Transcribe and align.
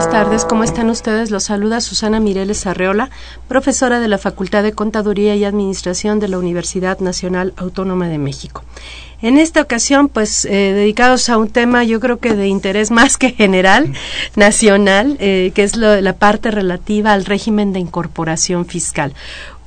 Buenas 0.00 0.18
tardes, 0.18 0.44
¿cómo 0.46 0.64
están 0.64 0.88
ustedes? 0.88 1.30
Los 1.30 1.44
saluda 1.44 1.82
Susana 1.82 2.20
Mireles 2.20 2.66
Arreola, 2.66 3.10
profesora 3.48 4.00
de 4.00 4.08
la 4.08 4.16
Facultad 4.16 4.62
de 4.62 4.72
Contaduría 4.72 5.36
y 5.36 5.44
Administración 5.44 6.20
de 6.20 6.28
la 6.28 6.38
Universidad 6.38 7.00
Nacional 7.00 7.52
Autónoma 7.58 8.08
de 8.08 8.16
México. 8.16 8.64
En 9.20 9.36
esta 9.36 9.60
ocasión, 9.60 10.08
pues, 10.08 10.46
eh, 10.46 10.72
dedicados 10.72 11.28
a 11.28 11.36
un 11.36 11.50
tema 11.50 11.84
yo 11.84 12.00
creo 12.00 12.18
que 12.18 12.34
de 12.34 12.48
interés 12.48 12.90
más 12.90 13.18
que 13.18 13.32
general, 13.32 13.92
nacional, 14.36 15.18
eh, 15.20 15.52
que 15.54 15.64
es 15.64 15.76
la 15.76 16.14
parte 16.14 16.50
relativa 16.50 17.12
al 17.12 17.26
régimen 17.26 17.74
de 17.74 17.80
incorporación 17.80 18.64
fiscal. 18.64 19.12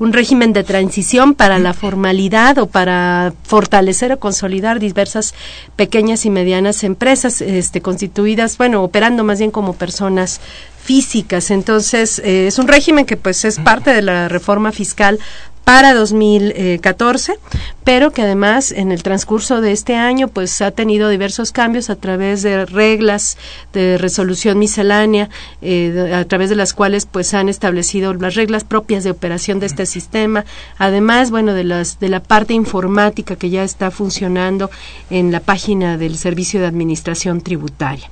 Un 0.04 0.12
régimen 0.12 0.52
de 0.52 0.66
transición 0.66 1.34
para 1.34 1.60
la 1.60 1.74
formalidad 1.74 2.58
o 2.58 2.68
para 2.68 3.32
fortalecer 3.44 4.12
o 4.12 4.20
consolidar 4.20 4.82
diversas 4.82 5.34
pequeñas 5.78 6.26
y 6.26 6.30
medianas 6.30 6.84
empresas 6.84 7.40
este, 7.40 7.80
constituidas, 7.80 8.58
bueno, 8.58 8.84
operando 8.84 9.24
más 9.24 9.40
bien 9.40 9.50
como 9.50 9.72
personas 9.72 10.42
físicas. 10.78 11.52
Entonces, 11.52 12.20
eh, 12.20 12.48
es 12.48 12.60
un 12.60 12.68
régimen 12.68 13.06
que 13.06 13.16
pues 13.16 13.46
es 13.46 13.60
parte 13.60 13.94
de 13.94 14.02
la 14.02 14.28
reforma 14.28 14.74
fiscal 14.74 15.20
para 15.64 15.94
2014, 15.94 17.36
pero 17.84 18.12
que 18.12 18.22
además 18.22 18.72
en 18.72 18.92
el 18.92 19.02
transcurso 19.02 19.62
de 19.62 19.72
este 19.72 19.96
año 19.96 20.28
pues 20.28 20.62
ha 20.62 20.72
tenido 20.72 21.10
diversos 21.10 21.52
cambios 21.52 21.90
a 21.90 21.96
través 21.96 22.42
de 22.42 22.66
reglas 22.66 23.38
de 23.72 23.98
resolución 23.98 24.60
miscelánea, 24.60 25.30
eh, 25.62 26.12
a 26.14 26.26
través 26.26 26.50
de 26.50 26.56
las 26.56 26.74
cuales 26.74 27.06
pues 27.06 27.34
han 27.34 27.50
establecido 27.50 28.14
las 28.14 28.36
reglas 28.36 28.64
propias 28.64 29.04
de 29.04 29.12
operación 29.12 29.60
de 29.60 29.68
este 29.68 29.86
sistema, 29.86 30.46
además 30.78 31.32
bueno 31.32 31.54
de 31.54 31.64
las 31.64 32.00
de 32.00 32.10
la 32.10 32.22
parte 32.22 32.54
informática 32.54 33.36
que 33.36 33.50
ya 33.50 33.64
está 33.64 33.90
funcionando 33.90 34.70
en 35.10 35.32
la 35.32 35.40
página 35.40 35.98
del 35.98 36.18
Servicio 36.18 36.60
de 36.60 36.68
Administración 36.68 37.42
Tributaria. 37.42 38.10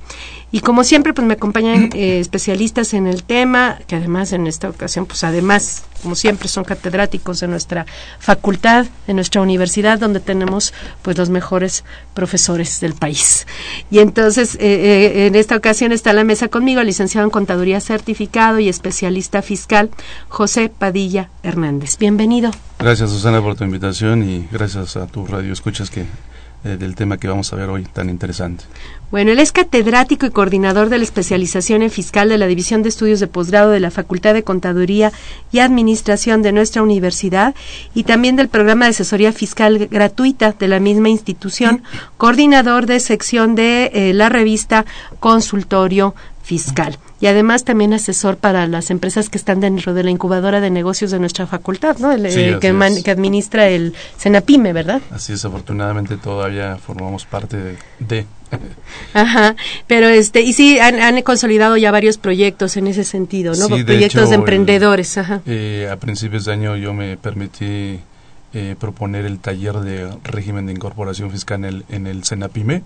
Y 0.52 0.60
como 0.60 0.84
siempre, 0.84 1.14
pues 1.14 1.26
me 1.26 1.34
acompañan 1.34 1.88
eh, 1.94 2.20
especialistas 2.20 2.92
en 2.92 3.06
el 3.06 3.24
tema, 3.24 3.78
que 3.86 3.96
además 3.96 4.32
en 4.32 4.46
esta 4.46 4.68
ocasión, 4.68 5.06
pues 5.06 5.24
además, 5.24 5.84
como 6.02 6.14
siempre, 6.14 6.46
son 6.46 6.64
catedráticos 6.64 7.40
de 7.40 7.48
nuestra 7.48 7.86
facultad, 8.18 8.86
de 9.06 9.14
nuestra 9.14 9.40
universidad, 9.40 9.98
donde 9.98 10.20
tenemos 10.20 10.74
pues 11.00 11.16
los 11.16 11.30
mejores 11.30 11.84
profesores 12.12 12.80
del 12.80 12.92
país. 12.92 13.46
Y 13.90 14.00
entonces, 14.00 14.56
eh, 14.56 14.60
eh, 14.60 15.26
en 15.26 15.34
esta 15.36 15.56
ocasión 15.56 15.90
está 15.90 16.10
en 16.10 16.16
la 16.16 16.24
mesa 16.24 16.48
conmigo 16.48 16.80
el 16.80 16.86
licenciado 16.86 17.26
en 17.26 17.30
Contaduría 17.30 17.80
Certificado 17.80 18.58
y 18.58 18.68
especialista 18.68 19.40
fiscal, 19.40 19.90
José 20.28 20.68
Padilla 20.68 21.30
Hernández. 21.42 21.96
Bienvenido. 21.96 22.50
Gracias, 22.78 23.10
Susana, 23.10 23.40
por 23.40 23.54
tu 23.54 23.64
invitación 23.64 24.28
y 24.28 24.46
gracias 24.52 24.96
a 24.96 25.06
tu 25.06 25.26
radio 25.26 25.52
escuchas 25.52 25.88
que 25.88 26.04
del 26.62 26.94
tema 26.94 27.16
que 27.16 27.28
vamos 27.28 27.52
a 27.52 27.56
ver 27.56 27.68
hoy 27.68 27.84
tan 27.84 28.08
interesante. 28.08 28.64
Bueno, 29.10 29.32
él 29.32 29.40
es 29.40 29.52
catedrático 29.52 30.26
y 30.26 30.30
coordinador 30.30 30.88
de 30.88 30.98
la 30.98 31.04
especialización 31.04 31.82
en 31.82 31.90
fiscal 31.90 32.28
de 32.28 32.38
la 32.38 32.46
División 32.46 32.82
de 32.82 32.88
Estudios 32.88 33.20
de 33.20 33.26
Posgrado 33.26 33.70
de 33.70 33.80
la 33.80 33.90
Facultad 33.90 34.32
de 34.32 34.44
Contaduría 34.44 35.12
y 35.50 35.58
Administración 35.58 36.40
de 36.42 36.52
nuestra 36.52 36.82
universidad 36.82 37.54
y 37.94 38.04
también 38.04 38.36
del 38.36 38.48
programa 38.48 38.86
de 38.86 38.90
asesoría 38.90 39.32
fiscal 39.32 39.88
gratuita 39.88 40.52
de 40.52 40.68
la 40.68 40.80
misma 40.80 41.08
institución, 41.08 41.82
coordinador 42.16 42.86
de 42.86 43.00
sección 43.00 43.54
de 43.54 43.90
eh, 43.92 44.14
la 44.14 44.28
revista 44.28 44.86
Consultorio 45.20 46.14
Fiscal 46.42 46.98
y 47.22 47.28
además 47.28 47.62
también 47.62 47.92
asesor 47.92 48.36
para 48.36 48.66
las 48.66 48.90
empresas 48.90 49.30
que 49.30 49.38
están 49.38 49.60
dentro 49.60 49.94
de 49.94 50.02
la 50.02 50.10
incubadora 50.10 50.60
de 50.60 50.70
negocios 50.70 51.12
de 51.12 51.20
nuestra 51.20 51.46
facultad, 51.46 51.96
¿no? 51.98 52.10
El, 52.10 52.26
eh, 52.26 52.58
que, 52.60 53.10
administra 53.12 53.68
el 53.68 53.94
Senapime, 54.16 54.72
¿verdad? 54.72 55.00
Así 55.12 55.32
es, 55.32 55.44
afortunadamente 55.44 56.16
todavía 56.16 56.78
formamos 56.78 57.24
parte 57.24 57.76
de, 58.00 58.26
Ajá, 59.14 59.54
pero 59.86 60.08
este, 60.08 60.40
y 60.40 60.52
sí, 60.52 60.80
han, 60.80 61.22
consolidado 61.22 61.76
ya 61.76 61.92
varios 61.92 62.18
proyectos 62.18 62.76
en 62.76 62.88
ese 62.88 63.04
sentido, 63.04 63.54
¿no? 63.54 63.68
proyectos 63.68 64.30
de 64.30 64.34
emprendedores, 64.34 65.16
ajá. 65.16 65.42
Eh, 65.46 65.88
a 65.92 65.96
principios 65.98 66.46
de 66.46 66.52
año 66.54 66.74
yo 66.74 66.92
me 66.92 67.16
permití 67.16 68.00
eh, 68.52 68.74
proponer 68.80 69.26
el 69.26 69.38
taller 69.38 69.78
de 69.78 70.10
régimen 70.24 70.66
de 70.66 70.72
incorporación 70.72 71.30
fiscal 71.30 71.60
en 71.60 71.64
el, 71.66 71.84
en 71.88 72.08
el 72.08 72.24
Senapime 72.24 72.82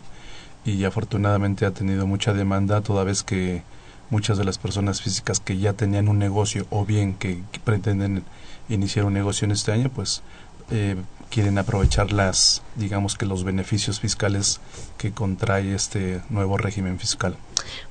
y 0.67 0.85
afortunadamente 0.85 1.65
ha 1.65 1.71
tenido 1.71 2.07
mucha 2.07 2.35
demanda 2.35 2.83
toda 2.83 3.03
vez 3.03 3.23
que 3.23 3.63
muchas 4.11 4.39
de 4.39 4.45
las 4.45 4.59
personas 4.59 5.03
físicas 5.03 5.41
que 5.41 5.59
ya 5.59 5.73
tenían 5.73 6.09
un 6.09 6.19
negocio 6.19 6.67
o 6.71 6.85
bien 6.85 7.15
que, 7.15 7.43
pretenden 7.65 8.25
iniciar 8.69 9.05
un 9.05 9.15
negocio 9.15 9.45
en 9.45 9.53
este 9.53 9.73
año, 9.73 9.91
pues 9.95 10.23
eh, 10.71 10.97
quieren 11.31 11.59
aprovechar 11.59 12.13
las, 12.13 12.63
digamos 12.77 13.17
que 13.17 13.27
los 13.27 13.45
beneficios 13.45 14.01
fiscales 14.01 14.61
que 14.99 15.13
contrae 15.13 15.75
este 15.75 16.21
nuevo 16.31 16.57
régimen 16.57 16.99
fiscal. 16.99 17.37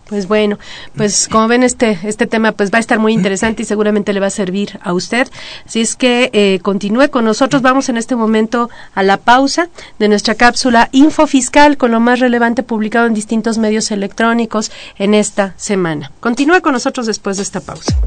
Pues 0.07 0.27
bueno, 0.27 0.59
pues 0.95 1.27
como 1.27 1.47
ven 1.47 1.63
este 1.63 1.97
este 2.03 2.27
tema 2.27 2.51
pues 2.51 2.71
va 2.71 2.77
a 2.77 2.79
estar 2.79 2.99
muy 2.99 3.13
interesante 3.13 3.63
y 3.63 3.65
seguramente 3.65 4.13
le 4.13 4.19
va 4.19 4.27
a 4.27 4.31
servir 4.31 4.79
a 4.83 4.93
usted. 4.93 5.27
Así 5.65 5.81
es 5.81 5.95
que 5.95 6.29
eh, 6.31 6.59
continúe 6.61 7.09
con 7.09 7.25
nosotros. 7.25 7.63
Vamos 7.63 7.89
en 7.89 7.97
este 7.97 8.15
momento 8.15 8.69
a 8.93 9.01
la 9.01 9.17
pausa 9.17 9.69
de 9.97 10.07
nuestra 10.07 10.35
cápsula 10.35 10.89
Info 10.91 11.25
Fiscal 11.25 11.77
con 11.77 11.91
lo 11.91 11.99
más 11.99 12.19
relevante 12.19 12.61
publicado 12.61 13.07
en 13.07 13.15
distintos 13.15 13.57
medios 13.57 13.89
electrónicos 13.89 14.71
en 14.97 15.15
esta 15.15 15.55
semana. 15.57 16.11
Continúe 16.19 16.61
con 16.61 16.73
nosotros 16.73 17.07
después 17.07 17.37
de 17.37 17.43
esta 17.43 17.59
pausa. 17.59 17.97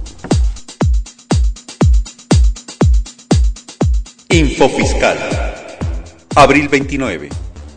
Info 4.39 4.69
Fiscal. 4.69 5.19
Abril 6.37 6.69
29. 6.69 7.29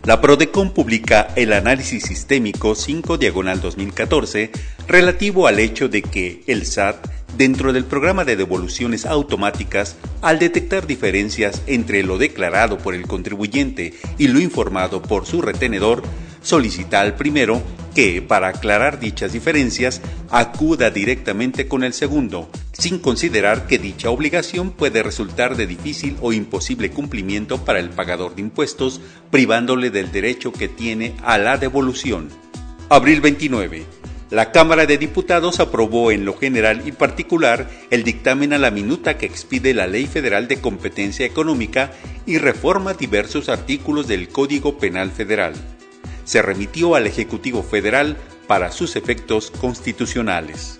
La 0.03 0.21
Prodecon 0.21 0.75
publica 0.75 1.29
el 1.35 1.53
análisis 1.53 2.03
sistémico 2.03 2.75
5 2.75 3.17
diagonal 3.17 3.59
2014 3.61 4.51
relativo 4.87 5.47
al 5.47 5.57
hecho 5.57 5.89
de 5.89 6.03
que 6.03 6.43
el 6.45 6.67
SAT, 6.67 7.07
dentro 7.35 7.73
del 7.73 7.85
programa 7.85 8.25
de 8.25 8.35
devoluciones 8.35 9.07
automáticas, 9.07 9.95
al 10.21 10.37
detectar 10.37 10.85
diferencias 10.85 11.63
entre 11.65 12.03
lo 12.03 12.19
declarado 12.19 12.77
por 12.77 12.93
el 12.93 13.07
contribuyente 13.07 13.95
y 14.19 14.27
lo 14.27 14.39
informado 14.39 15.01
por 15.01 15.25
su 15.25 15.41
retenedor, 15.41 16.03
solicita 16.43 17.01
al 17.01 17.15
primero 17.15 17.63
que, 17.93 18.21
para 18.21 18.49
aclarar 18.49 18.99
dichas 18.99 19.33
diferencias, 19.33 20.01
acuda 20.29 20.89
directamente 20.89 21.67
con 21.67 21.83
el 21.83 21.93
segundo, 21.93 22.49
sin 22.71 22.99
considerar 22.99 23.67
que 23.67 23.77
dicha 23.77 24.09
obligación 24.09 24.71
puede 24.71 25.03
resultar 25.03 25.55
de 25.55 25.67
difícil 25.67 26.17
o 26.21 26.33
imposible 26.33 26.91
cumplimiento 26.91 27.63
para 27.63 27.79
el 27.79 27.89
pagador 27.89 28.35
de 28.35 28.41
impuestos, 28.41 29.01
privándole 29.29 29.89
del 29.89 30.11
derecho 30.11 30.51
que 30.51 30.67
tiene 30.67 31.15
a 31.23 31.37
la 31.37 31.57
devolución. 31.57 32.29
Abril 32.89 33.21
29. 33.21 33.85
La 34.29 34.53
Cámara 34.53 34.85
de 34.85 34.97
Diputados 34.97 35.59
aprobó 35.59 36.09
en 36.09 36.23
lo 36.23 36.37
general 36.37 36.83
y 36.85 36.93
particular 36.93 37.69
el 37.89 38.05
dictamen 38.05 38.53
a 38.53 38.57
la 38.57 38.71
minuta 38.71 39.17
que 39.17 39.25
expide 39.25 39.73
la 39.73 39.87
Ley 39.87 40.07
Federal 40.07 40.47
de 40.47 40.61
Competencia 40.61 41.25
Económica 41.25 41.91
y 42.25 42.37
reforma 42.37 42.93
diversos 42.93 43.49
artículos 43.49 44.07
del 44.07 44.29
Código 44.29 44.77
Penal 44.77 45.11
Federal 45.11 45.53
se 46.23 46.41
remitió 46.41 46.95
al 46.95 47.07
Ejecutivo 47.07 47.63
Federal 47.63 48.17
para 48.47 48.71
sus 48.71 48.95
efectos 48.95 49.51
constitucionales. 49.51 50.79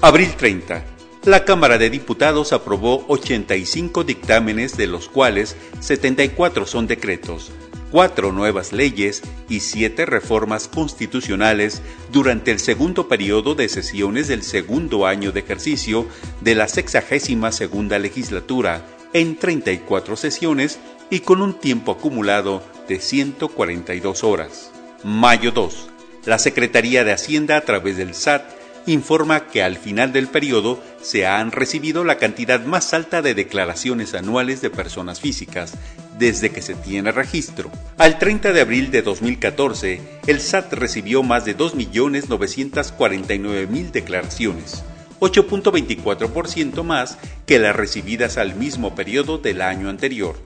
Abril 0.00 0.34
30. 0.36 0.84
La 1.24 1.44
Cámara 1.44 1.76
de 1.76 1.90
Diputados 1.90 2.54
aprobó 2.54 3.04
85 3.08 4.04
dictámenes, 4.04 4.78
de 4.78 4.86
los 4.86 5.08
cuales 5.08 5.54
74 5.80 6.64
son 6.64 6.86
decretos, 6.86 7.52
cuatro 7.90 8.32
nuevas 8.32 8.72
leyes 8.72 9.22
y 9.48 9.60
siete 9.60 10.06
reformas 10.06 10.68
constitucionales 10.68 11.82
durante 12.10 12.50
el 12.50 12.58
segundo 12.58 13.08
periodo 13.08 13.54
de 13.54 13.68
sesiones 13.68 14.28
del 14.28 14.42
segundo 14.42 15.06
año 15.06 15.32
de 15.32 15.40
ejercicio 15.40 16.06
de 16.40 16.54
la 16.54 16.68
sexagésima 16.68 17.52
segunda 17.52 17.98
legislatura 17.98 18.86
en 19.12 19.36
34 19.36 20.16
sesiones 20.16 20.78
y 21.10 21.20
con 21.20 21.42
un 21.42 21.54
tiempo 21.54 21.92
acumulado 21.92 22.62
de 22.88 23.00
142 23.00 24.24
horas. 24.24 24.72
Mayo 25.02 25.50
2. 25.50 25.88
La 26.26 26.38
Secretaría 26.38 27.04
de 27.04 27.12
Hacienda 27.12 27.56
a 27.56 27.62
través 27.62 27.96
del 27.96 28.12
SAT 28.14 28.42
informa 28.86 29.46
que 29.46 29.62
al 29.62 29.78
final 29.78 30.12
del 30.12 30.26
periodo 30.26 30.78
se 31.00 31.26
han 31.26 31.52
recibido 31.52 32.04
la 32.04 32.18
cantidad 32.18 32.62
más 32.64 32.92
alta 32.92 33.22
de 33.22 33.32
declaraciones 33.34 34.12
anuales 34.14 34.60
de 34.60 34.68
personas 34.68 35.20
físicas 35.20 35.72
desde 36.18 36.50
que 36.50 36.60
se 36.60 36.74
tiene 36.74 37.12
registro. 37.12 37.70
Al 37.96 38.18
30 38.18 38.52
de 38.52 38.60
abril 38.60 38.90
de 38.90 39.00
2014, 39.00 40.02
el 40.26 40.42
SAT 40.42 40.74
recibió 40.74 41.22
más 41.22 41.46
de 41.46 41.56
2.949.000 41.56 43.90
declaraciones, 43.90 44.84
8.24% 45.20 46.82
más 46.82 47.16
que 47.46 47.58
las 47.58 47.74
recibidas 47.74 48.36
al 48.36 48.54
mismo 48.54 48.94
periodo 48.94 49.38
del 49.38 49.62
año 49.62 49.88
anterior. 49.88 50.36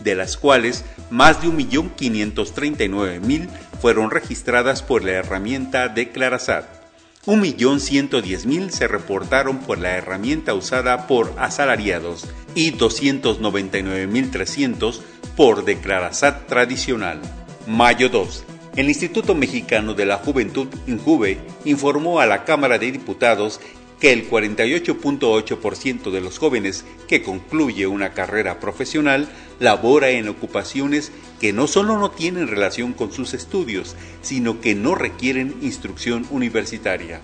de 0.00 0.14
las 0.14 0.38
cuales 0.38 0.86
más 1.10 1.42
de 1.42 1.48
1.539.000 1.48 3.50
fueron 3.80 4.10
registradas 4.10 4.82
por 4.82 5.04
la 5.04 5.12
herramienta 5.12 5.88
Declarasat. 5.88 6.80
1.110.000 7.26 8.70
se 8.70 8.88
reportaron 8.88 9.58
por 9.58 9.78
la 9.78 9.96
herramienta 9.96 10.54
usada 10.54 11.06
por 11.06 11.34
asalariados 11.38 12.26
y 12.54 12.72
299.300 12.72 15.00
por 15.36 15.64
Declarasat 15.64 16.46
tradicional. 16.46 17.20
Mayo 17.66 18.08
2. 18.08 18.44
El 18.76 18.88
Instituto 18.88 19.34
Mexicano 19.34 19.94
de 19.94 20.06
la 20.06 20.16
Juventud, 20.16 20.68
INJUVE, 20.86 21.38
informó 21.64 22.20
a 22.20 22.26
la 22.26 22.44
Cámara 22.44 22.78
de 22.78 22.92
Diputados 22.92 23.60
que 24.00 24.12
el 24.12 24.30
48.8% 24.30 26.10
de 26.10 26.20
los 26.20 26.38
jóvenes 26.38 26.84
que 27.06 27.22
concluye 27.22 27.86
una 27.86 28.14
carrera 28.14 28.60
profesional 28.60 29.28
labora 29.60 30.10
en 30.10 30.28
ocupaciones 30.28 31.12
que 31.38 31.52
no 31.52 31.68
solo 31.68 31.98
no 31.98 32.10
tienen 32.10 32.48
relación 32.48 32.92
con 32.92 33.12
sus 33.12 33.34
estudios, 33.34 33.94
sino 34.22 34.60
que 34.60 34.74
no 34.74 34.96
requieren 34.96 35.54
instrucción 35.62 36.26
universitaria. 36.30 37.20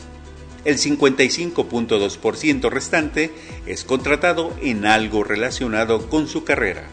El 0.65 0.79
55.2% 0.79 2.71
restante 2.71 3.33
es 3.67 3.85
contratado 3.85 4.53
en 4.62 4.87
algo 4.87 5.25
relacionado 5.25 6.09
con 6.09 6.29
su 6.29 6.44
carrera. 6.44 6.88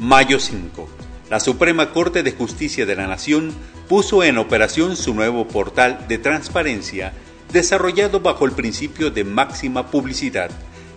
Mayo 0.00 0.38
5. 0.38 0.88
La 1.30 1.40
Suprema 1.40 1.92
Corte 1.92 2.22
de 2.22 2.32
Justicia 2.32 2.86
de 2.86 2.94
la 2.94 3.06
Nación 3.06 3.52
puso 3.88 4.22
en 4.22 4.38
operación 4.38 4.96
su 4.96 5.14
nuevo 5.14 5.48
portal 5.48 6.06
de 6.08 6.18
transparencia 6.18 7.12
desarrollado 7.52 8.20
bajo 8.20 8.44
el 8.44 8.52
principio 8.52 9.10
de 9.10 9.24
máxima 9.24 9.90
publicidad, 9.90 10.50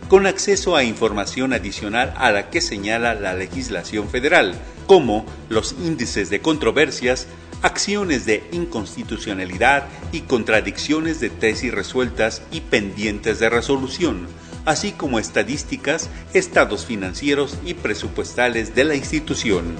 con 0.09 0.25
acceso 0.25 0.75
a 0.75 0.83
información 0.83 1.53
adicional 1.53 2.13
a 2.17 2.31
la 2.31 2.49
que 2.49 2.59
señala 2.61 3.13
la 3.13 3.35
legislación 3.35 4.09
federal, 4.09 4.55
como 4.87 5.27
los 5.49 5.73
índices 5.73 6.31
de 6.31 6.41
controversias, 6.41 7.27
acciones 7.61 8.25
de 8.25 8.43
inconstitucionalidad 8.51 9.85
y 10.11 10.21
contradicciones 10.21 11.19
de 11.19 11.29
tesis 11.29 11.71
resueltas 11.71 12.41
y 12.51 12.61
pendientes 12.61 13.37
de 13.37 13.49
resolución, 13.49 14.25
así 14.65 14.93
como 14.93 15.19
estadísticas, 15.19 16.09
estados 16.33 16.87
financieros 16.87 17.59
y 17.63 17.75
presupuestales 17.75 18.73
de 18.73 18.85
la 18.85 18.95
institución. 18.95 19.75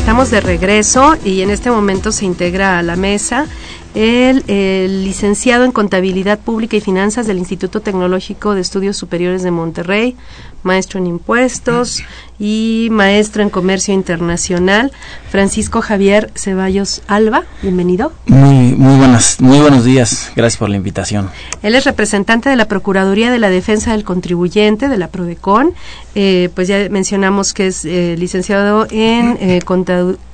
estamos 0.02 0.32
de 0.32 0.42
regreso 0.42 1.16
y 1.24 1.42
en 1.42 1.52
este 1.52 1.70
momento 1.70 2.12
se 2.12 2.26
integra 2.26 2.80
a 2.80 2.82
la 2.82 2.96
mesa 2.96 3.46
el, 3.94 5.04
licenciado 5.04 5.64
en 5.64 5.72
Contabilidad 5.72 6.40
Pública 6.40 6.76
y 6.76 6.82
Finanzas 6.82 7.28
del 7.28 7.38
Instituto 7.38 7.82
Tecnológico 7.82 8.56
de 8.56 8.62
Estudios 8.62 8.98
Superiores 8.98 9.44
de 9.44 9.52
Monterrey, 9.52 10.16
maestro 10.64 11.00
en 11.00 11.08
impuestos 11.08 12.04
y 12.42 12.88
maestro 12.92 13.44
en 13.44 13.52
comercio 13.52 13.94
internacional, 13.94 14.92
Francisco 15.30 15.82
Javier 15.82 16.32
Ceballos 16.36 17.04
Alba. 17.08 17.44
Bienvenido. 17.62 18.12
Muy, 18.26 18.74
muy, 18.76 18.98
buenas, 18.98 19.40
muy 19.40 19.60
buenos 19.60 19.86
días. 19.86 20.32
Gracias 20.36 20.58
por 20.58 20.70
la 20.70 20.76
invitación. 20.76 21.30
Él 21.62 21.76
es 21.76 21.86
representante 21.86 22.50
de 22.50 22.56
la 22.56 22.68
Procuraduría 22.68 23.32
de 23.32 23.38
la 23.38 23.50
Defensa 23.50 23.92
del 23.92 24.04
Contribuyente, 24.04 24.90
de 24.90 24.98
la 24.98 25.10
PRODECON. 25.10 25.74
Eh, 26.16 26.50
pues 26.56 26.68
ya 26.68 26.90
mencionamos 26.90 27.54
que 27.54 27.68
es 27.68 27.86
eh, 27.86 28.16
licenciado 28.18 28.88
en 28.90 29.38
eh, 29.40 29.62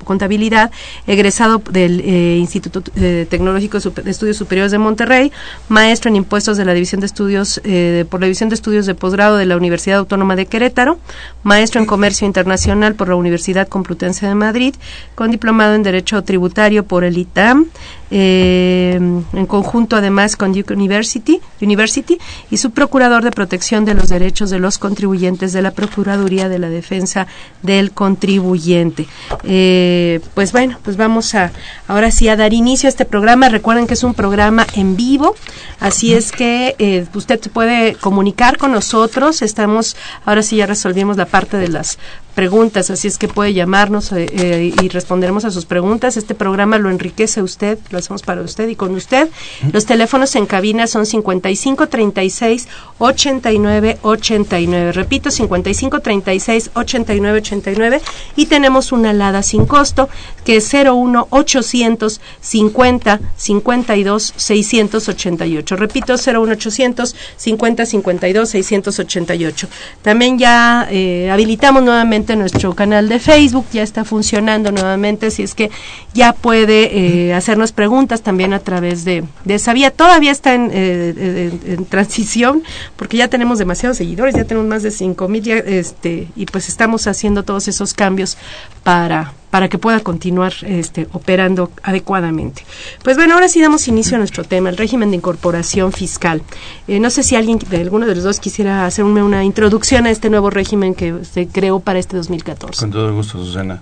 contabilidad, 0.06 0.72
egresado 1.06 1.62
del 1.70 2.00
Instituto 2.40 2.82
Tecnológico 2.82 3.78
de 3.80 4.10
Estudios 4.10 4.38
Superiores 4.38 4.72
de 4.72 4.78
Monterrey, 4.78 5.34
maestro 5.68 6.10
en 6.10 6.16
impuestos 6.16 6.56
de 6.56 6.64
la 6.64 6.74
División 6.74 7.02
de 7.02 7.08
Estudios, 7.08 7.62
por 8.10 8.22
la 8.22 8.26
División 8.28 8.48
de 8.48 8.56
Estudios 8.56 8.86
de 8.86 8.96
Posgrado 8.96 9.36
de 9.36 9.46
la 9.46 9.58
Universidad 9.58 10.00
Autónoma 10.00 10.17
de 10.18 10.46
Querétaro, 10.48 11.00
maestro 11.44 11.80
en 11.80 11.86
Comercio 11.86 12.26
Internacional 12.26 12.96
por 12.96 13.10
la 13.10 13.16
Universidad 13.16 13.68
Complutense 13.68 14.26
de 14.26 14.36
Madrid, 14.36 14.76
con 15.16 15.30
diplomado 15.30 15.76
en 15.76 15.84
Derecho 15.84 16.24
Tributario 16.24 16.86
por 16.86 17.04
el 17.04 17.18
ITAM, 17.18 17.68
eh, 18.12 18.96
en 18.96 19.46
conjunto 19.46 19.96
además 19.96 20.36
con 20.36 20.54
Duke 20.54 20.74
University, 20.74 21.40
University 21.62 22.18
y 22.50 22.58
su 22.58 22.72
procurador 22.72 23.24
de 23.24 23.32
protección 23.32 23.86
de 23.86 23.94
los 23.94 24.10
derechos 24.10 24.50
de 24.50 24.60
los 24.60 24.78
contribuyentes 24.78 25.54
de 25.54 25.62
la 25.62 25.72
Procuraduría 25.72 26.50
de 26.50 26.60
la 26.60 26.70
Defensa 26.70 27.28
del 27.62 27.92
Contribuyente. 27.92 29.08
Eh, 29.44 30.20
pues 30.34 30.52
bueno, 30.52 30.78
pues 30.84 30.98
vamos 30.98 31.36
a 31.36 31.52
ahora 31.88 32.12
sí 32.12 32.28
a 32.30 32.36
dar 32.36 32.54
inicio 32.54 32.88
a 32.88 32.92
este 32.92 33.06
programa. 33.06 33.50
Recuerden 33.50 33.88
que 33.88 33.94
es 33.94 34.04
un 34.04 34.14
programa 34.14 34.66
en 34.74 34.96
vivo, 34.96 35.36
así 35.80 36.14
es 36.14 36.32
que 36.32 36.76
eh, 36.80 37.06
usted 37.14 37.40
puede 37.52 37.96
comunicar 37.96 38.58
con 38.58 38.72
nosotros. 38.72 39.42
Estamos, 39.42 39.96
ahora 40.26 40.42
sí 40.42 40.58
ya 40.58 40.66
resolvimos 40.66 41.18
la 41.18 41.26
parte 41.26 41.58
de 41.58 41.68
las 41.68 41.98
preguntas, 42.38 42.92
así 42.92 43.08
es 43.08 43.18
que 43.18 43.28
puede 43.28 43.56
llamarnos 43.56 44.12
eh, 44.12 44.28
eh, 44.32 44.72
y 44.80 44.90
responderemos 44.90 45.44
a 45.44 45.50
sus 45.50 45.66
preguntas. 45.66 46.18
Este 46.18 46.36
programa 46.36 46.78
lo 46.78 46.92
enriquece 46.92 47.42
usted, 47.42 47.80
lo 47.90 47.98
hacemos 47.98 48.22
para 48.22 48.44
usted 48.44 48.70
y 48.70 48.76
con 48.76 48.94
usted. 48.94 49.28
Los 49.74 49.88
teléfonos 49.88 50.36
en 50.36 50.46
cabina 50.46 50.86
son 50.86 51.08
55 51.08 51.88
36 51.90 52.68
89 53.00 53.98
89. 54.04 54.92
Repito, 54.92 55.32
55 55.32 56.00
36 56.00 56.70
89 56.76 57.40
89 57.40 58.02
y 58.36 58.46
tenemos 58.46 58.92
una 58.92 59.10
alada 59.10 59.42
sin 59.42 59.66
costo 59.66 60.08
que 60.46 60.58
es 60.58 60.72
01 60.72 61.30
800 61.32 62.22
50 62.40 63.20
52 63.36 64.34
688. 64.38 65.76
Repito, 65.76 66.14
01 66.14 66.52
800 66.52 67.16
50 67.36 67.86
52 67.88 68.50
688. 68.50 69.68
También 70.04 70.38
ya 70.38 70.88
eh, 70.92 71.32
habilitamos 71.32 71.82
nuevamente 71.82 72.27
nuestro 72.36 72.76
canal 72.76 73.10
de 73.10 73.20
Facebook, 73.20 73.66
ya 73.72 73.84
está 73.84 74.04
funcionando 74.04 74.72
nuevamente, 74.72 75.28
así 75.28 75.44
es 75.44 75.56
que 75.56 75.70
ya 76.14 76.34
puede 76.34 77.28
eh, 77.28 77.34
hacernos 77.34 77.72
preguntas 77.72 78.22
también 78.22 78.54
a 78.54 78.60
través 78.60 79.06
de, 79.06 79.24
de 79.46 79.56
esa 79.56 79.74
vía. 79.74 79.92
Todavía 79.92 80.32
está 80.32 80.54
eh, 80.56 81.52
en, 81.66 81.86
transición 81.86 82.64
porque 82.96 83.18
ya 83.18 83.28
tenemos 83.28 83.60
demasiados 83.60 83.98
seguidores, 83.98 84.36
ya 84.36 84.46
tenemos 84.46 84.68
más 84.68 84.84
de 84.84 84.92
cinco 84.92 85.28
mil, 85.28 85.48
este, 85.48 86.28
y 86.36 86.46
pues 86.46 86.68
estamos 86.68 87.08
haciendo 87.08 87.44
todos 87.44 87.68
esos 87.68 87.94
cambios 87.94 88.38
para 88.84 89.34
para 89.50 89.70
que 89.70 89.78
pueda 89.78 90.00
continuar 90.02 90.54
este, 90.64 91.08
operando 91.14 91.72
adecuadamente. 91.84 92.66
Pues 93.04 93.18
bueno, 93.18 93.36
ahora 93.36 93.48
sí 93.48 93.62
damos 93.62 93.88
inicio 93.88 94.16
a 94.16 94.20
nuestro 94.20 94.44
tema, 94.44 94.70
el 94.70 94.78
régimen 94.78 95.10
de 95.12 95.18
incorporación 95.18 95.92
fiscal. 95.94 96.42
Eh, 96.88 97.00
no 97.00 97.10
sé 97.10 97.24
si 97.24 97.36
alguien 97.36 97.60
de 97.60 97.78
alguno 97.82 98.06
de 98.06 98.16
los 98.16 98.24
dos 98.24 98.40
quisiera 98.40 98.86
hacerme 98.86 99.24
una 99.24 99.44
introducción 99.44 100.06
a 100.06 100.12
este 100.12 100.30
nuevo 100.30 100.50
régimen 100.50 100.96
que 100.96 101.24
se 101.24 101.48
creó 101.48 101.80
para 101.80 102.00
este 102.00 102.18
2014. 102.18 102.80
Con 102.80 102.92
todo 102.92 103.14
gusto, 103.14 103.44
Susana. 103.44 103.82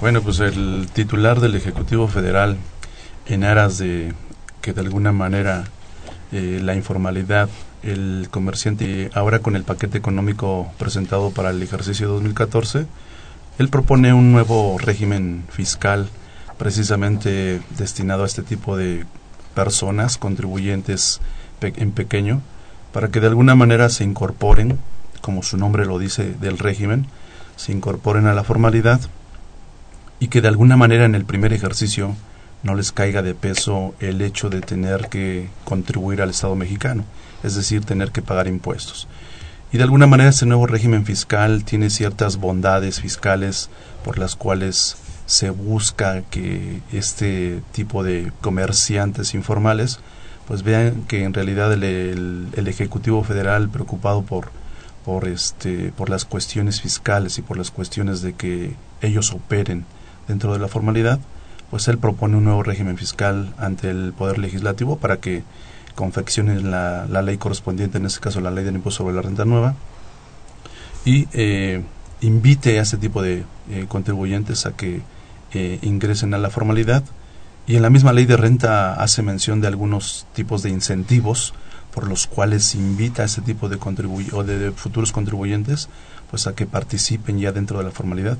Bueno, 0.00 0.20
pues 0.22 0.40
el 0.40 0.88
titular 0.92 1.40
del 1.40 1.54
Ejecutivo 1.54 2.06
Federal, 2.08 2.56
en 3.26 3.44
aras 3.44 3.78
de 3.78 4.12
que 4.60 4.72
de 4.72 4.80
alguna 4.80 5.12
manera 5.12 5.64
eh, 6.32 6.60
la 6.62 6.74
informalidad, 6.74 7.48
el 7.82 8.28
comerciante, 8.30 9.10
ahora 9.14 9.38
con 9.38 9.56
el 9.56 9.62
paquete 9.62 9.96
económico 9.96 10.70
presentado 10.76 11.30
para 11.30 11.50
el 11.50 11.62
ejercicio 11.62 12.08
2014, 12.08 12.86
él 13.58 13.68
propone 13.68 14.12
un 14.12 14.32
nuevo 14.32 14.76
régimen 14.78 15.44
fiscal 15.48 16.08
precisamente 16.58 17.60
destinado 17.76 18.22
a 18.22 18.26
este 18.26 18.42
tipo 18.42 18.76
de 18.76 19.04
personas, 19.54 20.18
contribuyentes 20.18 21.20
en 21.60 21.92
pequeño, 21.92 22.42
para 22.92 23.08
que 23.08 23.20
de 23.20 23.26
alguna 23.26 23.54
manera 23.54 23.88
se 23.88 24.04
incorporen, 24.04 24.78
como 25.20 25.42
su 25.42 25.56
nombre 25.56 25.86
lo 25.86 25.98
dice, 25.98 26.34
del 26.40 26.58
régimen, 26.58 27.06
se 27.56 27.72
incorporen 27.72 28.26
a 28.26 28.34
la 28.34 28.44
formalidad 28.44 29.00
y 30.20 30.28
que 30.28 30.40
de 30.40 30.48
alguna 30.48 30.76
manera 30.76 31.04
en 31.04 31.14
el 31.14 31.24
primer 31.24 31.52
ejercicio 31.52 32.14
no 32.62 32.74
les 32.74 32.92
caiga 32.92 33.22
de 33.22 33.34
peso 33.34 33.94
el 34.00 34.20
hecho 34.20 34.50
de 34.50 34.60
tener 34.60 35.08
que 35.08 35.48
contribuir 35.64 36.22
al 36.22 36.30
Estado 36.30 36.56
mexicano, 36.56 37.04
es 37.42 37.54
decir, 37.54 37.84
tener 37.84 38.12
que 38.12 38.22
pagar 38.22 38.48
impuestos. 38.48 39.08
Y 39.72 39.78
de 39.78 39.84
alguna 39.84 40.06
manera 40.06 40.30
este 40.30 40.46
nuevo 40.46 40.66
régimen 40.66 41.04
fiscal 41.04 41.64
tiene 41.64 41.90
ciertas 41.90 42.36
bondades 42.36 43.00
fiscales 43.00 43.68
por 44.04 44.18
las 44.18 44.36
cuales 44.36 44.96
se 45.26 45.50
busca 45.50 46.22
que 46.22 46.80
este 46.92 47.62
tipo 47.72 48.04
de 48.04 48.32
comerciantes 48.40 49.34
informales 49.34 49.98
pues 50.46 50.62
vean 50.62 51.02
que 51.08 51.24
en 51.24 51.34
realidad 51.34 51.72
el, 51.72 52.48
Ejecutivo 52.54 53.24
Federal 53.24 53.68
preocupado 53.68 54.22
por, 54.22 54.50
por, 55.04 55.26
este, 55.26 55.92
por 55.96 56.08
las 56.08 56.24
cuestiones 56.24 56.80
fiscales 56.80 57.38
y 57.38 57.42
por 57.42 57.56
las 57.56 57.72
cuestiones 57.72 58.22
de 58.22 58.34
que 58.34 58.74
ellos 59.00 59.32
operen 59.32 59.84
dentro 60.28 60.52
de 60.52 60.60
la 60.60 60.68
formalidad, 60.68 61.18
pues 61.70 61.88
él 61.88 61.98
propone 61.98 62.36
un 62.36 62.44
nuevo 62.44 62.62
régimen 62.62 62.96
fiscal 62.96 63.52
ante 63.58 63.90
el 63.90 64.12
Poder 64.12 64.38
Legislativo 64.38 64.98
para 64.98 65.16
que 65.18 65.42
confeccionen 65.96 66.70
la, 66.70 67.06
ley 67.22 67.38
correspondiente, 67.38 67.98
en 67.98 68.06
este 68.06 68.20
caso 68.20 68.40
la 68.40 68.52
ley 68.52 68.64
del 68.64 68.76
impuesto 68.76 69.02
sobre 69.02 69.16
la 69.16 69.22
renta 69.22 69.44
nueva, 69.44 69.74
y 71.04 71.26
eh, 71.32 71.82
invite 72.20 72.78
a 72.78 72.82
ese 72.82 72.98
tipo 72.98 73.22
de 73.22 73.44
eh, 73.70 73.86
contribuyentes 73.88 74.66
a 74.66 74.76
que 74.76 75.00
eh, 75.52 75.78
ingresen 75.82 76.34
a 76.34 76.38
la 76.38 76.50
formalidad. 76.50 77.02
Y 77.66 77.74
en 77.74 77.82
la 77.82 77.90
misma 77.90 78.12
ley 78.12 78.26
de 78.26 78.36
renta 78.36 78.94
hace 78.94 79.22
mención 79.22 79.60
de 79.60 79.66
algunos 79.66 80.26
tipos 80.34 80.62
de 80.62 80.70
incentivos 80.70 81.52
por 81.92 82.06
los 82.06 82.26
cuales 82.26 82.74
invita 82.74 83.22
a 83.22 83.24
ese 83.24 83.40
tipo 83.40 83.68
de, 83.68 83.78
o 84.32 84.44
de, 84.44 84.70
futuros 84.72 85.12
contribuyentes 85.12 85.88
pues 86.30 86.46
a 86.46 86.54
que 86.54 86.66
participen 86.66 87.38
ya 87.38 87.52
dentro 87.52 87.78
de 87.78 87.84
la 87.84 87.90
formalidad 87.90 88.38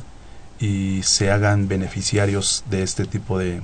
y 0.61 1.03
se 1.03 1.31
hagan 1.31 1.67
beneficiarios 1.67 2.65
de 2.71 2.83
este 2.83 3.07
tipo 3.07 3.39
de 3.39 3.61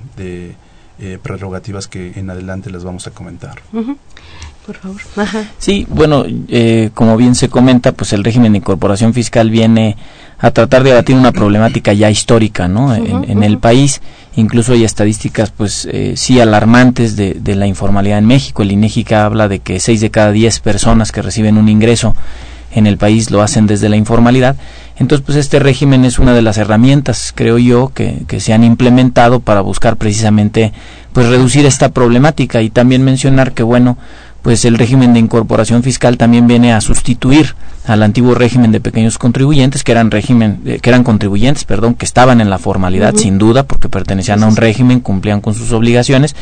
eh, 0.99 1.17
prerrogativas 1.21 1.87
que 1.87 2.13
en 2.15 2.29
adelante 2.29 2.69
les 2.69 2.83
vamos 2.83 3.07
a 3.07 3.11
comentar. 3.11 3.61
Por 4.65 4.77
favor. 4.77 5.01
Sí, 5.57 5.85
bueno, 5.89 6.23
eh, 6.47 6.91
como 6.93 7.17
bien 7.17 7.35
se 7.35 7.49
comenta, 7.49 7.91
pues 7.91 8.13
el 8.13 8.23
régimen 8.23 8.53
de 8.53 8.59
incorporación 8.59 9.13
fiscal 9.13 9.49
viene 9.49 9.97
a 10.39 10.51
tratar 10.51 10.83
de 10.83 10.91
abatir 10.91 11.15
una 11.15 11.31
problemática 11.31 11.93
ya 11.93 12.09
histórica, 12.09 12.67
¿no? 12.67 12.93
en, 12.93 13.43
el 13.43 13.57
país, 13.59 14.01
incluso 14.35 14.73
hay 14.73 14.83
estadísticas, 14.83 15.51
pues 15.51 15.87
eh, 15.91 16.13
sí 16.15 16.39
alarmantes 16.39 17.15
de, 17.15 17.35
de, 17.35 17.55
la 17.55 17.65
informalidad 17.65 18.17
en 18.17 18.25
México. 18.25 18.61
El 18.61 18.71
INEGI 18.71 19.05
habla 19.13 19.47
de 19.47 19.59
que 19.59 19.79
6 19.79 20.01
de 20.01 20.11
cada 20.11 20.31
10 20.31 20.59
personas 20.59 21.11
que 21.11 21.21
reciben 21.21 21.57
un 21.57 21.69
ingreso 21.69 22.15
en 22.71 22.87
el 22.87 22.97
país 22.97 23.31
lo 23.31 23.41
hacen 23.41 23.67
desde 23.67 23.89
la 23.89 23.97
informalidad. 23.97 24.55
Entonces, 24.97 25.25
pues 25.25 25.37
este 25.37 25.59
régimen 25.59 26.05
es 26.05 26.19
una 26.19 26.33
de 26.33 26.41
las 26.41 26.57
herramientas, 26.57 27.33
creo 27.35 27.57
yo, 27.57 27.91
que, 27.93 28.23
que 28.27 28.39
se 28.39 28.53
han 28.53 28.63
implementado 28.63 29.39
para 29.39 29.61
buscar 29.61 29.97
precisamente 29.97 30.71
pues 31.13 31.27
reducir 31.27 31.65
esta 31.65 31.89
problemática 31.89 32.61
y 32.61 32.69
también 32.69 33.03
mencionar 33.03 33.53
que 33.53 33.63
bueno, 33.63 33.97
pues 34.43 34.65
el 34.65 34.77
régimen 34.77 35.13
de 35.13 35.19
incorporación 35.19 35.83
fiscal 35.83 36.17
también 36.17 36.47
viene 36.47 36.73
a 36.73 36.81
sustituir 36.81 37.55
al 37.87 38.03
antiguo 38.03 38.35
régimen 38.35 38.73
de 38.73 38.81
pequeños 38.81 39.17
contribuyentes 39.17 39.83
que 39.83 39.93
eran 39.93 40.11
régimen 40.11 40.59
eh, 40.65 40.79
que 40.81 40.89
eran 40.89 41.03
contribuyentes, 41.03 41.63
perdón, 41.63 41.95
que 41.95 42.05
estaban 42.05 42.41
en 42.41 42.49
la 42.49 42.59
formalidad 42.59 43.15
sin 43.15 43.37
duda 43.37 43.63
porque 43.63 43.89
pertenecían 43.89 44.43
a 44.43 44.47
un 44.47 44.57
régimen, 44.57 44.99
cumplían 44.99 45.39
con 45.39 45.53
sus 45.53 45.71
obligaciones, 45.71 46.35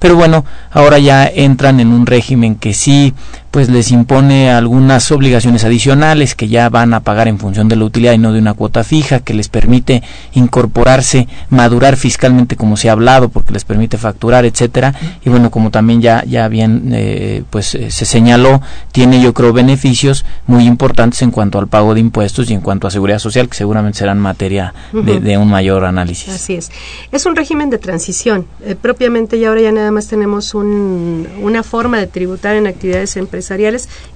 pero 0.00 0.16
bueno, 0.16 0.44
ahora 0.72 0.98
ya 0.98 1.26
entran 1.26 1.78
en 1.78 1.92
un 1.92 2.04
régimen 2.04 2.56
que 2.56 2.74
sí 2.74 3.14
pues 3.56 3.70
les 3.70 3.90
impone 3.90 4.50
algunas 4.50 5.10
obligaciones 5.10 5.64
adicionales 5.64 6.34
que 6.34 6.46
ya 6.46 6.68
van 6.68 6.92
a 6.92 7.00
pagar 7.00 7.26
en 7.26 7.38
función 7.38 7.68
de 7.68 7.76
la 7.76 7.86
utilidad 7.86 8.12
y 8.12 8.18
no 8.18 8.34
de 8.34 8.38
una 8.38 8.52
cuota 8.52 8.84
fija, 8.84 9.20
que 9.20 9.32
les 9.32 9.48
permite 9.48 10.02
incorporarse, 10.34 11.26
madurar 11.48 11.96
fiscalmente 11.96 12.56
como 12.56 12.76
se 12.76 12.90
ha 12.90 12.92
hablado, 12.92 13.30
porque 13.30 13.54
les 13.54 13.64
permite 13.64 13.96
facturar, 13.96 14.44
etcétera. 14.44 14.94
Y 15.24 15.30
bueno, 15.30 15.50
como 15.50 15.70
también 15.70 16.02
ya 16.02 16.22
ya 16.26 16.48
bien 16.48 16.90
eh, 16.92 17.44
pues 17.48 17.74
eh, 17.74 17.90
se 17.90 18.04
señaló, 18.04 18.60
tiene 18.92 19.22
yo 19.22 19.32
creo 19.32 19.54
beneficios 19.54 20.26
muy 20.46 20.66
importantes 20.66 21.22
en 21.22 21.30
cuanto 21.30 21.58
al 21.58 21.66
pago 21.66 21.94
de 21.94 22.00
impuestos 22.00 22.50
y 22.50 22.52
en 22.52 22.60
cuanto 22.60 22.86
a 22.86 22.90
seguridad 22.90 23.20
social, 23.20 23.48
que 23.48 23.56
seguramente 23.56 24.00
serán 24.00 24.18
materia 24.18 24.74
de, 24.92 25.38
un 25.38 25.48
mayor 25.48 25.86
análisis. 25.86 26.28
Así 26.28 26.56
es. 26.56 26.70
Es 27.10 27.24
un 27.24 27.34
régimen 27.34 27.70
de 27.70 27.78
transición. 27.78 28.46
Eh, 28.62 28.76
propiamente 28.78 29.38
y 29.38 29.46
ahora 29.46 29.62
ya 29.62 29.72
nada 29.72 29.90
más 29.92 30.08
tenemos 30.08 30.52
un, 30.52 31.26
una 31.40 31.62
forma 31.62 31.98
de 31.98 32.06
tributar 32.06 32.54
en 32.54 32.66
actividades 32.66 33.16
empresariales 33.16 33.45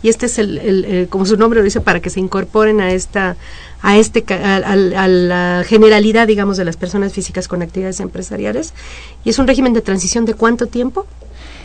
y 0.03 0.09
este 0.09 0.27
es 0.27 0.39
el, 0.39 1.07
como 1.11 1.27
su 1.27 1.37
nombre 1.37 1.61
lo 1.61 1.65
dice 1.65 1.81
para 1.81 2.01
que 2.01 2.11
se 2.11 2.21
incorporen 2.21 2.81
a 2.81 2.93
esta 2.93 3.37
a 3.83 3.97
este 3.97 4.25
a, 4.35 4.77
la 4.77 5.65
generalidad 5.67 6.27
digamos 6.27 6.57
de 6.57 6.65
las 6.65 6.77
personas 6.77 7.13
físicas 7.13 7.49
con 7.49 7.63
actividades 7.63 8.01
empresariales 8.01 8.75
y 9.25 9.31
es 9.31 9.39
un 9.39 9.47
régimen 9.47 9.73
de 9.73 9.81
transición 9.81 10.25
de 10.25 10.35
cuánto 10.35 10.67
tiempo 10.67 11.07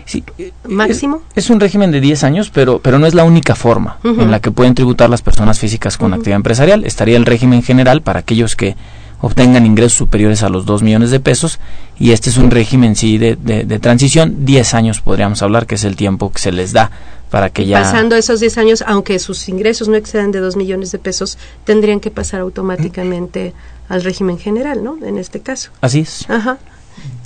Sí, 0.06 0.24
máximo. 0.68 1.24
Es, 1.34 1.50
un 1.50 1.60
régimen 1.60 1.90
de 1.90 2.00
10 2.00 2.24
años, 2.26 2.52
pero, 2.52 2.78
pero 2.78 3.00
no 3.00 3.08
es 3.08 3.16
la 3.16 3.24
única 3.24 3.56
forma 3.56 3.98
en 4.04 4.30
la 4.30 4.40
que 4.40 4.52
pueden 4.52 4.76
tributar 4.76 5.10
las 5.10 5.24
personas 5.24 5.58
físicas 5.58 5.98
con 5.98 6.14
actividad 6.14 6.36
empresarial. 6.36 6.86
Estaría 6.86 7.18
el 7.18 7.26
régimen 7.26 7.64
general 7.64 8.04
para 8.04 8.20
aquellos 8.20 8.56
que 8.56 8.76
obtengan 9.22 9.66
ingresos 9.66 9.94
superiores 9.94 10.44
a 10.44 10.50
los 10.50 10.66
2 10.66 10.84
millones 10.84 11.12
de 11.12 11.20
pesos 11.20 11.60
y 11.98 12.12
este 12.12 12.30
es 12.30 12.38
un 12.38 12.52
régimen 12.52 12.96
sí 12.96 13.18
de, 13.18 13.36
de, 13.36 13.80
transición, 13.80 14.46
10 14.46 14.74
años 14.74 15.02
podríamos 15.02 15.42
hablar 15.42 15.66
que 15.66 15.76
es 15.76 15.84
el 15.84 15.96
tiempo 15.96 16.32
que 16.32 16.40
se 16.40 16.52
les 16.52 16.74
da 16.74 16.92
para 17.30 17.50
que 17.50 17.66
ya... 17.66 17.82
Pasando 17.82 18.16
esos 18.16 18.40
10 18.40 18.58
años, 18.60 18.84
aunque 18.88 19.20
sus 19.20 19.50
ingresos 19.50 19.88
no 19.88 19.96
excedan 19.96 20.32
de 20.32 20.40
2 20.40 20.56
millones 20.56 20.92
de 20.92 21.00
pesos, 21.00 21.38
tendrían 21.64 22.00
que 22.00 22.12
pasar 22.12 22.40
automáticamente 22.40 23.54
al 23.90 24.04
régimen 24.04 24.38
general, 24.38 24.84
¿no? 24.84 24.98
En 25.04 25.18
este 25.18 25.42
caso. 25.42 25.72
Así 25.82 26.02
es. 26.02 26.30
Ajá. 26.30 26.58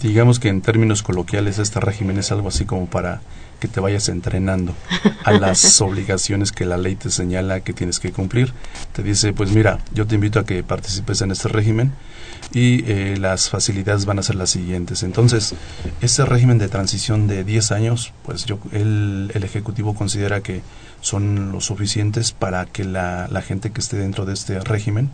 Digamos 0.01 0.39
que 0.39 0.47
en 0.47 0.61
términos 0.61 1.03
coloquiales 1.03 1.59
este 1.59 1.79
régimen 1.79 2.17
es 2.17 2.31
algo 2.31 2.47
así 2.47 2.65
como 2.65 2.87
para 2.87 3.21
que 3.59 3.67
te 3.67 3.79
vayas 3.79 4.09
entrenando 4.09 4.73
a 5.23 5.31
las 5.31 5.81
obligaciones 5.81 6.51
que 6.51 6.65
la 6.65 6.77
ley 6.77 6.95
te 6.95 7.09
señala 7.09 7.61
que 7.61 7.73
tienes 7.73 7.99
que 7.99 8.11
cumplir. 8.11 8.53
Te 8.93 9.03
dice, 9.03 9.33
pues 9.33 9.51
mira, 9.51 9.79
yo 9.93 10.07
te 10.07 10.15
invito 10.15 10.39
a 10.39 10.45
que 10.45 10.63
participes 10.63 11.21
en 11.21 11.31
este 11.31 11.49
régimen 11.49 11.93
y 12.53 12.83
eh, 12.91 13.17
las 13.17 13.49
facilidades 13.49 14.05
van 14.05 14.19
a 14.19 14.23
ser 14.23 14.35
las 14.35 14.49
siguientes. 14.49 15.03
Entonces, 15.03 15.53
este 16.01 16.25
régimen 16.25 16.57
de 16.57 16.67
transición 16.67 17.27
de 17.27 17.43
10 17.43 17.71
años, 17.71 18.13
pues 18.23 18.45
yo, 18.45 18.59
el, 18.71 19.31
el 19.33 19.43
Ejecutivo 19.43 19.93
considera 19.93 20.41
que 20.41 20.61
son 21.01 21.51
lo 21.51 21.61
suficientes 21.61 22.31
para 22.31 22.65
que 22.65 22.83
la, 22.83 23.27
la 23.29 23.41
gente 23.41 23.71
que 23.71 23.81
esté 23.81 23.97
dentro 23.97 24.25
de 24.25 24.33
este 24.33 24.59
régimen 24.59 25.11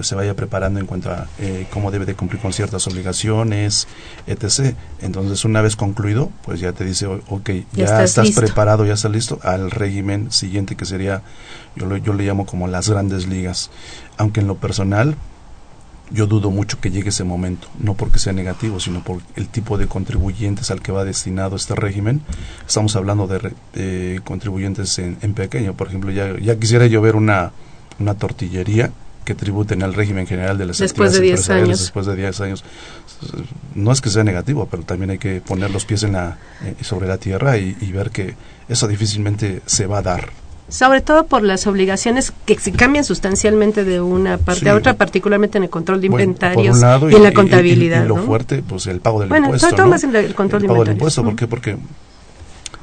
pues 0.00 0.08
se 0.08 0.14
vaya 0.14 0.34
preparando 0.34 0.80
en 0.80 0.86
cuanto 0.86 1.10
a 1.10 1.26
eh, 1.38 1.66
cómo 1.70 1.90
debe 1.90 2.06
de 2.06 2.14
cumplir 2.14 2.40
con 2.40 2.54
ciertas 2.54 2.86
obligaciones, 2.86 3.86
etc. 4.26 4.74
Entonces, 5.02 5.44
una 5.44 5.60
vez 5.60 5.76
concluido, 5.76 6.30
pues 6.42 6.58
ya 6.58 6.72
te 6.72 6.86
dice, 6.86 7.04
ok, 7.04 7.50
ya, 7.74 8.02
estás, 8.02 8.30
preparado, 8.30 8.86
ya 8.86 8.94
estás 8.94 9.12
listo 9.12 9.38
al 9.42 9.70
régimen 9.70 10.32
siguiente 10.32 10.74
que 10.74 10.86
sería, 10.86 11.20
yo, 11.76 11.84
lo, 11.84 11.98
yo 11.98 12.14
le 12.14 12.24
llamo 12.24 12.46
como 12.46 12.66
las 12.66 12.88
grandes 12.88 13.26
ligas. 13.26 13.70
Aunque 14.16 14.40
en 14.40 14.46
lo 14.46 14.54
personal, 14.54 15.16
yo 16.10 16.26
dudo 16.26 16.50
mucho 16.50 16.80
que 16.80 16.90
llegue 16.90 17.10
ese 17.10 17.24
momento, 17.24 17.68
no 17.78 17.92
porque 17.92 18.18
sea 18.18 18.32
negativo, 18.32 18.80
sino 18.80 19.04
por 19.04 19.20
el 19.36 19.48
tipo 19.48 19.76
de 19.76 19.86
contribuyentes 19.86 20.70
al 20.70 20.80
que 20.80 20.92
va 20.92 21.04
destinado 21.04 21.56
este 21.56 21.74
régimen. 21.74 22.22
Estamos 22.66 22.96
hablando 22.96 23.28
de 23.28 24.22
contribuyentes 24.24 24.98
en, 24.98 25.18
en, 25.20 25.34
pequeño, 25.34 25.74
por 25.74 25.88
ejemplo, 25.88 26.10
ya, 26.10 26.38
ya 26.38 26.58
quisiera 26.58 26.86
yo 26.86 27.02
ver 27.02 27.16
una, 27.16 27.52
una 27.98 28.14
tortillería 28.14 28.92
que 29.24 29.34
tributen 29.34 29.82
al 29.82 29.94
régimen 29.94 30.26
general 30.26 30.58
de 30.58 30.66
las 30.66 30.78
después 30.78 31.12
de 31.12 31.20
10 31.20 31.50
años. 31.50 31.80
después 31.80 32.06
de 32.06 32.16
10 32.16 32.40
años. 32.40 32.64
No 33.74 33.92
es 33.92 34.00
que 34.00 34.10
sea 34.10 34.24
negativo, 34.24 34.66
pero 34.70 34.82
también 34.82 35.10
hay 35.10 35.18
que 35.18 35.40
poner 35.40 35.70
los 35.70 35.84
pies 35.84 36.02
en 36.04 36.12
la, 36.12 36.38
eh, 36.64 36.74
sobre 36.80 37.06
la 37.06 37.18
tierra 37.18 37.58
y, 37.58 37.74
ver 37.92 38.10
que 38.10 38.34
eso 38.68 38.88
difícilmente 38.88 39.60
se 39.66 39.86
va 39.86 39.98
a 39.98 40.02
dar. 40.02 40.30
Sobre 40.68 41.00
todo 41.00 41.26
por 41.26 41.42
las 41.42 41.66
obligaciones 41.66 42.32
que 42.46 42.58
se 42.58 42.70
cambian 42.72 43.04
sustancialmente 43.04 43.84
de 43.84 44.00
una 44.00 44.38
parte 44.38 44.70
a 44.70 44.76
otra, 44.76 44.94
particularmente 44.94 45.58
en 45.58 45.64
el 45.64 45.70
control 45.70 46.00
de 46.00 46.06
inventarios 46.06 46.80
y, 47.10 47.14
en 47.14 47.22
la 47.22 47.32
contabilidad. 47.32 48.04
Y, 48.04 48.08
lo 48.08 48.16
fuerte, 48.18 48.62
pues 48.62 48.86
el 48.86 49.00
pago 49.00 49.20
del 49.20 49.28
bueno, 49.28 49.46
impuesto. 49.46 49.66
Sobre 49.66 49.76
todo 49.76 49.88
más 49.88 50.04
en 50.04 50.14
el 50.14 50.34
control 50.34 50.62
el 50.62 50.68
pago 50.68 50.84
del 50.84 50.92
impuesto, 50.94 51.24
¿por 51.24 51.36
qué? 51.36 51.46
Porque 51.48 51.76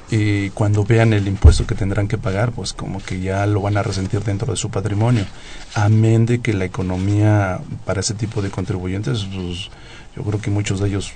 y 0.09 0.51
cuando 0.51 0.85
vean 0.85 1.11
el 1.13 1.27
impuesto 1.27 1.67
que 1.67 1.75
tendrán 1.75 2.07
que 2.07 2.17
pagar, 2.17 2.53
pues 2.53 2.73
como 2.73 3.01
que 3.01 3.19
ya 3.19 3.45
lo 3.45 3.61
van 3.61 3.75
a 3.77 3.83
resentir 3.83 4.23
dentro 4.23 4.51
de 4.51 4.57
su 4.57 4.69
patrimonio. 4.69 5.25
Amén 5.73 6.25
de 6.25 6.39
que 6.39 6.53
la 6.53 6.65
economía 6.65 7.59
para 7.85 7.99
ese 7.99 8.13
tipo 8.13 8.41
de 8.41 8.49
contribuyentes, 8.49 9.25
pues, 9.33 9.69
yo 10.15 10.23
creo 10.23 10.39
que 10.39 10.49
muchos 10.49 10.79
de 10.79 10.87
ellos 10.87 11.11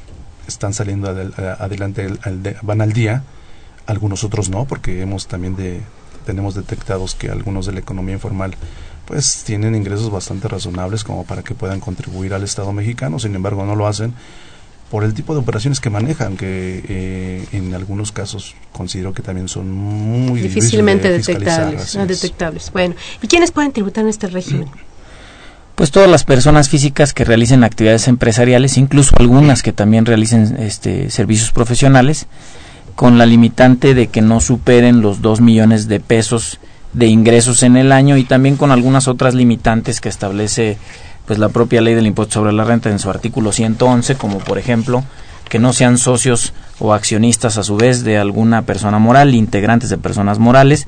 están 0.47 0.73
saliendo 0.73 1.09
adelante, 1.09 2.09
van 2.61 2.81
al 2.81 2.91
día, 2.91 3.23
algunos 3.85 4.23
otros 4.25 4.49
no, 4.49 4.65
porque 4.65 5.01
hemos 5.01 5.27
también 5.27 5.55
de, 5.55 5.81
tenemos 6.25 6.55
detectados 6.55 7.15
que 7.15 7.29
algunos 7.29 7.65
de 7.65 7.73
la 7.73 7.79
economía 7.79 8.15
informal 8.15 8.55
pues 9.05 9.43
tienen 9.43 9.75
ingresos 9.75 10.11
bastante 10.11 10.47
razonables 10.47 11.03
como 11.03 11.25
para 11.25 11.43
que 11.43 11.55
puedan 11.55 11.79
contribuir 11.79 12.33
al 12.33 12.43
Estado 12.43 12.71
mexicano, 12.71 13.19
sin 13.19 13.35
embargo 13.35 13.65
no 13.65 13.75
lo 13.75 13.87
hacen 13.87 14.13
por 14.91 15.05
el 15.05 15.13
tipo 15.13 15.33
de 15.33 15.39
operaciones 15.39 15.79
que 15.79 15.89
manejan, 15.89 16.35
que 16.35 16.83
eh, 16.87 17.45
en 17.53 17.73
algunos 17.73 18.11
casos 18.11 18.55
considero 18.73 19.13
que 19.13 19.23
también 19.23 19.47
son 19.47 19.71
muy 19.71 20.41
difícilmente 20.41 21.09
detectables. 21.09 21.97
detectables. 22.07 22.71
Bueno, 22.73 22.95
¿y 23.21 23.27
quiénes 23.27 23.51
pueden 23.51 23.71
tributar 23.71 24.03
en 24.03 24.09
este 24.09 24.27
régimen? 24.27 24.67
Pues 25.73 25.89
todas 25.89 26.09
las 26.11 26.25
personas 26.25 26.69
físicas 26.69 27.11
que 27.11 27.23
realicen 27.23 27.63
actividades 27.63 28.07
empresariales, 28.07 28.77
incluso 28.77 29.15
algunas 29.17 29.63
que 29.63 29.71
también 29.71 30.05
realicen 30.05 30.57
este, 30.59 31.09
servicios 31.09 31.51
profesionales, 31.51 32.27
con 32.93 33.17
la 33.17 33.25
limitante 33.25 33.95
de 33.95 34.07
que 34.07 34.21
no 34.21 34.41
superen 34.41 35.01
los 35.01 35.23
2 35.23 35.41
millones 35.41 35.87
de 35.87 35.99
pesos 35.99 36.59
de 36.93 37.07
ingresos 37.07 37.63
en 37.63 37.77
el 37.77 37.93
año 37.93 38.17
y 38.17 38.25
también 38.25 38.57
con 38.57 38.69
algunas 38.69 39.07
otras 39.07 39.33
limitantes 39.33 40.01
que 40.01 40.09
establece 40.09 40.77
pues 41.25 41.39
la 41.39 41.49
propia 41.49 41.81
ley 41.81 41.93
del 41.93 42.07
impuesto 42.07 42.35
sobre 42.35 42.53
la 42.53 42.63
renta 42.63 42.89
en 42.89 42.99
su 42.99 43.09
artículo 43.09 43.51
111, 43.51 44.15
como 44.15 44.39
por 44.39 44.57
ejemplo 44.57 45.03
que 45.49 45.59
no 45.59 45.73
sean 45.73 45.97
socios 45.97 46.53
o 46.79 46.93
accionistas 46.93 47.57
a 47.57 47.63
su 47.63 47.75
vez 47.75 48.03
de 48.03 48.17
alguna 48.17 48.61
persona 48.61 48.99
moral, 48.99 49.35
integrantes 49.35 49.89
de 49.89 49.97
personas 49.97 50.39
morales, 50.39 50.87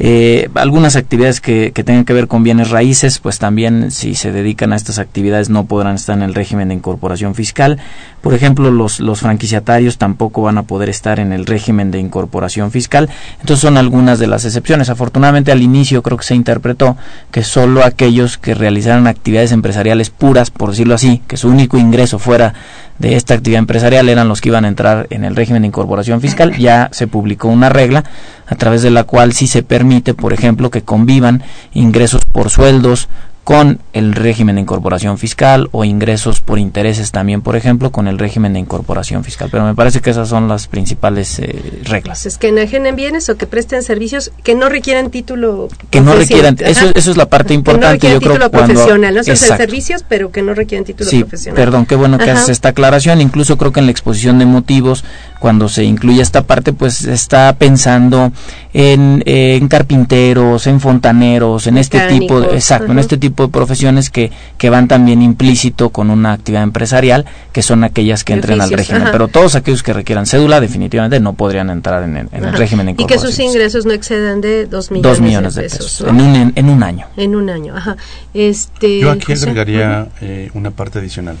Eh, 0.00 0.48
algunas 0.54 0.94
actividades 0.94 1.40
que, 1.40 1.72
que, 1.72 1.82
tengan 1.82 2.04
que 2.04 2.12
ver 2.12 2.28
con 2.28 2.44
bienes 2.44 2.70
raíces, 2.70 3.18
pues 3.18 3.38
también 3.38 3.90
si 3.90 4.14
se 4.14 4.30
dedican 4.30 4.72
a 4.72 4.76
estas 4.76 5.00
actividades 5.00 5.50
no 5.50 5.64
podrán 5.64 5.96
estar 5.96 6.16
en 6.16 6.22
el 6.22 6.34
régimen 6.34 6.68
de 6.68 6.74
incorporación 6.74 7.34
fiscal. 7.34 7.78
Por 8.20 8.34
ejemplo, 8.34 8.70
los, 8.70 9.00
los 9.00 9.20
franquiciatarios 9.20 9.98
tampoco 9.98 10.42
van 10.42 10.58
a 10.58 10.62
poder 10.62 10.88
estar 10.88 11.18
en 11.18 11.32
el 11.32 11.46
régimen 11.46 11.90
de 11.90 11.98
incorporación 11.98 12.70
fiscal. 12.70 13.08
Entonces 13.40 13.60
son 13.60 13.76
algunas 13.76 14.18
de 14.18 14.28
las 14.28 14.44
excepciones. 14.44 14.88
Afortunadamente 14.88 15.50
al 15.50 15.62
inicio 15.62 16.02
creo 16.02 16.16
que 16.16 16.24
se 16.24 16.34
interpretó 16.34 16.96
que 17.32 17.42
solo 17.42 17.84
aquellos 17.84 18.38
que 18.38 18.54
realizaran 18.54 19.06
actividades 19.06 19.52
empresariales 19.52 20.10
puras, 20.10 20.50
por 20.50 20.70
decirlo 20.70 20.94
así, 20.94 21.22
que 21.26 21.36
su 21.36 21.48
único 21.48 21.76
ingreso 21.76 22.18
fuera 22.18 22.54
de 22.98 23.16
esta 23.16 23.34
actividad 23.34 23.60
empresarial 23.60 24.08
eran 24.08 24.28
los 24.28 24.40
que 24.40 24.48
iban 24.48 24.64
a 24.64 24.68
entrar 24.68 25.06
en 25.10 25.24
el 25.24 25.36
régimen 25.36 25.62
de 25.62 25.68
incorporación 25.68 26.20
fiscal. 26.20 26.56
Ya 26.56 26.88
se 26.92 27.06
publicó 27.06 27.48
una 27.48 27.68
regla 27.68 28.04
a 28.46 28.54
través 28.56 28.82
de 28.82 28.90
la 28.90 29.04
cual 29.04 29.32
sí 29.32 29.46
se 29.46 29.62
permite, 29.62 30.14
por 30.14 30.32
ejemplo, 30.32 30.70
que 30.70 30.82
convivan 30.82 31.42
ingresos 31.72 32.24
por 32.24 32.50
sueldos, 32.50 33.08
con 33.48 33.80
el 33.94 34.12
régimen 34.12 34.56
de 34.56 34.60
incorporación 34.60 35.16
fiscal 35.16 35.70
o 35.72 35.82
ingresos 35.82 36.42
por 36.42 36.58
intereses 36.58 37.12
también, 37.12 37.40
por 37.40 37.56
ejemplo, 37.56 37.90
con 37.90 38.06
el 38.06 38.18
régimen 38.18 38.52
de 38.52 38.58
incorporación 38.58 39.24
fiscal. 39.24 39.48
Pero 39.50 39.64
me 39.64 39.74
parece 39.74 40.02
que 40.02 40.10
esas 40.10 40.28
son 40.28 40.48
las 40.48 40.66
principales 40.66 41.38
eh, 41.38 41.80
reglas. 41.84 42.26
Es 42.26 42.36
que 42.36 42.48
enajenen 42.48 42.94
bienes 42.94 43.30
o 43.30 43.38
que 43.38 43.46
presten 43.46 43.82
servicios 43.82 44.32
que 44.44 44.54
no 44.54 44.68
requieran 44.68 45.08
título 45.08 45.68
que 45.88 46.02
no 46.02 46.14
requieran 46.14 46.58
eso, 46.60 46.90
eso 46.94 47.10
es 47.10 47.16
la 47.16 47.30
parte 47.30 47.54
importante 47.54 47.98
que 47.98 48.08
no 48.08 48.14
yo 48.20 48.20
título 48.20 48.50
profesional 48.50 49.14
no 49.14 49.24
servicios 49.24 50.04
pero 50.06 50.30
que 50.30 50.42
no 50.42 50.52
requieren 50.52 50.84
título 50.84 51.08
sí, 51.08 51.20
profesional. 51.20 51.56
perdón 51.56 51.86
qué 51.86 51.96
bueno 51.96 52.18
que 52.18 52.30
Ajá. 52.30 52.40
haces 52.40 52.50
esta 52.50 52.68
aclaración. 52.68 53.22
Incluso 53.22 53.56
creo 53.56 53.72
que 53.72 53.80
en 53.80 53.86
la 53.86 53.92
exposición 53.92 54.38
de 54.38 54.44
motivos 54.44 55.06
cuando 55.40 55.70
se 55.70 55.84
incluye 55.84 56.20
esta 56.20 56.42
parte 56.42 56.74
pues 56.74 57.06
está 57.06 57.54
pensando 57.54 58.30
en, 58.74 59.22
eh, 59.24 59.56
en 59.56 59.68
carpinteros 59.68 60.66
en 60.66 60.80
fontaneros 60.80 61.66
en 61.66 61.78
este 61.78 61.98
tipo 62.08 62.42
de, 62.42 62.54
exacto 62.54 62.92
en 62.92 62.98
este 62.98 63.16
tipo 63.16 63.37
de 63.44 63.52
profesiones 63.52 64.10
que, 64.10 64.30
que 64.56 64.70
van 64.70 64.88
también 64.88 65.22
implícito 65.22 65.90
con 65.90 66.10
una 66.10 66.32
actividad 66.32 66.62
empresarial, 66.62 67.24
que 67.52 67.62
son 67.62 67.84
aquellas 67.84 68.24
que 68.24 68.32
entren 68.32 68.60
al 68.60 68.70
régimen. 68.70 69.02
ajá. 69.02 69.12
Pero 69.12 69.28
todos 69.28 69.54
aquellos 69.54 69.82
que 69.82 69.92
requieran 69.92 70.26
cédula 70.26 70.60
definitivamente 70.60 71.20
no 71.20 71.34
podrían 71.34 71.70
entrar 71.70 72.02
en 72.02 72.16
el, 72.16 72.28
en 72.32 72.44
el 72.44 72.52
régimen 72.54 72.86
de 72.86 72.92
y 73.02 73.06
que 73.06 73.18
sus 73.18 73.38
ingresos 73.38 73.86
no 73.86 73.92
excedan 73.92 74.40
de 74.40 74.66
dos 74.66 74.90
millones, 74.90 75.10
Dos 75.10 75.20
millones 75.20 75.54
de 75.54 75.62
pesos, 75.62 76.00
¿no? 76.02 76.08
en, 76.10 76.20
un, 76.20 76.36
en, 76.36 76.52
en 76.56 76.68
un 76.68 76.82
año. 76.82 77.06
En 77.16 77.34
un 77.36 77.48
año, 77.50 77.76
ajá. 77.76 77.96
Este, 78.34 79.00
Yo 79.00 79.10
aquí 79.10 79.32
José, 79.32 79.44
agregaría 79.50 80.08
eh, 80.20 80.50
una 80.54 80.70
parte 80.70 80.98
adicional. 80.98 81.36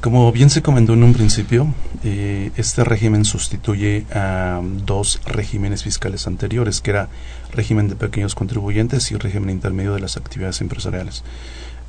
Como 0.00 0.30
bien 0.30 0.48
se 0.48 0.62
comentó 0.62 0.92
en 0.92 1.02
un 1.02 1.12
principio, 1.12 1.66
eh, 2.04 2.52
este 2.56 2.84
régimen 2.84 3.24
sustituye 3.24 4.06
a 4.14 4.60
dos 4.62 5.20
regímenes 5.26 5.82
fiscales 5.82 6.28
anteriores, 6.28 6.80
que 6.80 6.90
era 6.90 7.08
régimen 7.52 7.88
de 7.88 7.96
pequeños 7.96 8.34
contribuyentes 8.34 9.10
y 9.10 9.16
régimen 9.16 9.50
intermedio 9.50 9.94
de 9.94 10.00
las 10.00 10.16
actividades 10.16 10.60
empresariales. 10.60 11.22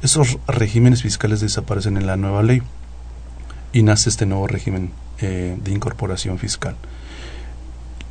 Esos 0.01 0.37
regímenes 0.47 1.01
fiscales 1.01 1.41
desaparecen 1.41 1.97
en 1.97 2.07
la 2.07 2.15
nueva 2.17 2.41
ley 2.43 2.61
y 3.73 3.83
nace 3.83 4.09
este 4.09 4.25
nuevo 4.25 4.47
régimen 4.47 4.91
eh, 5.19 5.57
de 5.63 5.71
incorporación 5.71 6.39
fiscal. 6.39 6.75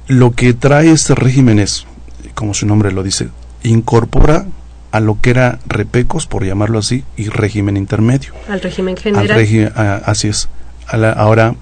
Lo 0.06 0.32
que 0.32 0.54
trae 0.54 0.90
este 0.90 1.14
régimen 1.14 1.58
es, 1.58 1.86
como 2.34 2.54
su 2.54 2.66
nombre 2.66 2.92
lo 2.92 3.02
dice, 3.02 3.28
incorpora 3.62 4.46
a 4.90 5.00
lo 5.00 5.20
que 5.20 5.30
era 5.30 5.58
repecos, 5.66 6.26
por 6.26 6.44
llamarlo 6.44 6.78
así, 6.78 7.04
y 7.16 7.28
régimen 7.28 7.76
intermedio. 7.76 8.32
al 8.48 8.60
régimen 8.60 8.94
Al 8.96 9.02
general. 9.02 9.38
regi- 9.38 9.72
a- 9.74 9.96
así 10.06 10.28
es. 10.28 10.48
A 10.86 10.96
la- 10.96 11.12
ahora 11.12 11.54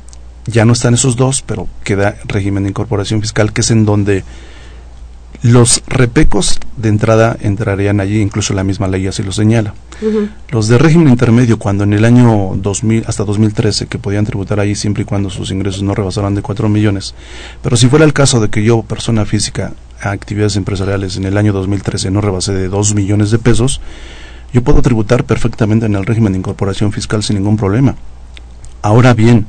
ya 0.46 0.64
no 0.64 0.72
están 0.74 0.94
esos 0.94 1.16
dos, 1.16 1.42
pero 1.42 1.66
queda 1.82 2.16
régimen 2.24 2.62
de 2.64 2.68
incorporación 2.68 3.20
fiscal, 3.20 3.52
que 3.52 3.62
es 3.62 3.70
en 3.72 3.84
donde 3.84 4.22
los 5.42 5.82
repecos 5.86 6.58
de 6.76 6.88
entrada 6.88 7.36
entrarían 7.40 8.00
allí, 8.00 8.20
incluso 8.20 8.54
la 8.54 8.64
misma 8.64 8.88
ley 8.88 9.06
así 9.06 9.22
lo 9.22 9.32
señala. 9.32 9.74
Los 10.50 10.68
de 10.68 10.78
régimen 10.78 11.08
intermedio, 11.08 11.58
cuando 11.58 11.84
en 11.84 11.92
el 11.92 12.04
año 12.04 12.52
2000 12.56 13.04
hasta 13.06 13.24
2013, 13.24 13.86
que 13.86 13.98
podían 13.98 14.24
tributar 14.24 14.60
allí 14.60 14.74
siempre 14.74 15.02
y 15.02 15.06
cuando 15.06 15.30
sus 15.30 15.50
ingresos 15.50 15.82
no 15.82 15.94
rebasaran 15.94 16.34
de 16.34 16.42
4 16.42 16.68
millones. 16.68 17.14
Pero 17.62 17.76
si 17.76 17.88
fuera 17.88 18.04
el 18.04 18.12
caso 18.12 18.40
de 18.40 18.48
que 18.48 18.62
yo, 18.62 18.82
persona 18.82 19.24
física, 19.24 19.72
a 20.00 20.10
actividades 20.10 20.56
empresariales 20.56 21.16
en 21.16 21.24
el 21.24 21.38
año 21.38 21.52
2013 21.52 22.10
no 22.10 22.20
rebasé 22.20 22.52
de 22.52 22.68
2 22.68 22.94
millones 22.94 23.30
de 23.30 23.38
pesos, 23.38 23.80
yo 24.52 24.62
puedo 24.62 24.82
tributar 24.82 25.24
perfectamente 25.24 25.86
en 25.86 25.94
el 25.94 26.06
régimen 26.06 26.32
de 26.32 26.38
incorporación 26.38 26.92
fiscal 26.92 27.22
sin 27.22 27.36
ningún 27.36 27.56
problema. 27.56 27.96
Ahora 28.82 29.14
bien, 29.14 29.46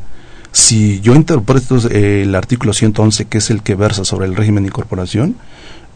si 0.51 0.99
yo 1.01 1.13
interpreto 1.15 1.77
eh, 1.89 2.23
el 2.23 2.36
artículo 2.36 2.73
111, 2.73 3.25
que 3.25 3.38
es 3.39 3.49
el 3.49 3.62
que 3.62 3.75
versa 3.75 4.05
sobre 4.05 4.25
el 4.25 4.36
régimen 4.36 4.63
de 4.63 4.69
incorporación, 4.69 5.36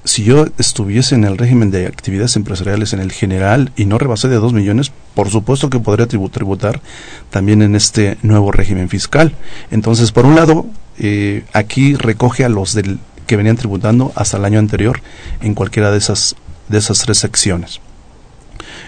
si 0.04 0.24
yo 0.24 0.48
estuviese 0.58 1.14
en 1.14 1.26
el 1.26 1.38
régimen 1.38 1.70
de 1.70 1.86
actividades 1.86 2.36
empresariales 2.36 2.94
en 2.94 3.00
el 3.02 3.12
general 3.12 3.72
y 3.76 3.86
no 3.86 4.00
rebasé 4.00 4.30
de 4.30 4.38
2 4.38 4.52
millones, 4.54 4.92
por 5.14 5.30
supuesto 5.30 5.70
que 5.70 5.80
podría 5.80 6.08
tribu- 6.08 6.32
tributar 6.32 6.82
también 7.30 7.62
en 7.62 7.76
este 7.76 8.18
nuevo 8.24 8.52
régimen 8.52 8.90
fiscal. 8.90 9.36
Entonces, 9.70 10.12
por 10.12 10.26
un 10.26 10.36
lado, 10.36 10.66
eh, 10.98 11.44
aquí 11.54 11.94
recoge 11.96 12.44
a 12.46 12.50
los 12.50 12.74
del, 12.74 12.98
que 13.28 13.36
venían 13.36 13.58
tributando 13.58 14.12
hasta 14.16 14.38
el 14.38 14.46
año 14.46 14.58
anterior 14.58 15.02
en 15.42 15.54
cualquiera 15.54 15.92
de 15.92 16.00
esas, 16.00 16.36
de 16.68 16.80
esas 16.80 17.00
tres 17.00 17.20
secciones. 17.20 17.80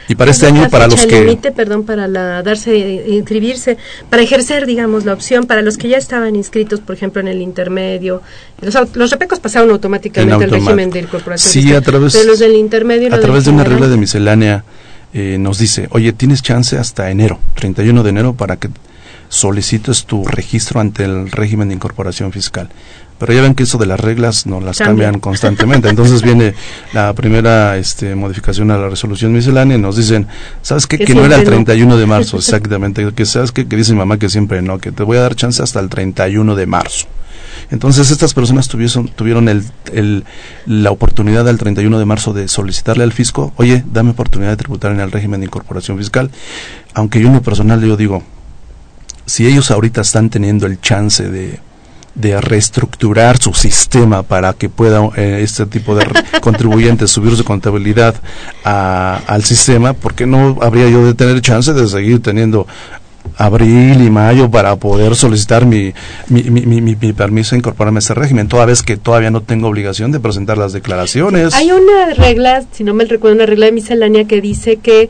Y 0.07 0.15
para 0.15 0.31
este 0.31 0.45
¿Cuándo 0.45 0.61
año, 0.61 0.69
para 0.69 0.87
los 0.87 1.05
que... 1.05 1.19
límite, 1.21 1.51
perdón, 1.51 1.83
para 1.85 2.07
la, 2.07 2.43
darse, 2.43 3.05
inscribirse, 3.07 3.77
para 4.09 4.21
ejercer, 4.21 4.65
digamos, 4.65 5.05
la 5.05 5.13
opción, 5.13 5.45
para 5.45 5.61
los 5.61 5.77
que 5.77 5.87
ya 5.89 5.97
estaban 5.97 6.35
inscritos, 6.35 6.79
por 6.81 6.95
ejemplo, 6.95 7.21
en 7.21 7.27
el 7.27 7.41
intermedio. 7.41 8.21
Los, 8.61 8.75
los 8.95 9.11
repecos 9.11 9.39
pasaron 9.39 9.69
automáticamente 9.71 10.35
En 10.35 10.43
al 10.43 10.49
régimen 10.51 10.89
de 10.89 10.99
incorporación. 10.99 11.51
Sí, 11.51 11.61
fiscal, 11.61 11.77
a 11.77 11.81
través- 11.81 12.13
pero 12.13 12.25
los 12.25 12.39
del 12.39 12.55
intermedio 12.55 13.07
a 13.07 13.11
del 13.11 13.21
través 13.21 13.45
de 13.45 13.51
una 13.51 13.63
regla 13.63 13.87
de 13.87 13.97
miscelánea 13.97 14.63
eh, 15.13 15.37
nos 15.39 15.59
dice, 15.59 15.87
oye, 15.91 16.11
tienes 16.11 16.41
chance 16.41 16.77
hasta 16.77 17.09
enero, 17.11 17.39
31 17.55 18.03
de 18.03 18.09
enero, 18.09 18.33
para 18.33 18.57
que 18.57 18.69
solicites 19.29 20.05
tu 20.05 20.25
registro 20.25 20.79
ante 20.79 21.03
el 21.05 21.31
régimen 21.31 21.69
de 21.69 21.75
incorporación 21.75 22.31
fiscal. 22.31 22.69
Pero 23.25 23.33
ya 23.33 23.41
ven 23.41 23.55
que 23.55 23.63
eso 23.63 23.77
de 23.77 23.85
las 23.85 23.99
reglas 23.99 24.45
no 24.45 24.59
las 24.59 24.77
Cambia. 24.79 25.05
cambian 25.05 25.19
constantemente. 25.21 25.87
Entonces 25.87 26.21
viene 26.23 26.53
la 26.93 27.13
primera 27.13 27.77
este, 27.77 28.15
modificación 28.15 28.69
a 28.71 28.77
la 28.77 28.89
resolución 28.89 29.31
miscelánea 29.31 29.77
y 29.77 29.79
nos 29.81 29.95
dicen, 29.95 30.27
¿sabes 30.61 30.87
qué? 30.87 30.97
Que 30.97 31.05
Que 31.05 31.15
no 31.15 31.25
era 31.25 31.35
el 31.35 31.41
siempre 31.41 31.59
no. 31.59 31.65
31 31.65 31.97
de 31.97 32.05
marzo, 32.05 32.37
exactamente. 32.43 33.11
Que 33.13 33.25
sabes 33.25 33.51
qué? 33.53 33.65
que 33.67 33.75
dice 33.77 33.93
mi 33.93 33.99
mamá 33.99 34.17
que 34.19 34.27
siempre 34.29 34.61
no, 34.61 34.77
que 34.79 34.91
te 34.91 35.03
voy 35.03 35.17
a 35.17 35.21
dar 35.21 35.35
chance 35.35 35.63
hasta 35.63 35.79
el 35.79 35.87
31 35.89 36.55
de 36.55 36.65
marzo. 36.65 37.07
Entonces 37.71 38.11
estas 38.11 38.33
personas 38.33 38.67
tuvieron, 38.67 39.07
tuvieron 39.07 39.47
el, 39.47 39.63
el- 39.93 40.25
la 40.65 40.91
oportunidad 40.91 41.47
al 41.47 41.57
31 41.57 41.97
de 41.97 42.05
marzo 42.05 42.33
de 42.33 42.47
solicitarle 42.47 43.03
al 43.03 43.13
fisco, 43.13 43.53
oye, 43.55 43.83
dame 43.91 44.11
oportunidad 44.11 44.49
de 44.51 44.57
tributar 44.57 44.91
en 44.91 44.99
el 44.99 45.11
régimen 45.11 45.39
de 45.39 45.45
incorporación 45.45 45.97
fiscal. 45.97 46.29
Aunque 46.93 47.21
yo 47.21 47.27
en 47.29 47.35
lo 47.35 47.41
personal 47.41 47.81
yo 47.81 47.95
digo, 47.95 48.21
si 49.25 49.47
ellos 49.47 49.71
ahorita 49.71 50.01
están 50.01 50.29
teniendo 50.29 50.65
el 50.67 50.81
chance 50.81 51.29
de, 51.29 51.59
de 52.15 52.39
reestructurar 52.39 53.37
su 53.41 53.53
sistema 53.53 54.21
para 54.23 54.53
que 54.53 54.69
pueda 54.69 55.01
eh, 55.15 55.39
este 55.43 55.65
tipo 55.65 55.95
de 55.95 56.05
contribuyentes 56.41 57.09
subir 57.11 57.35
su 57.35 57.43
contabilidad 57.43 58.15
a- 58.63 59.19
al 59.27 59.43
sistema, 59.43 59.93
¿por 59.93 60.13
qué 60.13 60.25
no 60.27 60.57
habría 60.61 60.89
yo 60.89 61.05
de 61.05 61.13
tener 61.15 61.41
chance 61.41 61.73
de 61.73 61.87
seguir 61.87 62.21
teniendo 62.21 62.67
abril 63.37 64.01
y 64.05 64.09
mayo 64.11 64.51
para 64.51 64.75
poder 64.75 65.15
solicitar 65.15 65.65
mi, 65.65 65.93
mi, 66.27 66.43
mi, 66.43 66.61
mi- 66.65 66.81
mi- 66.81 66.95
mi 66.99 67.13
permiso 67.13 67.51
de 67.55 67.59
incorporarme 67.59 67.97
a 67.97 67.99
este 67.99 68.13
régimen, 68.13 68.47
toda 68.47 68.65
vez 68.65 68.83
que 68.83 68.97
todavía 68.97 69.31
no 69.31 69.41
tengo 69.41 69.67
obligación 69.67 70.11
de 70.11 70.19
presentar 70.19 70.57
las 70.57 70.73
declaraciones? 70.73 71.53
Hay 71.55 71.71
una 71.71 72.13
regla, 72.15 72.63
si 72.73 72.83
no 72.83 72.93
me 72.93 73.05
recuerdo, 73.05 73.37
una 73.37 73.45
regla 73.45 73.65
de 73.67 73.71
miscelánea 73.71 74.25
que 74.25 74.41
dice 74.41 74.75
que 74.77 75.09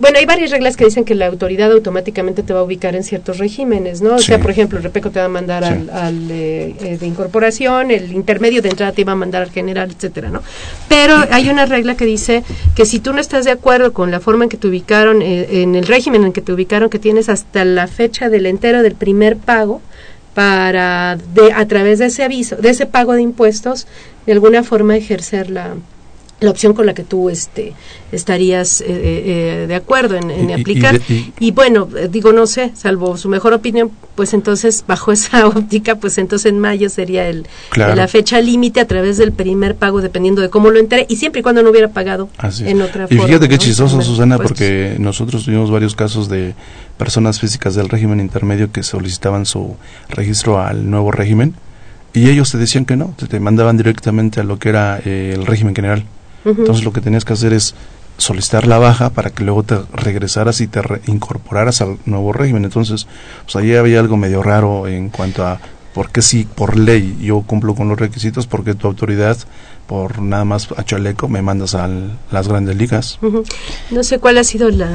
bueno, 0.00 0.18
hay 0.18 0.26
varias 0.26 0.50
reglas 0.50 0.76
que 0.76 0.84
dicen 0.84 1.04
que 1.04 1.14
la 1.14 1.26
autoridad 1.26 1.70
automáticamente 1.70 2.42
te 2.42 2.52
va 2.52 2.60
a 2.60 2.62
ubicar 2.64 2.96
en 2.96 3.04
ciertos 3.04 3.38
regímenes, 3.38 4.02
¿no? 4.02 4.16
O 4.16 4.18
Sí. 4.18 4.26
sea, 4.26 4.38
por 4.40 4.50
ejemplo, 4.50 4.76
el 4.78 4.84
REPECO 4.84 5.10
te 5.10 5.20
va 5.20 5.26
a 5.26 5.28
mandar 5.28 5.62
Sí. 5.64 5.70
al, 5.70 5.90
al, 5.90 6.30
eh, 6.30 6.74
eh, 6.80 6.98
de 6.98 7.06
incorporación, 7.06 7.90
el 7.92 8.12
intermedio 8.12 8.60
de 8.60 8.70
entrada 8.70 8.92
te 8.92 9.04
va 9.04 9.12
a 9.12 9.14
mandar 9.14 9.42
al 9.42 9.50
general, 9.50 9.90
etcétera, 9.90 10.30
¿no? 10.30 10.42
Pero 10.88 11.14
hay 11.30 11.48
una 11.48 11.64
regla 11.64 11.96
que 11.96 12.04
dice 12.06 12.42
que 12.74 12.84
si 12.86 12.98
tú 12.98 13.12
no 13.12 13.20
estás 13.20 13.44
de 13.44 13.52
acuerdo 13.52 13.92
con 13.92 14.10
la 14.10 14.18
forma 14.20 14.44
en 14.44 14.50
que 14.50 14.56
te 14.56 14.66
ubicaron, 14.66 15.22
eh, 15.22 15.62
en 15.62 15.74
el 15.76 15.86
régimen 15.86 16.24
en 16.24 16.32
que 16.32 16.40
te 16.42 16.52
ubicaron, 16.52 16.90
que 16.90 16.98
tienes 16.98 17.28
hasta 17.28 17.64
la 17.64 17.86
fecha 17.86 18.28
del 18.28 18.46
entero 18.46 18.82
del 18.82 18.94
primer 18.96 19.36
pago, 19.36 19.80
para 20.34 21.16
de, 21.34 21.52
a 21.52 21.66
través 21.66 21.98
de 21.98 22.06
ese 22.06 22.22
aviso, 22.22 22.56
de 22.56 22.70
ese 22.70 22.86
pago 22.86 23.14
de 23.14 23.22
impuestos, 23.22 23.86
de 24.26 24.32
alguna 24.32 24.62
forma 24.62 24.96
ejercer 24.96 25.50
la, 25.50 25.74
la 26.40 26.50
opción 26.50 26.72
con 26.72 26.86
la 26.86 26.94
que 26.94 27.02
tú 27.02 27.30
este 27.30 27.72
estarías 28.12 28.80
eh, 28.80 28.86
eh, 28.88 29.64
de 29.66 29.74
acuerdo 29.74 30.14
en, 30.16 30.30
en 30.30 30.50
Y- 30.50 30.52
y- 30.52 30.60
aplicar 30.60 31.00
y 31.08 31.12
y- 31.12 31.32
y 31.40 31.50
bueno 31.50 31.88
eh, 31.96 32.08
digo 32.10 32.32
no 32.32 32.46
sé 32.46 32.70
salvo 32.76 33.16
su 33.16 33.28
mejor 33.28 33.52
opinión 33.54 33.90
pues 34.14 34.32
entonces 34.34 34.84
bajo 34.86 35.10
esa 35.18 35.46
óptica 35.48 35.96
pues 35.96 36.16
entonces 36.18 36.50
en 36.50 36.58
mayo 36.60 36.88
sería 36.90 37.28
el 37.28 37.46
Claro. 37.70 37.94
la 37.96 38.06
fecha 38.08 38.40
límite 38.40 38.80
a 38.80 38.86
través 38.86 39.18
del 39.18 39.32
primer 39.32 39.74
pago 39.74 40.00
dependiendo 40.00 40.40
de 40.40 40.48
cómo 40.48 40.70
lo 40.70 40.78
entere 40.78 41.06
y 41.08 41.16
siempre 41.16 41.40
y 41.40 41.42
cuando 41.42 41.62
no 41.62 41.70
hubiera 41.70 41.88
pagado 41.88 42.28
Así 42.38 42.68
en 42.68 42.82
otra 42.82 43.04
y 43.10 43.16
forma 43.16 43.26
fíjate 43.26 43.48
qué 43.48 43.54
¿no? 43.56 43.60
chistoso, 43.60 44.00
Susana, 44.02 44.36
impuestos. 44.36 44.58
porque 44.58 44.96
nosotros 45.00 45.44
tuvimos 45.44 45.70
varios 45.70 45.94
casos 45.96 46.28
de 46.28 46.54
personas 46.96 47.40
físicas 47.40 47.74
del 47.74 47.88
régimen 47.88 48.20
intermedio 48.20 48.70
que 48.70 48.82
solicitaban 48.84 49.44
su 49.44 49.76
registro 50.08 50.60
al 50.60 50.88
nuevo 50.88 51.10
régimen 51.10 51.54
y 52.14 52.30
ellos 52.30 52.50
te 52.50 52.58
decían 52.58 52.84
que 52.84 52.96
no, 52.96 53.14
te, 53.28 53.38
mandaban 53.38 53.76
directamente 53.76 54.40
a 54.40 54.44
lo 54.44 54.58
que 54.58 54.70
era 54.70 54.98
eh, 55.04 55.32
el 55.34 55.44
régimen 55.46 55.74
general. 55.74 56.04
Entonces 56.48 56.84
lo 56.84 56.92
que 56.92 57.00
tenías 57.00 57.24
que 57.24 57.32
hacer 57.32 57.52
es 57.52 57.74
solicitar 58.16 58.66
la 58.66 58.78
baja 58.78 59.10
para 59.10 59.30
que 59.30 59.44
luego 59.44 59.62
te 59.62 59.78
regresaras 59.92 60.60
y 60.60 60.66
te 60.66 60.80
incorporaras 61.06 61.80
al 61.80 61.98
nuevo 62.04 62.32
régimen. 62.32 62.64
Entonces, 62.64 63.06
pues 63.44 63.56
ahí 63.56 63.74
había 63.74 64.00
algo 64.00 64.16
medio 64.16 64.42
raro 64.42 64.86
en 64.88 65.08
cuanto 65.08 65.46
a 65.46 65.60
por 65.94 66.10
qué 66.10 66.20
si 66.22 66.44
por 66.44 66.76
ley 66.76 67.16
yo 67.20 67.40
cumplo 67.42 67.74
con 67.74 67.88
los 67.88 67.98
requisitos, 67.98 68.46
porque 68.46 68.74
tu 68.74 68.86
autoridad 68.86 69.36
por 69.88 70.20
nada 70.20 70.44
más 70.44 70.68
a 70.76 70.84
chaleco 70.84 71.28
me 71.28 71.40
mandas 71.40 71.74
a 71.74 71.88
las 72.30 72.46
grandes 72.46 72.76
ligas. 72.76 73.18
No 73.90 74.02
sé 74.02 74.18
cuál 74.18 74.36
ha 74.36 74.44
sido 74.44 74.68
la, 74.68 74.90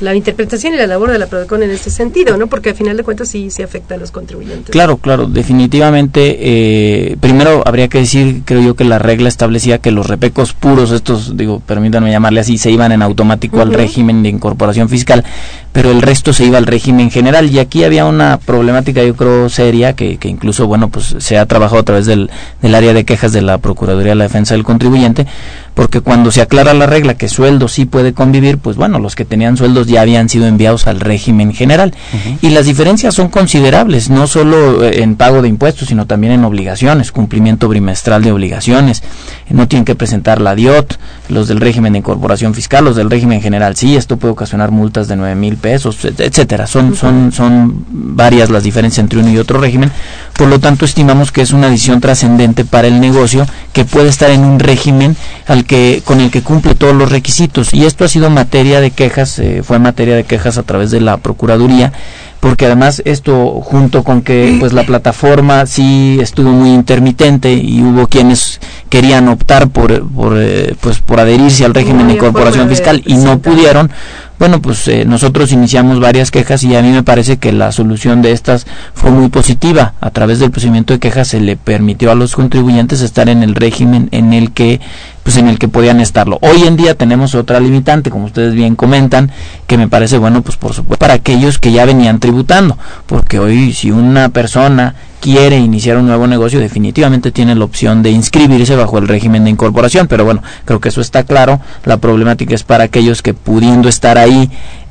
la, 0.00 0.14
interpretación 0.14 0.74
y 0.74 0.76
la 0.76 0.88
labor 0.88 1.12
de 1.12 1.20
la 1.20 1.28
Prodecon 1.28 1.62
en 1.62 1.70
este 1.70 1.88
sentido, 1.90 2.36
¿no? 2.36 2.48
Porque 2.48 2.70
al 2.70 2.74
final 2.74 2.96
de 2.96 3.04
cuentas 3.04 3.28
sí 3.28 3.52
se 3.52 3.62
afecta 3.62 3.94
a 3.94 3.98
los 3.98 4.10
contribuyentes. 4.10 4.72
Claro, 4.72 4.96
claro, 4.96 5.28
definitivamente. 5.28 6.36
Eh, 6.40 7.16
primero 7.20 7.62
habría 7.64 7.86
que 7.86 7.98
decir, 7.98 8.42
creo 8.44 8.60
yo, 8.60 8.74
que 8.74 8.82
la 8.82 8.98
regla 8.98 9.28
establecía 9.28 9.78
que 9.78 9.92
los 9.92 10.08
repecos 10.08 10.52
puros, 10.52 10.90
estos, 10.90 11.36
digo, 11.36 11.60
permítanme 11.60 12.10
llamarle 12.10 12.40
así, 12.40 12.58
se 12.58 12.72
iban 12.72 12.90
en 12.90 13.02
automático 13.02 13.60
al 13.60 13.72
régimen 13.72 14.24
de 14.24 14.30
incorporación 14.30 14.88
fiscal, 14.88 15.24
pero 15.70 15.92
el 15.92 16.02
resto 16.02 16.32
se 16.32 16.44
iba 16.44 16.58
al 16.58 16.66
régimen 16.66 17.08
general. 17.08 17.48
Y 17.50 17.60
aquí 17.60 17.84
había 17.84 18.04
una 18.04 18.38
problemática, 18.38 19.04
yo 19.04 19.14
creo, 19.14 19.48
seria, 19.48 19.92
que, 19.92 20.16
que 20.16 20.26
incluso, 20.26 20.66
bueno, 20.66 20.88
pues 20.88 21.14
se 21.18 21.38
ha 21.38 21.46
trabajado 21.46 21.82
a 21.82 21.84
través 21.84 22.06
del, 22.06 22.30
del 22.60 22.74
área 22.74 22.92
de 22.92 23.04
quejas 23.04 23.32
de 23.32 23.43
la 23.44 23.58
Procuraduría 23.58 24.12
de 24.12 24.16
la 24.16 24.24
Defensa 24.24 24.54
del 24.54 24.64
Contribuyente, 24.64 25.26
porque 25.74 26.00
cuando 26.00 26.30
se 26.30 26.40
aclara 26.40 26.72
la 26.72 26.86
regla 26.86 27.14
que 27.14 27.28
sueldo 27.28 27.68
sí 27.68 27.84
puede 27.84 28.14
convivir, 28.14 28.58
pues 28.58 28.76
bueno, 28.76 28.98
los 28.98 29.16
que 29.16 29.24
tenían 29.24 29.56
sueldos 29.56 29.86
ya 29.88 30.02
habían 30.02 30.28
sido 30.28 30.46
enviados 30.46 30.86
al 30.86 31.00
régimen 31.00 31.52
general. 31.52 31.92
Y 32.40 32.50
las 32.50 32.66
diferencias 32.66 33.14
son 33.14 33.28
considerables, 33.28 34.08
no 34.08 34.26
solo 34.26 34.84
eh, 34.84 35.02
en 35.02 35.16
pago 35.16 35.42
de 35.42 35.48
impuestos, 35.48 35.88
sino 35.88 36.06
también 36.06 36.32
en 36.32 36.44
obligaciones, 36.44 37.12
cumplimiento 37.12 37.68
bimestral 37.68 38.22
de 38.22 38.32
obligaciones. 38.32 39.02
No 39.50 39.68
tienen 39.68 39.84
que 39.84 39.94
presentar 39.94 40.40
la 40.40 40.54
DIOT, 40.54 40.94
los 41.28 41.48
del 41.48 41.60
régimen 41.60 41.92
de 41.92 41.98
incorporación 41.98 42.54
fiscal, 42.54 42.84
los 42.84 42.96
del 42.96 43.10
régimen 43.10 43.42
general 43.42 43.74
sí, 43.76 43.96
esto 43.96 44.16
puede 44.16 44.32
ocasionar 44.32 44.70
multas 44.70 45.08
de 45.08 45.16
nueve 45.16 45.34
mil 45.34 45.56
pesos, 45.56 46.04
etcétera. 46.04 46.66
Son, 46.66 46.94
son, 46.94 47.32
son 47.32 47.84
varias 47.90 48.50
las 48.50 48.62
diferencias 48.62 49.02
entre 49.02 49.18
uno 49.18 49.30
y 49.30 49.38
otro 49.38 49.58
régimen. 49.60 49.90
Por 50.36 50.48
lo 50.48 50.60
tanto, 50.60 50.84
estimamos 50.84 51.32
que 51.32 51.42
es 51.42 51.52
una 51.52 51.68
decisión 51.68 52.00
trascendente 52.00 52.64
para 52.64 52.88
el 52.88 53.00
negocio 53.00 53.46
que 53.72 53.84
puede 53.84 54.08
estar 54.08 54.30
en 54.30 54.44
un 54.44 54.58
régimen 54.58 55.16
al 55.46 55.63
que 55.64 56.02
con 56.04 56.20
el 56.20 56.30
que 56.30 56.42
cumple 56.42 56.74
todos 56.74 56.94
los 56.94 57.10
requisitos 57.10 57.74
y 57.74 57.84
esto 57.84 58.04
ha 58.04 58.08
sido 58.08 58.30
materia 58.30 58.80
de 58.80 58.90
quejas 58.90 59.38
eh, 59.38 59.62
fue 59.62 59.78
materia 59.78 60.16
de 60.16 60.24
quejas 60.24 60.58
a 60.58 60.62
través 60.62 60.90
de 60.90 61.00
la 61.00 61.16
procuraduría 61.16 61.92
porque 62.40 62.66
además 62.66 63.00
esto 63.06 63.60
junto 63.62 64.04
con 64.04 64.22
que 64.22 64.56
pues 64.60 64.72
la 64.72 64.84
plataforma 64.84 65.66
sí 65.66 66.18
estuvo 66.20 66.50
muy 66.50 66.70
intermitente 66.74 67.54
y 67.54 67.82
hubo 67.82 68.06
quienes 68.06 68.60
querían 68.90 69.28
optar 69.28 69.68
por, 69.70 70.06
por 70.08 70.36
eh, 70.38 70.74
pues 70.80 70.98
por 71.00 71.20
adherirse 71.20 71.64
al 71.64 71.74
régimen 71.74 72.08
de 72.08 72.14
incorporación 72.14 72.68
fiscal 72.68 73.02
y 73.06 73.16
no 73.16 73.38
pudieron 73.38 73.90
bueno, 74.38 74.60
pues 74.60 74.88
eh, 74.88 75.04
nosotros 75.04 75.52
iniciamos 75.52 76.00
varias 76.00 76.32
quejas 76.32 76.64
y 76.64 76.74
a 76.74 76.82
mí 76.82 76.90
me 76.90 77.04
parece 77.04 77.36
que 77.36 77.52
la 77.52 77.70
solución 77.70 78.20
de 78.20 78.32
estas 78.32 78.66
fue 78.92 79.10
muy 79.12 79.28
positiva. 79.28 79.94
A 80.00 80.10
través 80.10 80.40
del 80.40 80.50
procedimiento 80.50 80.92
de 80.92 80.98
quejas 80.98 81.28
se 81.28 81.40
le 81.40 81.56
permitió 81.56 82.10
a 82.10 82.16
los 82.16 82.34
contribuyentes 82.34 83.00
estar 83.00 83.28
en 83.28 83.44
el 83.44 83.54
régimen 83.54 84.08
en 84.10 84.32
el 84.32 84.50
que 84.52 84.80
pues 85.24 85.36
en 85.38 85.48
el 85.48 85.58
que 85.58 85.66
podían 85.66 86.00
estarlo. 86.00 86.38
Hoy 86.42 86.62
en 86.62 86.76
día 86.76 86.94
tenemos 86.94 87.34
otra 87.34 87.58
limitante, 87.58 88.10
como 88.10 88.26
ustedes 88.26 88.54
bien 88.54 88.76
comentan, 88.76 89.32
que 89.66 89.76
me 89.76 89.88
parece 89.88 90.18
bueno, 90.18 90.42
pues 90.42 90.56
por 90.56 90.72
supuesto, 90.74 91.00
para 91.00 91.14
aquellos 91.14 91.58
que 91.58 91.72
ya 91.72 91.84
venían 91.86 92.20
tributando, 92.20 92.78
porque 93.06 93.40
hoy 93.40 93.72
si 93.72 93.90
una 93.90 94.28
persona 94.28 94.94
quiere 95.20 95.56
iniciar 95.56 95.96
un 95.96 96.06
nuevo 96.06 96.26
negocio, 96.26 96.60
definitivamente 96.60 97.32
tiene 97.32 97.54
la 97.54 97.64
opción 97.64 98.02
de 98.02 98.10
inscribirse 98.10 98.76
bajo 98.76 98.98
el 98.98 99.08
régimen 99.08 99.44
de 99.44 99.50
incorporación, 99.50 100.06
pero 100.06 100.26
bueno, 100.26 100.42
creo 100.66 100.80
que 100.80 100.90
eso 100.90 101.00
está 101.00 101.24
claro. 101.24 101.60
La 101.84 101.96
problemática 101.96 102.54
es 102.54 102.62
para 102.62 102.84
aquellos 102.84 103.22
que 103.22 103.32
pudiendo 103.32 103.88
estar 103.88 104.18
ahí 104.18 104.50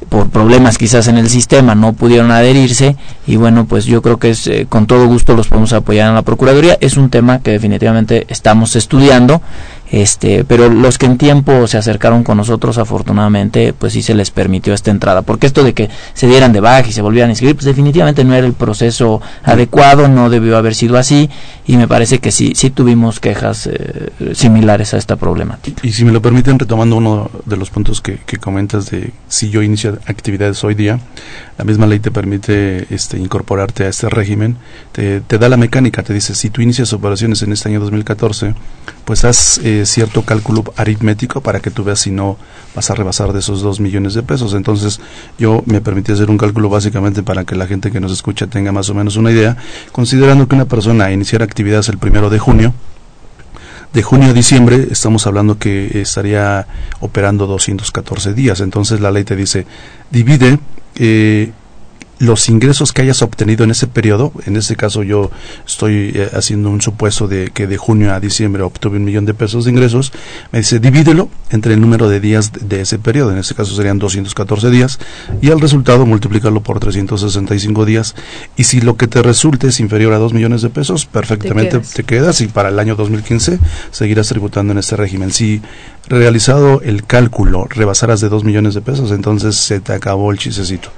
por 0.09 0.29
problemas 0.29 0.77
quizás 0.77 1.07
en 1.07 1.17
el 1.17 1.29
sistema 1.29 1.75
no 1.75 1.93
pudieron 1.93 2.29
adherirse 2.29 2.97
y 3.25 3.35
bueno, 3.35 3.65
pues 3.65 3.85
yo 3.85 4.01
creo 4.01 4.17
que 4.17 4.31
es 4.31 4.45
eh, 4.47 4.67
con 4.69 4.85
todo 4.85 5.07
gusto 5.07 5.35
los 5.35 5.47
podemos 5.47 5.73
apoyar 5.73 6.09
en 6.09 6.15
la 6.15 6.21
Procuraduría. 6.21 6.77
Es 6.81 6.97
un 6.97 7.09
tema 7.09 7.39
que 7.39 7.51
definitivamente 7.51 8.25
estamos 8.29 8.75
estudiando 8.75 9.41
este, 9.93 10.43
pero 10.43 10.69
los 10.69 10.97
que 10.97 11.05
en 11.05 11.19
tiempo 11.19 11.67
se 11.67 11.77
acercaron 11.77 12.23
con 12.23 12.37
nosotros, 12.37 12.79
afortunadamente, 12.79 13.73
pues 13.77 13.93
sí 13.93 14.01
se 14.01 14.15
les 14.15 14.31
permitió 14.31 14.73
esta 14.73 14.89
entrada, 14.89 15.21
porque 15.21 15.45
esto 15.45 15.63
de 15.63 15.73
que 15.75 15.87
se 16.15 16.25
dieran 16.25 16.51
de 16.51 16.61
baja 16.61 16.89
y 16.89 16.91
se 16.91 17.03
volvieran 17.03 17.29
a 17.29 17.33
inscribir, 17.33 17.55
pues 17.55 17.65
definitivamente 17.65 18.23
no 18.23 18.33
era 18.33 18.47
el 18.47 18.53
proceso 18.53 19.21
adecuado, 19.43 20.07
no 20.07 20.31
debió 20.31 20.57
haber 20.57 20.73
sido 20.73 20.97
así, 20.97 21.29
y 21.67 21.77
me 21.77 21.87
parece 21.87 22.17
que 22.17 22.31
sí, 22.31 22.53
sí 22.55 22.71
tuvimos 22.71 23.19
quejas 23.19 23.67
eh, 23.67 24.09
similares 24.33 24.95
a 24.95 24.97
esta 24.97 25.15
problemática. 25.15 25.85
Y, 25.85 25.91
si 25.91 26.05
me 26.05 26.11
lo 26.11 26.23
permiten, 26.23 26.57
retomando 26.57 26.95
uno 26.95 27.29
de 27.45 27.57
los 27.57 27.69
puntos 27.69 28.01
que, 28.01 28.17
que 28.25 28.37
comentas 28.37 28.89
de 28.89 29.11
si 29.27 29.51
yo 29.51 29.61
inicio 29.61 29.99
actividades 30.07 30.63
hoy 30.63 30.73
día, 30.73 30.99
la 31.59 31.65
misma 31.65 31.85
ley 31.85 31.99
te 31.99 32.09
permite 32.09 32.87
este, 32.89 33.19
incorporarte 33.19 33.83
a 33.83 33.89
este 33.89 34.09
régimen, 34.09 34.57
te, 34.91 35.21
te 35.21 35.37
da 35.37 35.49
la 35.49 35.57
mecánica, 35.57 36.01
te 36.01 36.15
dice, 36.15 36.33
si 36.33 36.49
tú 36.49 36.63
inicias 36.63 36.93
operaciones 36.93 37.43
en 37.43 37.53
este 37.53 37.69
año 37.69 37.79
2014, 37.79 38.55
pues 39.05 39.23
haz 39.25 39.59
eh, 39.59 39.82
cierto 39.85 40.23
cálculo 40.23 40.63
aritmético 40.75 41.41
para 41.41 41.59
que 41.59 41.71
tú 41.71 41.83
veas 41.83 41.99
si 41.99 42.11
no 42.11 42.37
vas 42.75 42.89
a 42.89 42.95
rebasar 42.95 43.33
de 43.33 43.39
esos 43.39 43.61
dos 43.61 43.79
millones 43.79 44.13
de 44.13 44.23
pesos. 44.23 44.53
Entonces 44.53 44.99
yo 45.37 45.63
me 45.65 45.81
permití 45.81 46.11
hacer 46.11 46.29
un 46.29 46.37
cálculo 46.37 46.69
básicamente 46.69 47.23
para 47.23 47.43
que 47.45 47.55
la 47.55 47.67
gente 47.67 47.91
que 47.91 47.99
nos 47.99 48.11
escucha 48.11 48.47
tenga 48.47 48.71
más 48.71 48.89
o 48.89 48.93
menos 48.93 49.15
una 49.15 49.31
idea, 49.31 49.57
considerando 49.91 50.47
que 50.47 50.55
una 50.55 50.65
persona 50.65 51.11
iniciara 51.11 51.45
actividades 51.45 51.89
el 51.89 51.97
primero 51.97 52.29
de 52.29 52.39
junio, 52.39 52.73
de 53.93 54.01
junio 54.01 54.31
a 54.31 54.33
diciembre 54.33 54.87
estamos 54.89 55.27
hablando 55.27 55.59
que 55.59 56.01
estaría 56.01 56.65
operando 56.99 57.45
214 57.45 58.33
días. 58.33 58.59
Entonces 58.59 58.99
la 58.99 59.11
ley 59.11 59.23
te 59.23 59.35
dice, 59.35 59.67
divide 60.09 60.57
eh, 60.95 61.51
los 62.23 62.47
ingresos 62.47 62.93
que 62.93 63.01
hayas 63.01 63.21
obtenido 63.21 63.65
en 63.65 63.71
ese 63.71 63.85
periodo, 63.85 64.31
en 64.45 64.55
este 64.55 64.75
caso 64.75 65.03
yo 65.03 65.29
estoy 65.67 66.13
eh, 66.15 66.29
haciendo 66.33 66.69
un 66.69 66.81
supuesto 66.81 67.27
de 67.27 67.51
que 67.53 67.67
de 67.67 67.77
junio 67.77 68.13
a 68.13 68.19
diciembre 68.19 68.63
obtuve 68.63 68.97
un 68.97 69.03
millón 69.03 69.25
de 69.25 69.33
pesos 69.33 69.65
de 69.65 69.71
ingresos, 69.71 70.13
me 70.51 70.59
dice 70.59 70.79
divídelo 70.79 71.29
entre 71.49 71.73
el 71.73 71.81
número 71.81 72.07
de 72.07 72.21
días 72.21 72.51
de, 72.53 72.81
ese 72.81 72.97
periodo, 72.97 73.31
en 73.31 73.39
este 73.39 73.55
caso 73.55 73.75
serían 73.75 73.99
214 73.99 74.69
días, 74.69 74.99
y 75.41 75.51
al 75.51 75.59
resultado 75.59 76.05
multiplicarlo 76.05 76.63
por 76.63 76.79
365 76.79 77.85
días, 77.85 78.15
y 78.55 78.63
si 78.63 78.79
lo 78.79 78.95
que 78.95 79.07
te 79.07 79.21
resulte 79.21 79.67
es 79.67 79.79
inferior 79.81 80.13
a 80.13 80.17
2 80.17 80.33
millones 80.33 80.61
de 80.61 80.69
pesos, 80.69 81.05
perfectamente 81.05 81.79
te 81.79 82.03
quedas, 82.03 82.39
y 82.39 82.47
para 82.47 82.69
el 82.69 82.79
año 82.79 82.95
2015 82.95 83.59
seguirás 83.91 84.29
tributando 84.29 84.71
en 84.71 84.79
este 84.79 84.95
régimen. 84.95 85.31
Si 85.31 85.61
realizado 86.07 86.81
el 86.81 87.05
cálculo 87.05 87.65
rebasaras 87.69 88.21
de 88.21 88.29
2 88.29 88.43
millones 88.43 88.73
de 88.73 88.81
pesos, 88.81 89.11
entonces 89.11 89.55
se 89.55 89.79
te 89.79 89.93
acabó 89.93 90.31
el 90.31 90.37
chisecito. 90.37 90.89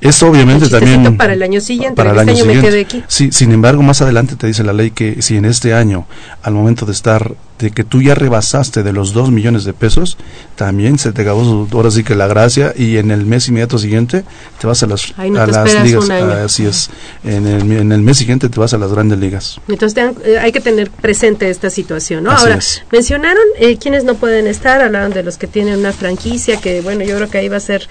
Esto 0.00 0.28
obviamente 0.28 0.68
también... 0.68 1.16
Para 1.16 1.34
el 1.34 1.42
año 1.42 1.60
siguiente, 1.60 1.94
para 1.94 2.12
el 2.12 2.28
este 2.28 2.42
año, 2.42 2.44
me 2.46 2.60
quedé 2.60 2.80
aquí. 2.80 3.04
Sí, 3.06 3.30
sin 3.32 3.52
embargo, 3.52 3.82
más 3.82 4.00
adelante 4.00 4.36
te 4.36 4.46
dice 4.46 4.64
la 4.64 4.72
ley 4.72 4.90
que 4.90 5.20
si 5.20 5.36
en 5.36 5.44
este 5.44 5.74
año, 5.74 6.06
al 6.42 6.54
momento 6.54 6.86
de 6.86 6.92
estar 6.92 7.34
de 7.60 7.70
que 7.70 7.84
tú 7.84 8.00
ya 8.00 8.14
rebasaste 8.14 8.82
de 8.82 8.92
los 8.92 9.12
2 9.12 9.30
millones 9.30 9.64
de 9.64 9.72
pesos, 9.72 10.16
también 10.56 10.98
se 10.98 11.12
te 11.12 11.22
acabó 11.22 11.68
ahora 11.72 11.90
sí 11.90 12.02
que 12.02 12.14
la 12.14 12.26
gracia 12.26 12.72
y 12.76 12.96
en 12.96 13.10
el 13.10 13.26
mes 13.26 13.48
inmediato 13.48 13.78
siguiente 13.78 14.24
te 14.58 14.66
vas 14.66 14.82
a 14.82 14.86
las, 14.86 15.12
a 15.16 15.26
las 15.26 15.84
ligas. 15.84 16.10
Así 16.10 16.66
es. 16.66 16.90
En 17.24 17.46
el, 17.46 17.70
en 17.72 17.92
el 17.92 18.00
mes 18.00 18.16
siguiente 18.16 18.48
te 18.48 18.58
vas 18.58 18.72
a 18.74 18.78
las 18.78 18.90
grandes 18.90 19.18
ligas. 19.18 19.60
Entonces 19.68 20.12
eh, 20.24 20.38
hay 20.38 20.52
que 20.52 20.60
tener 20.60 20.90
presente 20.90 21.50
esta 21.50 21.70
situación, 21.70 22.24
¿no? 22.24 22.30
ahora, 22.30 22.58
mencionaron 22.90 23.42
eh, 23.58 23.76
quienes 23.76 24.04
no 24.04 24.14
pueden 24.14 24.46
estar, 24.46 24.80
hablaron 24.80 25.12
de 25.12 25.22
los 25.22 25.36
que 25.36 25.46
tienen 25.46 25.78
una 25.78 25.92
franquicia, 25.92 26.60
que 26.60 26.80
bueno, 26.80 27.04
yo 27.04 27.16
creo 27.16 27.30
que 27.30 27.38
ahí 27.38 27.48
va 27.48 27.58
a 27.58 27.60
ser 27.60 27.88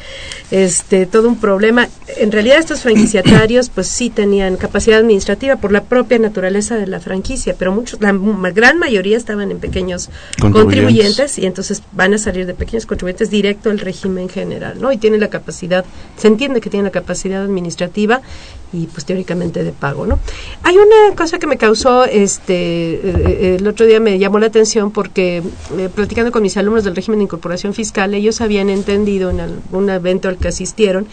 este 0.52 1.06
todo 1.06 1.28
un 1.28 1.40
problema. 1.40 1.88
En 2.18 2.32
realidad 2.32 2.58
estos 2.58 2.82
franquiciatarios 2.82 3.70
pues 3.70 3.88
sí 3.88 4.10
tenían 4.10 4.58
capacidad 4.58 5.00
administrativa 5.00 5.58
por 5.58 5.72
la 5.72 5.84
propia 5.84 6.18
naturaleza 6.20 6.76
de 6.76 6.88
la 6.88 7.00
franquicia, 7.00 7.56
pero 7.58 7.72
muchos, 7.72 8.00
la 8.02 8.14
gran 8.52 8.80
mayoría 8.80 9.18
estaban 9.18 9.52
en 9.52 9.59
pequeños 9.60 10.10
contribuyentes. 10.40 11.38
y 11.38 11.46
entonces 11.46 11.84
van 11.92 12.14
a 12.14 12.18
salir 12.18 12.46
de 12.46 12.54
pequeños 12.54 12.86
contribuyentes 12.86 13.30
directo 13.30 13.70
al 13.70 13.80
régimen 13.80 14.30
general, 14.30 14.80
¿no? 14.80 14.92
Y 14.92 14.98
tienen 14.98 15.20
la 15.20 15.30
capacidad, 15.30 15.86
se 16.18 16.28
entiende 16.28 16.62
que 16.62 16.70
tienen 16.70 16.86
la 16.86 16.92
capacidad 16.92 17.44
administrativa 17.44 18.22
y 18.72 18.86
pues 18.88 19.06
teóricamente 19.06 19.64
de 19.64 19.72
pago, 19.72 20.06
¿no? 20.06 20.20
Hay 20.64 20.76
una 20.78 21.16
cosa 21.16 21.40
que 21.40 21.48
me 21.48 21.58
causó, 21.58 22.06
este, 22.06 22.54
eh, 22.54 23.02
eh, 23.04 23.58
el 23.60 23.68
otro 23.68 23.86
día 23.86 24.00
me 24.00 24.20
llamó 24.20 24.40
la 24.40 24.48
atención 24.48 24.92
porque 24.92 25.42
eh, 25.78 25.90
platicando 25.94 26.32
con 26.32 26.44
mis 26.44 26.56
alumnos 26.58 26.84
del 26.84 26.96
régimen 26.96 27.20
de 27.20 27.24
incorporación 27.24 27.74
fiscal, 27.74 28.14
ellos 28.14 28.42
habían 28.42 28.70
entendido 28.70 29.32
en 29.32 29.40
algún 29.40 29.90
evento 29.90 30.30
al 30.30 30.38
que 30.38 30.50
asistieron 30.50 31.08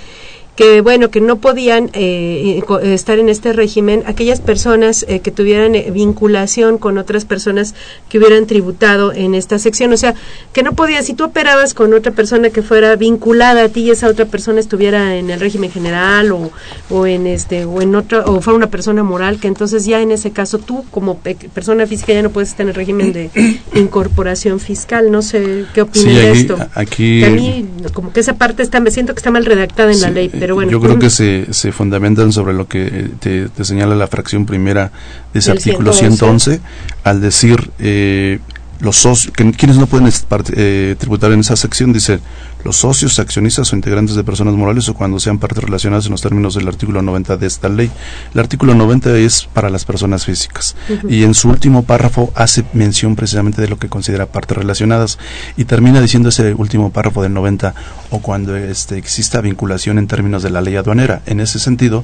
que 0.57 0.81
bueno, 0.81 1.11
que 1.11 1.21
no 1.21 1.37
podían 1.37 1.91
eh, 1.93 2.63
estar 2.83 3.19
en 3.19 3.29
este 3.29 3.53
régimen 3.53 4.03
aquellas 4.07 4.41
personas 4.41 5.05
eh, 5.07 5.21
que 5.21 5.31
tuvieran 5.31 5.75
eh, 5.75 5.91
vinculación 5.91 6.79
con 6.79 6.97
otras 6.97 7.27
personas 7.27 7.75
que 8.09 8.17
hubieran 8.17 8.47
tributado 8.47 9.13
en 9.13 9.35
esta 9.35 9.59
sección, 9.59 9.93
o 9.93 9.99
sea, 9.99 10.15
que 10.55 10.63
no 10.63 10.73
podían, 10.73 11.05
si 11.05 11.13
tú 11.13 11.25
operabas 11.25 11.75
con 11.75 11.93
otra 11.93 12.13
persona 12.13 12.49
que 12.49 12.63
fuera 12.63 12.97
vinculada 12.97 13.65
a 13.65 13.69
ti 13.69 13.83
y 13.83 13.91
esa 13.91 14.09
otra 14.09 14.25
persona 14.25 14.59
estuviera 14.59 15.17
en 15.17 15.29
el 15.31 15.41
régimen 15.41 15.71
general 15.71 16.33
o, 16.33 16.51
o 16.89 17.07
en 17.07 17.27
este 17.27 17.67
o 17.67 17.83
en 17.83 17.95
otra 17.95 18.21
o 18.21 18.41
fuera 18.41 18.57
una 18.57 18.71
persona 18.71 19.03
moral, 19.03 19.39
que 19.39 19.49
entonces 19.49 19.85
ya 19.85 20.01
en 20.01 20.11
ese 20.11 20.31
caso 20.31 20.59
tú 20.59 20.87
como 20.91 21.19
persona 21.53 21.87
física 21.87 22.15
ya 22.15 22.23
no 22.23 22.31
puedes 22.31 22.49
estar 22.49 22.65
en 22.65 22.71
el 22.71 22.75
régimen 22.75 23.13
de 23.13 23.31
incorporación 23.75 24.59
fiscal, 24.59 25.11
no 25.11 25.21
sé 25.21 25.67
qué 25.75 25.83
opinas 25.83 26.15
de 26.15 26.31
esto. 26.31 26.57
Aquí 26.75 27.23
a 27.25 27.29
mí 27.29 27.67
como 27.93 28.15
que 28.15 28.21
esa 28.21 28.37
parte 28.37 28.63
está 28.63 28.81
me 28.81 28.91
siento 28.91 29.13
que 29.13 29.19
está 29.19 29.31
mal 29.31 29.45
redactada 29.45 29.93
en 29.93 30.01
la 30.01 30.11
ley, 30.11 30.31
pero 30.31 30.46
bueno. 30.55 30.71
Yo 30.71 30.81
creo 30.81 30.99
que 30.99 31.11
se, 31.11 31.53
se 31.53 31.73
fundamentan 31.73 32.33
sobre 32.33 32.55
lo 32.55 32.69
que 32.69 33.11
te, 33.21 33.49
señala 33.65 33.95
la 33.95 34.07
fracción 34.07 34.47
primera 34.47 34.93
de 35.33 35.41
ese 35.41 35.51
artículo 35.51 35.93
111, 35.93 36.61
al 37.05 37.21
decir 37.21 37.71
eh, 37.79 38.39
los 38.81 38.97
socios, 38.97 39.33
que, 39.35 39.51
quienes 39.53 39.79
no 39.79 39.87
pueden 39.87 40.11
eh, 40.55 40.97
tributar 40.99 41.33
en 41.33 41.41
esa 41.41 41.57
sección, 41.57 41.93
dice 41.93 42.21
los 42.67 42.79
socios, 42.79 43.21
accionistas 43.21 43.73
o 43.73 43.77
integrantes 43.77 44.17
de 44.17 44.25
personas 44.25 44.55
morales 44.55 44.89
o 44.89 44.95
cuando 44.95 45.21
sean 45.21 45.39
partes 45.39 45.63
relacionadas 45.63 46.07
en 46.07 46.11
los 46.11 46.21
términos 46.21 46.57
del 46.57 46.67
artículo 46.67 47.01
90 47.01 47.37
de 47.37 47.47
esta 47.47 47.69
ley. 47.69 47.93
El 48.35 48.41
artículo 48.41 48.75
90 48.75 49.17
es 49.19 49.49
para 49.55 49.71
las 49.71 49.85
personas 49.85 50.25
físicas 50.25 50.75
y 51.09 51.23
en 51.23 51.35
su 51.35 51.49
último 51.49 51.85
párrafo 51.85 52.33
hace 52.35 52.65
mención 52.73 53.15
precisamente 53.15 53.63
de 53.63 53.69
lo 53.69 53.79
que 53.79 53.89
considera 53.89 54.27
partes 54.27 54.59
relacionadas 54.59 55.17
y 55.57 55.65
termina 55.65 56.01
diciendo 56.01 56.31
ese 56.31 56.55
último 56.55 56.91
párrafo 56.91 57.23
del 57.23 57.35
90 57.35 57.73
o 58.11 58.19
cuando 58.19 58.57
este, 58.57 58.99
exista 58.99 59.41
vinculación 59.41 59.99
en 59.99 60.09
términos 60.09 60.43
de 60.43 60.51
la 60.51 60.61
ley 60.61 60.75
aduanera. 60.75 61.23
En 61.27 61.39
ese 61.39 61.61
sentido, 61.61 62.03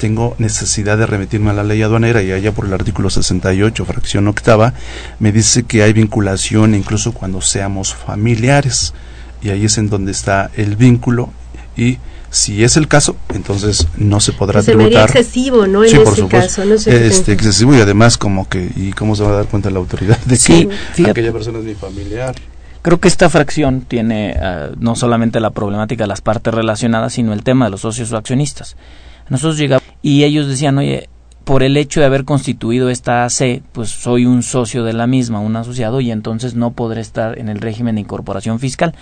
tengo 0.00 0.34
necesidad 0.38 0.98
de 0.98 1.06
remitirme 1.06 1.50
a 1.50 1.52
la 1.52 1.62
ley 1.62 1.82
aduanera 1.82 2.20
y 2.20 2.32
allá 2.32 2.50
por 2.50 2.66
el 2.66 2.74
artículo 2.74 3.10
68, 3.10 3.84
fracción 3.84 4.26
octava, 4.26 4.74
me 5.20 5.30
dice 5.30 5.62
que 5.62 5.84
hay 5.84 5.92
vinculación 5.92 6.74
incluso 6.74 7.12
cuando 7.12 7.40
seamos 7.40 7.94
familiares 7.94 8.92
y 9.42 9.50
ahí 9.50 9.64
es 9.64 9.78
en 9.78 9.88
donde 9.88 10.12
está 10.12 10.50
el 10.56 10.76
vínculo 10.76 11.30
y 11.76 11.98
si 12.30 12.62
es 12.62 12.76
el 12.76 12.86
caso, 12.86 13.16
entonces 13.34 13.88
no 13.96 14.20
se 14.20 14.32
podrá 14.32 14.62
se 14.62 14.72
tributar. 14.72 15.04
excesivo, 15.04 15.66
¿no? 15.66 15.82
En 15.82 15.90
sí, 15.90 15.96
por 15.96 16.16
supuesto. 16.16 16.62
Caso, 16.62 16.90
este, 16.90 17.32
excesivo 17.32 17.74
y 17.74 17.80
además 17.80 18.16
como 18.16 18.48
que, 18.48 18.70
¿y 18.76 18.92
cómo 18.92 19.16
se 19.16 19.24
va 19.24 19.30
a 19.30 19.36
dar 19.36 19.46
cuenta 19.46 19.68
la 19.70 19.80
autoridad 19.80 20.18
de 20.24 20.38
que 20.38 21.10
aquella 21.10 21.32
persona 21.32 21.58
es 21.58 21.64
mi 21.64 21.74
familiar? 21.74 22.34
Creo 22.82 22.98
que 22.98 23.08
esta 23.08 23.28
fracción 23.28 23.82
tiene 23.82 24.36
uh, 24.38 24.74
no 24.78 24.96
solamente 24.96 25.38
la 25.40 25.50
problemática 25.50 26.04
de 26.04 26.08
las 26.08 26.22
partes 26.22 26.54
relacionadas, 26.54 27.12
sino 27.12 27.32
el 27.32 27.42
tema 27.42 27.66
de 27.66 27.72
los 27.72 27.82
socios 27.82 28.10
o 28.12 28.16
accionistas. 28.16 28.76
Nosotros 29.28 29.58
llegamos 29.58 29.84
y 30.00 30.24
ellos 30.24 30.48
decían, 30.48 30.78
oye, 30.78 31.08
por 31.50 31.64
el 31.64 31.76
hecho 31.76 31.98
de 31.98 32.06
haber 32.06 32.24
constituido 32.24 32.90
esta 32.90 33.24
AC, 33.24 33.60
pues 33.72 33.88
soy 33.88 34.24
un 34.24 34.44
socio 34.44 34.84
de 34.84 34.92
la 34.92 35.08
misma, 35.08 35.40
un 35.40 35.56
asociado, 35.56 36.00
y 36.00 36.12
entonces 36.12 36.54
no 36.54 36.70
podré 36.70 37.00
estar 37.00 37.40
en 37.40 37.48
el 37.48 37.58
régimen 37.58 37.96
de 37.96 38.02
incorporación 38.02 38.60
fiscal. 38.60 38.94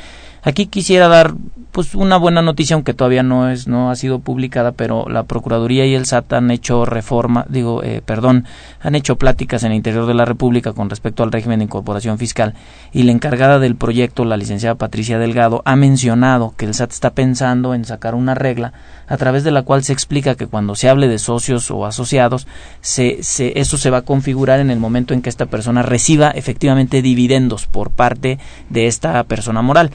Aquí 0.48 0.64
quisiera 0.64 1.08
dar 1.08 1.34
pues 1.72 1.94
una 1.94 2.16
buena 2.16 2.40
noticia, 2.40 2.72
aunque 2.72 2.94
todavía 2.94 3.22
no 3.22 3.50
es 3.50 3.68
no 3.68 3.90
ha 3.90 3.96
sido 3.96 4.18
publicada, 4.18 4.72
pero 4.72 5.06
la 5.06 5.24
Procuraduría 5.24 5.84
y 5.84 5.94
el 5.94 6.06
SAT 6.06 6.32
han 6.32 6.50
hecho 6.50 6.86
reforma, 6.86 7.44
digo, 7.50 7.82
eh, 7.82 8.00
perdón, 8.04 8.46
han 8.80 8.94
hecho 8.94 9.16
pláticas 9.16 9.62
en 9.62 9.72
el 9.72 9.76
interior 9.76 10.06
de 10.06 10.14
la 10.14 10.24
República 10.24 10.72
con 10.72 10.88
respecto 10.88 11.22
al 11.22 11.32
régimen 11.32 11.58
de 11.58 11.66
incorporación 11.66 12.16
fiscal 12.16 12.54
y 12.92 13.02
la 13.02 13.12
encargada 13.12 13.58
del 13.58 13.76
proyecto, 13.76 14.24
la 14.24 14.38
licenciada 14.38 14.76
Patricia 14.76 15.18
Delgado, 15.18 15.60
ha 15.66 15.76
mencionado 15.76 16.54
que 16.56 16.64
el 16.64 16.72
SAT 16.72 16.92
está 16.92 17.10
pensando 17.10 17.74
en 17.74 17.84
sacar 17.84 18.14
una 18.14 18.34
regla 18.34 18.72
a 19.06 19.16
través 19.18 19.44
de 19.44 19.50
la 19.50 19.62
cual 19.62 19.84
se 19.84 19.92
explica 19.92 20.34
que 20.34 20.46
cuando 20.46 20.74
se 20.74 20.88
hable 20.88 21.08
de 21.08 21.18
socios 21.18 21.70
o 21.70 21.84
asociados, 21.84 22.46
se, 22.80 23.22
se, 23.22 23.58
eso 23.60 23.76
se 23.76 23.90
va 23.90 23.98
a 23.98 24.02
configurar 24.02 24.60
en 24.60 24.70
el 24.70 24.78
momento 24.78 25.14
en 25.14 25.22
que 25.22 25.30
esta 25.30 25.46
persona 25.46 25.82
reciba 25.82 26.30
efectivamente 26.30 27.02
dividendos 27.02 27.66
por 27.66 27.90
parte 27.90 28.38
de 28.68 28.86
esta 28.86 29.22
persona 29.24 29.62
moral. 29.62 29.90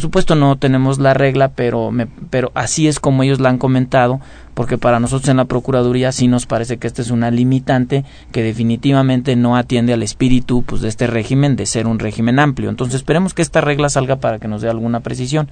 Supuesto 0.00 0.34
no 0.34 0.56
tenemos 0.56 0.98
la 0.98 1.14
regla, 1.14 1.48
pero, 1.48 1.90
me, 1.90 2.06
pero 2.06 2.50
así 2.54 2.88
es 2.88 3.00
como 3.00 3.22
ellos 3.22 3.40
la 3.40 3.50
han 3.50 3.58
comentado, 3.58 4.20
porque 4.54 4.78
para 4.78 5.00
nosotros 5.00 5.28
en 5.28 5.36
la 5.36 5.44
Procuraduría 5.44 6.12
sí 6.12 6.28
nos 6.28 6.46
parece 6.46 6.78
que 6.78 6.86
esta 6.86 7.02
es 7.02 7.10
una 7.10 7.30
limitante 7.30 8.04
que 8.32 8.42
definitivamente 8.42 9.36
no 9.36 9.56
atiende 9.56 9.92
al 9.92 10.02
espíritu 10.02 10.62
pues, 10.62 10.80
de 10.80 10.88
este 10.88 11.06
régimen, 11.06 11.56
de 11.56 11.66
ser 11.66 11.86
un 11.86 11.98
régimen 11.98 12.38
amplio. 12.38 12.70
Entonces 12.70 12.96
esperemos 12.96 13.34
que 13.34 13.42
esta 13.42 13.60
regla 13.60 13.88
salga 13.88 14.16
para 14.16 14.38
que 14.38 14.48
nos 14.48 14.62
dé 14.62 14.70
alguna 14.70 15.00
precisión. 15.00 15.50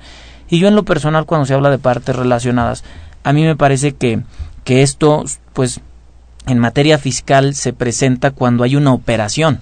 Y 0.49 0.59
yo 0.59 0.69
en 0.69 0.77
lo 0.77 0.85
personal, 0.85 1.27
cuando 1.27 1.47
se 1.47 1.55
habla 1.55 1.71
de 1.71 1.79
partes 1.79 2.17
relacionadas, 2.17 2.85
a 3.25 3.33
mí 3.33 3.43
me 3.43 3.57
parece 3.57 3.93
que, 3.93 4.23
que 4.65 4.83
esto, 4.83 5.25
pues, 5.53 5.81
en 6.47 6.59
materia 6.59 6.99
fiscal 6.99 7.55
se 7.55 7.73
presenta 7.73 8.31
cuando 8.31 8.65
hay 8.65 8.77
una 8.77 8.93
operación 8.93 9.61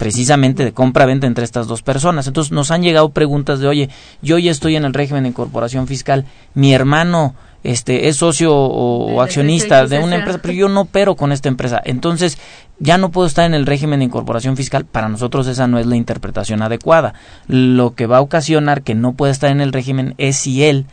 precisamente 0.00 0.64
de 0.64 0.72
compra-venta 0.72 1.26
entre 1.26 1.44
estas 1.44 1.66
dos 1.66 1.82
personas. 1.82 2.26
Entonces 2.26 2.52
nos 2.52 2.70
han 2.70 2.82
llegado 2.82 3.10
preguntas 3.10 3.60
de, 3.60 3.68
oye, 3.68 3.90
yo 4.22 4.38
ya 4.38 4.50
estoy 4.50 4.76
en 4.76 4.86
el 4.86 4.94
régimen 4.94 5.24
de 5.24 5.28
incorporación 5.28 5.86
fiscal, 5.86 6.24
mi 6.54 6.72
hermano 6.72 7.34
este 7.62 8.08
es 8.08 8.16
socio 8.16 8.56
o, 8.56 9.20
accionista 9.20 9.84
de 9.84 9.98
una 9.98 10.16
empresa, 10.16 10.38
pero 10.40 10.54
yo 10.54 10.70
no 10.70 10.80
opero 10.80 11.16
con 11.16 11.32
esta 11.32 11.50
empresa. 11.50 11.78
Entonces, 11.84 12.38
ya 12.78 12.96
no 12.96 13.10
puedo 13.10 13.26
estar 13.26 13.44
en 13.44 13.52
el 13.52 13.66
régimen 13.66 13.98
de 13.98 14.06
incorporación 14.06 14.56
fiscal. 14.56 14.86
Para 14.86 15.10
nosotros 15.10 15.46
esa 15.46 15.66
no 15.66 15.78
es 15.78 15.84
la 15.84 15.96
interpretación 15.96 16.62
adecuada. 16.62 17.12
Lo 17.46 17.94
que 17.94 18.06
va 18.06 18.16
a 18.16 18.22
ocasionar 18.22 18.80
que 18.80 18.94
no 18.94 19.12
pueda 19.12 19.32
estar 19.32 19.50
en 19.50 19.60
el 19.60 19.74
régimen 19.74 20.14
es 20.16 20.36
si 20.36 20.64
él 20.64 20.86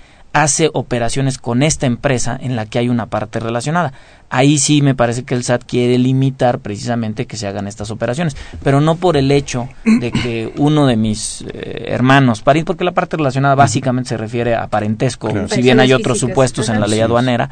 hace 0.43 0.69
operaciones 0.73 1.37
con 1.37 1.63
esta 1.63 1.85
empresa 1.85 2.37
en 2.39 2.55
la 2.55 2.65
que 2.65 2.79
hay 2.79 2.89
una 2.89 3.07
parte 3.07 3.39
relacionada. 3.39 3.93
Ahí 4.29 4.57
sí 4.57 4.81
me 4.81 4.93
parece 4.93 5.23
que 5.23 5.35
el 5.35 5.43
SAT 5.43 5.63
quiere 5.65 5.97
limitar 5.97 6.59
precisamente 6.59 7.25
que 7.25 7.37
se 7.37 7.47
hagan 7.47 7.67
estas 7.67 7.91
operaciones, 7.91 8.35
pero 8.63 8.81
no 8.81 8.95
por 8.95 9.17
el 9.17 9.31
hecho 9.31 9.69
de 9.85 10.11
que 10.11 10.53
uno 10.57 10.85
de 10.85 10.97
mis 10.97 11.45
eh, 11.53 11.85
hermanos, 11.87 12.41
porque 12.41 12.83
la 12.83 12.91
parte 12.91 13.17
relacionada 13.17 13.55
básicamente 13.55 14.09
se 14.09 14.17
refiere 14.17 14.55
a 14.55 14.67
parentesco, 14.67 15.29
si 15.47 15.61
bien 15.61 15.79
hay 15.79 15.93
otros 15.93 16.19
supuestos 16.19 16.69
en 16.69 16.79
la 16.79 16.87
ley 16.87 16.99
aduanera, 16.99 17.49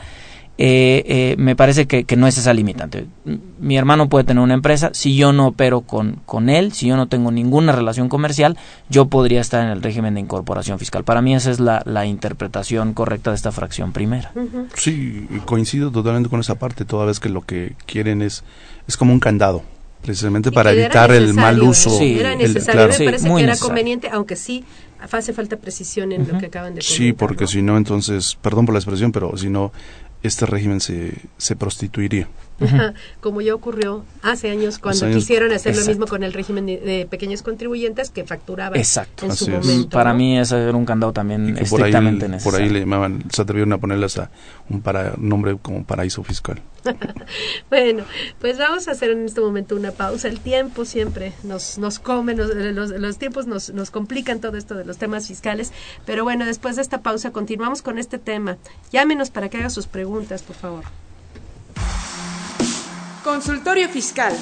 eh, 0.58 1.04
eh, 1.06 1.36
me 1.38 1.56
parece 1.56 1.86
que, 1.86 2.06
no 2.16 2.28
es 2.28 2.38
esa 2.38 2.54
limitante. 2.54 3.08
Mi 3.60 3.78
hermano 3.78 4.08
puede 4.08 4.24
tener 4.24 4.42
una 4.42 4.54
empresa, 4.54 4.92
si 4.94 5.16
yo 5.18 5.34
no 5.34 5.48
opero 5.48 5.82
con, 5.82 6.22
con 6.26 6.50
él, 6.50 6.72
si 6.72 6.88
yo 6.88 6.96
no 6.96 7.08
tengo 7.08 7.32
ninguna 7.32 7.74
relación 7.74 8.08
comercial, 8.08 8.58
yo 8.90 9.08
podría 9.08 9.42
estar 9.42 9.66
en 9.66 9.72
el 9.72 9.82
régimen 9.82 10.14
de 10.14 10.22
incorporación 10.22 10.80
fiscal. 10.80 11.04
Para 11.04 11.22
mí 11.22 11.36
esa 11.36 11.52
es 11.52 11.60
la, 11.60 11.82
la 11.86 12.06
interpretación 12.06 12.94
correcta 12.94 13.32
de 13.32 13.36
esta 13.36 13.52
fracción 13.52 13.92
primera. 13.92 14.32
Sí, 14.76 15.28
coincido 15.46 15.92
totalmente 15.92 16.30
con 16.30 16.40
esa 16.40 16.56
parte, 16.56 16.86
toda 16.86 17.06
vez 17.06 17.20
que 17.20 17.30
lo 17.30 17.42
que 17.42 17.76
quieren 17.86 18.22
es, 18.22 18.44
es 18.88 18.96
como 18.96 19.12
un 19.12 19.20
candado 19.20 19.64
precisamente 20.02 20.52
para 20.52 20.72
evitar 20.72 21.12
el 21.12 21.34
mal 21.34 21.62
uso. 21.62 21.90
Sí, 21.90 22.20
era 22.20 22.36
necesario, 22.36 22.82
me 22.82 22.88
parece 22.88 23.28
que 23.28 23.44
era 23.44 23.58
conveniente, 23.58 24.10
aunque 24.12 24.36
sí 24.36 24.64
hace 25.00 25.34
falta 25.34 25.58
precisión 25.58 26.12
en 26.12 26.28
lo 26.28 26.38
que 26.38 26.48
acaban 26.48 26.74
de 26.76 26.82
comentar. 26.82 26.84
Sí, 26.84 27.14
porque 27.14 27.48
si 27.48 27.62
no, 27.62 27.78
entonces, 27.78 28.38
perdón 28.42 28.66
por 28.66 28.74
la 28.74 28.80
expresión, 28.80 29.12
pero 29.12 29.36
si 29.38 29.50
no, 29.50 29.72
este 30.28 30.46
régimen 30.46 30.80
se, 30.80 31.14
se 31.38 31.56
prostituiría. 31.56 32.28
Como 33.22 33.42
ya 33.42 33.54
ocurrió 33.54 34.06
hace 34.22 34.50
años 34.50 34.80
cuando 34.80 35.10
quisieron 35.12 35.52
hacer 35.52 35.76
lo 35.76 35.86
mismo 35.86 36.08
con 36.08 36.24
el 36.24 36.34
régimen 36.34 36.66
de, 36.66 37.08
pequeños 37.10 37.42
contribuyentes 37.42 38.10
que 38.10 38.24
facturaban 38.24 38.80
exacto, 38.80 39.26
en 39.26 39.36
su 39.36 39.50
momento. 39.50 39.90
Para 39.90 40.14
mí 40.14 40.40
ese 40.40 40.64
era 40.64 40.78
un 40.78 40.86
candado 40.86 41.12
también 41.12 41.58
estrictamente 41.58 42.26
por 42.26 42.36
ahí, 42.36 42.44
Por 42.44 42.56
ahí 42.56 42.70
le 42.70 42.80
llamaban, 42.82 43.24
se 43.30 43.42
atrevieron 43.42 43.74
a 43.74 43.78
ponerle 43.78 44.06
hasta 44.06 44.30
un 44.70 44.82
para, 44.82 45.14
nombre 45.18 45.58
como 45.62 45.84
paraíso 45.84 46.24
fiscal. 46.24 46.62
bueno, 47.70 48.04
pues 48.40 48.58
vamos 48.58 48.88
a 48.88 48.92
hacer 48.92 49.12
en 49.12 49.26
este 49.26 49.42
momento 49.42 49.76
una 49.76 49.92
pausa. 49.92 50.28
El 50.28 50.40
tiempo 50.40 50.86
siempre 50.86 51.34
nos, 51.44 51.78
nos 51.78 52.00
come, 52.00 52.36
los, 52.36 52.50
los, 52.56 53.18
tiempos 53.18 53.48
nos, 53.48 53.72
nos 53.72 53.92
complican 53.92 54.40
todo 54.40 54.58
esto 54.58 54.76
de 54.76 54.86
los 54.86 54.98
temas 54.98 55.28
fiscales. 55.28 55.72
Pero 56.06 56.24
bueno, 56.24 56.46
después 56.46 56.76
de 56.76 56.82
esta 56.82 57.02
pausa 57.02 57.32
continuamos 57.32 57.82
con 57.82 57.98
este 57.98 58.18
tema. 58.18 58.58
Llámenos 58.92 59.30
para 59.30 59.50
que 59.50 59.58
haga 59.58 59.70
sus 59.70 59.88
preguntas, 59.88 60.44
por 60.44 60.56
favor. 60.56 60.84
Consultorio 63.24 63.90
Fiscal. 63.90 64.36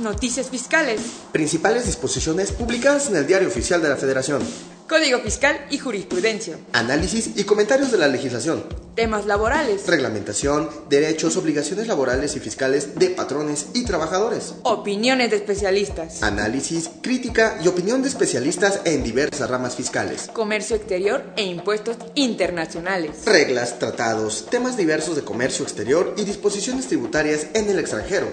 Noticias 0.00 0.48
fiscales. 0.48 0.98
Principales 1.30 1.84
disposiciones 1.84 2.52
publicadas 2.52 3.08
en 3.08 3.16
el 3.16 3.26
Diario 3.26 3.48
Oficial 3.48 3.82
de 3.82 3.90
la 3.90 3.96
Federación. 3.96 4.40
Código 4.88 5.20
Fiscal 5.20 5.66
y 5.70 5.76
Jurisprudencia. 5.76 6.58
Análisis 6.72 7.32
y 7.36 7.44
comentarios 7.44 7.92
de 7.92 7.98
la 7.98 8.08
legislación. 8.08 8.64
Temas 8.94 9.26
laborales. 9.26 9.86
Reglamentación, 9.86 10.70
derechos, 10.88 11.36
obligaciones 11.36 11.86
laborales 11.86 12.34
y 12.34 12.40
fiscales 12.40 12.98
de 12.98 13.10
patrones 13.10 13.66
y 13.74 13.84
trabajadores. 13.84 14.54
Opiniones 14.62 15.30
de 15.30 15.36
especialistas. 15.36 16.22
Análisis, 16.22 16.90
crítica 17.02 17.60
y 17.62 17.68
opinión 17.68 18.00
de 18.00 18.08
especialistas 18.08 18.80
en 18.84 19.04
diversas 19.04 19.50
ramas 19.50 19.76
fiscales. 19.76 20.30
Comercio 20.32 20.76
exterior 20.76 21.24
e 21.36 21.44
impuestos 21.44 21.98
internacionales. 22.14 23.26
Reglas, 23.26 23.78
tratados, 23.78 24.46
temas 24.50 24.78
diversos 24.78 25.14
de 25.14 25.22
comercio 25.22 25.62
exterior 25.62 26.14
y 26.16 26.24
disposiciones 26.24 26.86
tributarias 26.86 27.48
en 27.52 27.68
el 27.68 27.78
extranjero. 27.78 28.26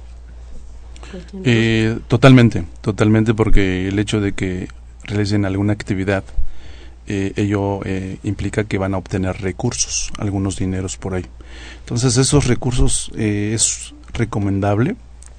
Eh, 1.44 2.00
totalmente, 2.08 2.66
totalmente, 2.82 3.34
porque 3.34 3.88
el 3.88 4.00
hecho 4.00 4.22
de 4.22 4.34
que 4.34 4.68
realicen 5.04 5.46
alguna 5.46 5.74
actividad, 5.74 6.24
eh, 7.08 7.34
ello 7.36 7.80
eh, 7.86 8.18
implica 8.24 8.66
que 8.66 8.78
van 8.78 8.94
a 8.94 8.98
obtener 8.98 9.42
recursos, 9.42 10.12
algunos 10.18 10.58
dineros 10.58 10.98
por 10.98 11.14
ahí. 11.14 11.26
Entonces, 11.80 12.18
esos 12.18 12.48
recursos 12.48 13.12
eh, 13.16 13.52
es 13.54 13.94
recomendable 14.14 14.96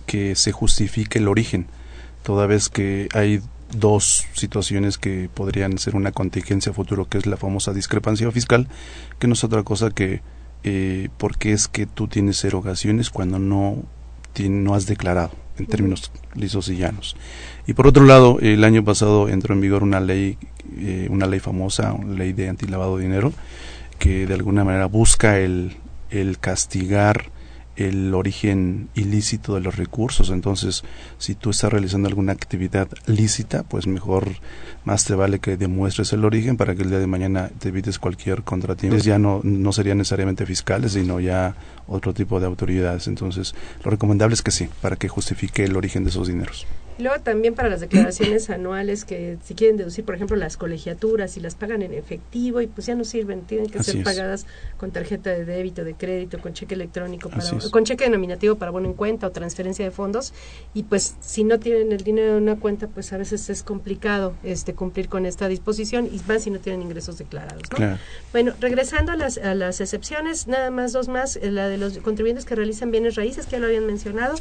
que 0.06 0.34
se 0.34 0.52
justifique 0.52 1.18
el 1.18 1.28
origen, 1.28 1.66
toda 2.22 2.46
vez 2.46 2.68
que 2.68 3.08
hay 3.12 3.40
dos 3.76 4.26
situaciones 4.32 4.96
que 4.96 5.28
podrían 5.32 5.76
ser 5.78 5.94
una 5.94 6.12
contingencia 6.12 6.72
futuro, 6.72 7.06
que 7.08 7.18
es 7.18 7.26
la 7.26 7.36
famosa 7.36 7.72
discrepancia 7.72 8.30
fiscal, 8.30 8.68
que 9.18 9.26
no 9.26 9.34
es 9.34 9.44
otra 9.44 9.62
cosa 9.62 9.90
que 9.90 10.22
eh, 10.64 11.08
porque 11.18 11.52
es 11.52 11.68
que 11.68 11.86
tú 11.86 12.08
tienes 12.08 12.42
erogaciones 12.44 13.10
cuando 13.10 13.38
no, 13.38 13.84
no 14.38 14.74
has 14.74 14.86
declarado 14.86 15.30
en 15.58 15.66
términos 15.66 16.12
lisos 16.34 16.68
y 16.68 16.76
llanos. 16.76 17.16
Y 17.66 17.74
por 17.74 17.86
otro 17.86 18.04
lado, 18.04 18.38
el 18.40 18.64
año 18.64 18.84
pasado 18.84 19.28
entró 19.28 19.54
en 19.54 19.60
vigor 19.60 19.82
una 19.82 20.00
ley, 20.00 20.38
eh, 20.78 21.08
una 21.10 21.26
ley 21.26 21.40
famosa, 21.40 21.92
una 21.92 22.14
ley 22.14 22.32
de 22.32 22.48
antilavado 22.48 22.96
de 22.96 23.04
dinero, 23.04 23.32
que 23.98 24.26
de 24.26 24.34
alguna 24.34 24.64
manera 24.64 24.86
busca 24.86 25.38
el, 25.38 25.76
el 26.10 26.38
castigar 26.38 27.30
el 27.78 28.12
origen 28.12 28.88
ilícito 28.94 29.54
de 29.54 29.60
los 29.60 29.76
recursos. 29.76 30.30
Entonces, 30.30 30.82
si 31.18 31.34
tú 31.34 31.50
estás 31.50 31.72
realizando 31.72 32.08
alguna 32.08 32.32
actividad 32.32 32.88
lícita, 33.06 33.62
pues 33.62 33.86
mejor 33.86 34.28
más 34.84 35.04
te 35.04 35.14
vale 35.14 35.38
que 35.38 35.56
demuestres 35.56 36.12
el 36.12 36.24
origen 36.24 36.56
para 36.56 36.74
que 36.74 36.82
el 36.82 36.90
día 36.90 36.98
de 36.98 37.06
mañana 37.06 37.50
te 37.58 37.68
evites 37.68 37.98
cualquier 37.98 38.42
contratiempo. 38.42 38.98
Ya 38.98 39.18
no, 39.18 39.40
no 39.44 39.72
serían 39.72 39.98
necesariamente 39.98 40.44
fiscales, 40.44 40.92
sino 40.92 41.20
ya 41.20 41.54
otro 41.86 42.12
tipo 42.12 42.40
de 42.40 42.46
autoridades. 42.46 43.06
Entonces, 43.06 43.54
lo 43.84 43.90
recomendable 43.90 44.34
es 44.34 44.42
que 44.42 44.50
sí, 44.50 44.68
para 44.82 44.96
que 44.96 45.08
justifique 45.08 45.64
el 45.64 45.76
origen 45.76 46.04
de 46.04 46.10
esos 46.10 46.26
dineros. 46.26 46.66
Y 46.98 47.02
luego 47.02 47.20
también 47.22 47.54
para 47.54 47.68
las 47.68 47.80
declaraciones 47.80 48.50
anuales 48.50 49.04
que 49.04 49.38
si 49.44 49.54
quieren 49.54 49.76
deducir, 49.76 50.04
por 50.04 50.14
ejemplo, 50.14 50.36
las 50.36 50.56
colegiaturas 50.56 51.36
y 51.36 51.40
las 51.40 51.54
pagan 51.54 51.82
en 51.82 51.94
efectivo 51.94 52.60
y 52.60 52.66
pues 52.66 52.86
ya 52.86 52.94
no 52.94 53.04
sirven, 53.04 53.42
tienen 53.42 53.70
que 53.70 53.82
ser 53.82 54.02
pagadas 54.02 54.46
con 54.76 54.90
tarjeta 54.90 55.30
de 55.30 55.44
débito, 55.44 55.84
de 55.84 55.94
crédito, 55.94 56.40
con 56.40 56.52
cheque 56.52 56.74
electrónico, 56.74 57.30
para, 57.30 57.44
con 57.70 57.84
cheque 57.84 58.04
denominativo 58.04 58.56
para 58.56 58.70
bono 58.70 58.88
en 58.88 58.94
cuenta 58.94 59.26
o 59.26 59.30
transferencia 59.30 59.84
de 59.84 59.90
fondos. 59.90 60.32
Y 60.74 60.82
pues 60.84 61.14
si 61.20 61.44
no 61.44 61.58
tienen 61.58 61.92
el 61.92 62.02
dinero 62.02 62.36
en 62.36 62.42
una 62.42 62.56
cuenta, 62.56 62.88
pues 62.88 63.12
a 63.12 63.16
veces 63.16 63.48
es 63.48 63.62
complicado 63.62 64.34
este 64.42 64.74
cumplir 64.74 65.08
con 65.08 65.24
esta 65.24 65.48
disposición 65.48 66.06
y 66.06 66.20
más 66.26 66.42
si 66.42 66.50
no 66.50 66.58
tienen 66.58 66.82
ingresos 66.82 67.18
declarados. 67.18 67.62
Bueno, 68.32 68.52
regresando 68.60 69.12
a 69.12 69.16
las, 69.16 69.38
a 69.38 69.54
las 69.54 69.80
excepciones, 69.80 70.46
nada 70.46 70.70
más 70.70 70.92
dos 70.92 71.08
más, 71.08 71.36
eh, 71.36 71.50
la 71.50 71.68
de 71.68 71.78
los 71.78 71.98
contribuyentes 71.98 72.44
que 72.44 72.54
realizan 72.54 72.90
bienes 72.90 73.14
raíces, 73.14 73.46
que 73.46 73.52
ya 73.52 73.58
lo 73.58 73.66
habían 73.66 73.86
mencionado, 73.86 74.34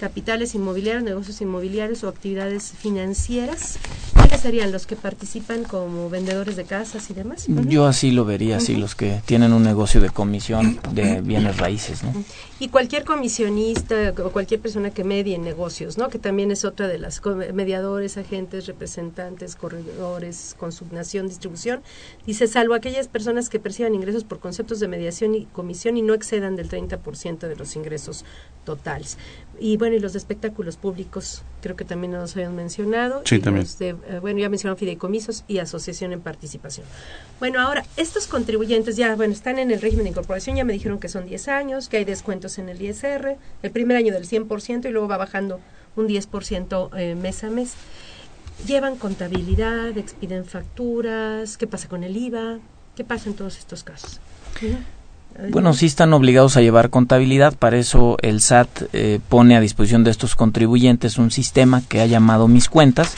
capitales 0.00 0.54
inmobiliarios, 0.54 1.04
negocios 1.04 1.42
inmobiliarios 1.42 2.02
o 2.04 2.08
actividades 2.08 2.72
financieras. 2.72 3.78
¿Cuáles 4.14 4.40
serían 4.40 4.72
los 4.72 4.86
que 4.86 4.96
participan 4.96 5.64
como 5.64 6.08
vendedores 6.08 6.56
de 6.56 6.64
casas 6.64 7.10
y 7.10 7.14
demás? 7.14 7.44
Yo 7.68 7.86
así 7.86 8.10
lo 8.10 8.24
vería, 8.24 8.56
así 8.56 8.76
los 8.76 8.94
que 8.94 9.20
tienen 9.26 9.52
un 9.52 9.62
negocio 9.62 10.00
de 10.00 10.08
comisión 10.08 10.80
de 10.92 11.20
bienes 11.20 11.58
raíces, 11.58 12.02
¿no? 12.02 12.14
Y 12.58 12.68
cualquier 12.68 13.04
comisionista 13.04 14.14
o 14.24 14.30
cualquier 14.30 14.60
persona 14.60 14.90
que 14.90 15.04
medie 15.04 15.34
en 15.34 15.42
negocios, 15.42 15.98
¿no? 15.98 16.08
Que 16.08 16.18
también 16.18 16.50
es 16.50 16.64
otra 16.64 16.88
de 16.88 16.98
las 16.98 17.20
mediadores, 17.52 18.16
agentes, 18.16 18.66
representantes, 18.66 19.54
corredores, 19.54 20.56
consignación, 20.58 21.28
distribución. 21.28 21.82
Dice, 22.26 22.46
salvo 22.46 22.72
aquellas 22.72 23.08
personas 23.08 23.50
que 23.50 23.60
perciban 23.60 23.94
ingresos 23.94 24.24
por 24.24 24.40
conceptos 24.40 24.80
de 24.80 24.88
mediación 24.88 25.34
y 25.34 25.44
comisión 25.44 25.98
y 25.98 26.02
no 26.02 26.14
excedan 26.14 26.56
del 26.56 26.70
30% 26.70 27.38
de 27.40 27.56
los 27.56 27.76
ingresos 27.76 28.24
totales. 28.64 29.18
Y 29.62 29.76
bueno, 29.76 29.94
y 29.94 30.00
los 30.00 30.14
de 30.14 30.18
espectáculos 30.18 30.78
públicos, 30.78 31.42
creo 31.60 31.76
que 31.76 31.84
también 31.84 32.12
nos 32.12 32.34
habían 32.34 32.56
mencionado. 32.56 33.20
Sí, 33.26 33.40
también. 33.40 33.66
Eh, 33.80 33.94
bueno, 34.22 34.40
ya 34.40 34.48
mencionaron 34.48 34.78
fideicomisos 34.78 35.44
y 35.48 35.58
asociación 35.58 36.14
en 36.14 36.22
participación. 36.22 36.86
Bueno, 37.38 37.60
ahora, 37.60 37.84
estos 37.98 38.26
contribuyentes 38.26 38.96
ya, 38.96 39.14
bueno, 39.16 39.34
están 39.34 39.58
en 39.58 39.70
el 39.70 39.82
régimen 39.82 40.04
de 40.04 40.10
incorporación, 40.10 40.56
ya 40.56 40.64
me 40.64 40.72
dijeron 40.72 40.98
que 40.98 41.10
son 41.10 41.26
10 41.26 41.48
años, 41.48 41.90
que 41.90 41.98
hay 41.98 42.06
descuentos 42.06 42.58
en 42.58 42.70
el 42.70 42.80
ISR, 42.80 43.36
el 43.62 43.70
primer 43.70 43.98
año 43.98 44.14
del 44.14 44.26
100% 44.26 44.88
y 44.88 44.92
luego 44.92 45.08
va 45.08 45.18
bajando 45.18 45.60
un 45.94 46.08
10% 46.08 46.96
eh, 46.96 47.14
mes 47.14 47.44
a 47.44 47.50
mes. 47.50 47.74
Llevan 48.66 48.96
contabilidad, 48.96 49.96
expiden 49.98 50.46
facturas, 50.46 51.58
¿qué 51.58 51.66
pasa 51.66 51.86
con 51.88 52.02
el 52.02 52.16
IVA? 52.16 52.60
¿Qué 52.96 53.04
pasa 53.04 53.28
en 53.28 53.36
todos 53.36 53.58
estos 53.58 53.84
casos? 53.84 54.20
Bueno, 55.48 55.72
sí 55.72 55.86
están 55.86 56.12
obligados 56.12 56.56
a 56.56 56.60
llevar 56.60 56.90
contabilidad, 56.90 57.54
para 57.54 57.78
eso 57.78 58.16
el 58.20 58.42
SAT 58.42 58.68
eh, 58.92 59.20
pone 59.28 59.56
a 59.56 59.60
disposición 59.60 60.04
de 60.04 60.10
estos 60.10 60.34
contribuyentes 60.34 61.16
un 61.16 61.30
sistema 61.30 61.82
que 61.88 62.00
ha 62.00 62.06
llamado 62.06 62.46
Mis 62.46 62.68
Cuentas, 62.68 63.14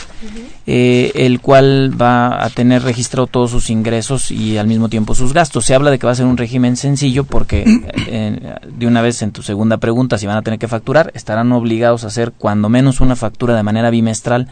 eh, 0.66 1.10
el 1.16 1.40
cual 1.40 2.00
va 2.00 2.44
a 2.44 2.48
tener 2.50 2.82
registrado 2.82 3.26
todos 3.26 3.50
sus 3.50 3.70
ingresos 3.70 4.30
y 4.30 4.56
al 4.56 4.68
mismo 4.68 4.88
tiempo 4.88 5.16
sus 5.16 5.32
gastos. 5.32 5.64
Se 5.64 5.74
habla 5.74 5.90
de 5.90 5.98
que 5.98 6.06
va 6.06 6.12
a 6.12 6.16
ser 6.16 6.26
un 6.26 6.36
régimen 6.36 6.76
sencillo 6.76 7.24
porque 7.24 7.64
eh, 8.06 8.54
de 8.68 8.86
una 8.86 9.02
vez 9.02 9.22
en 9.22 9.32
tu 9.32 9.42
segunda 9.42 9.78
pregunta, 9.78 10.16
si 10.16 10.26
van 10.26 10.36
a 10.36 10.42
tener 10.42 10.60
que 10.60 10.68
facturar, 10.68 11.10
estarán 11.14 11.50
obligados 11.50 12.04
a 12.04 12.08
hacer 12.08 12.32
cuando 12.32 12.68
menos 12.68 13.00
una 13.00 13.16
factura 13.16 13.56
de 13.56 13.64
manera 13.64 13.90
bimestral 13.90 14.48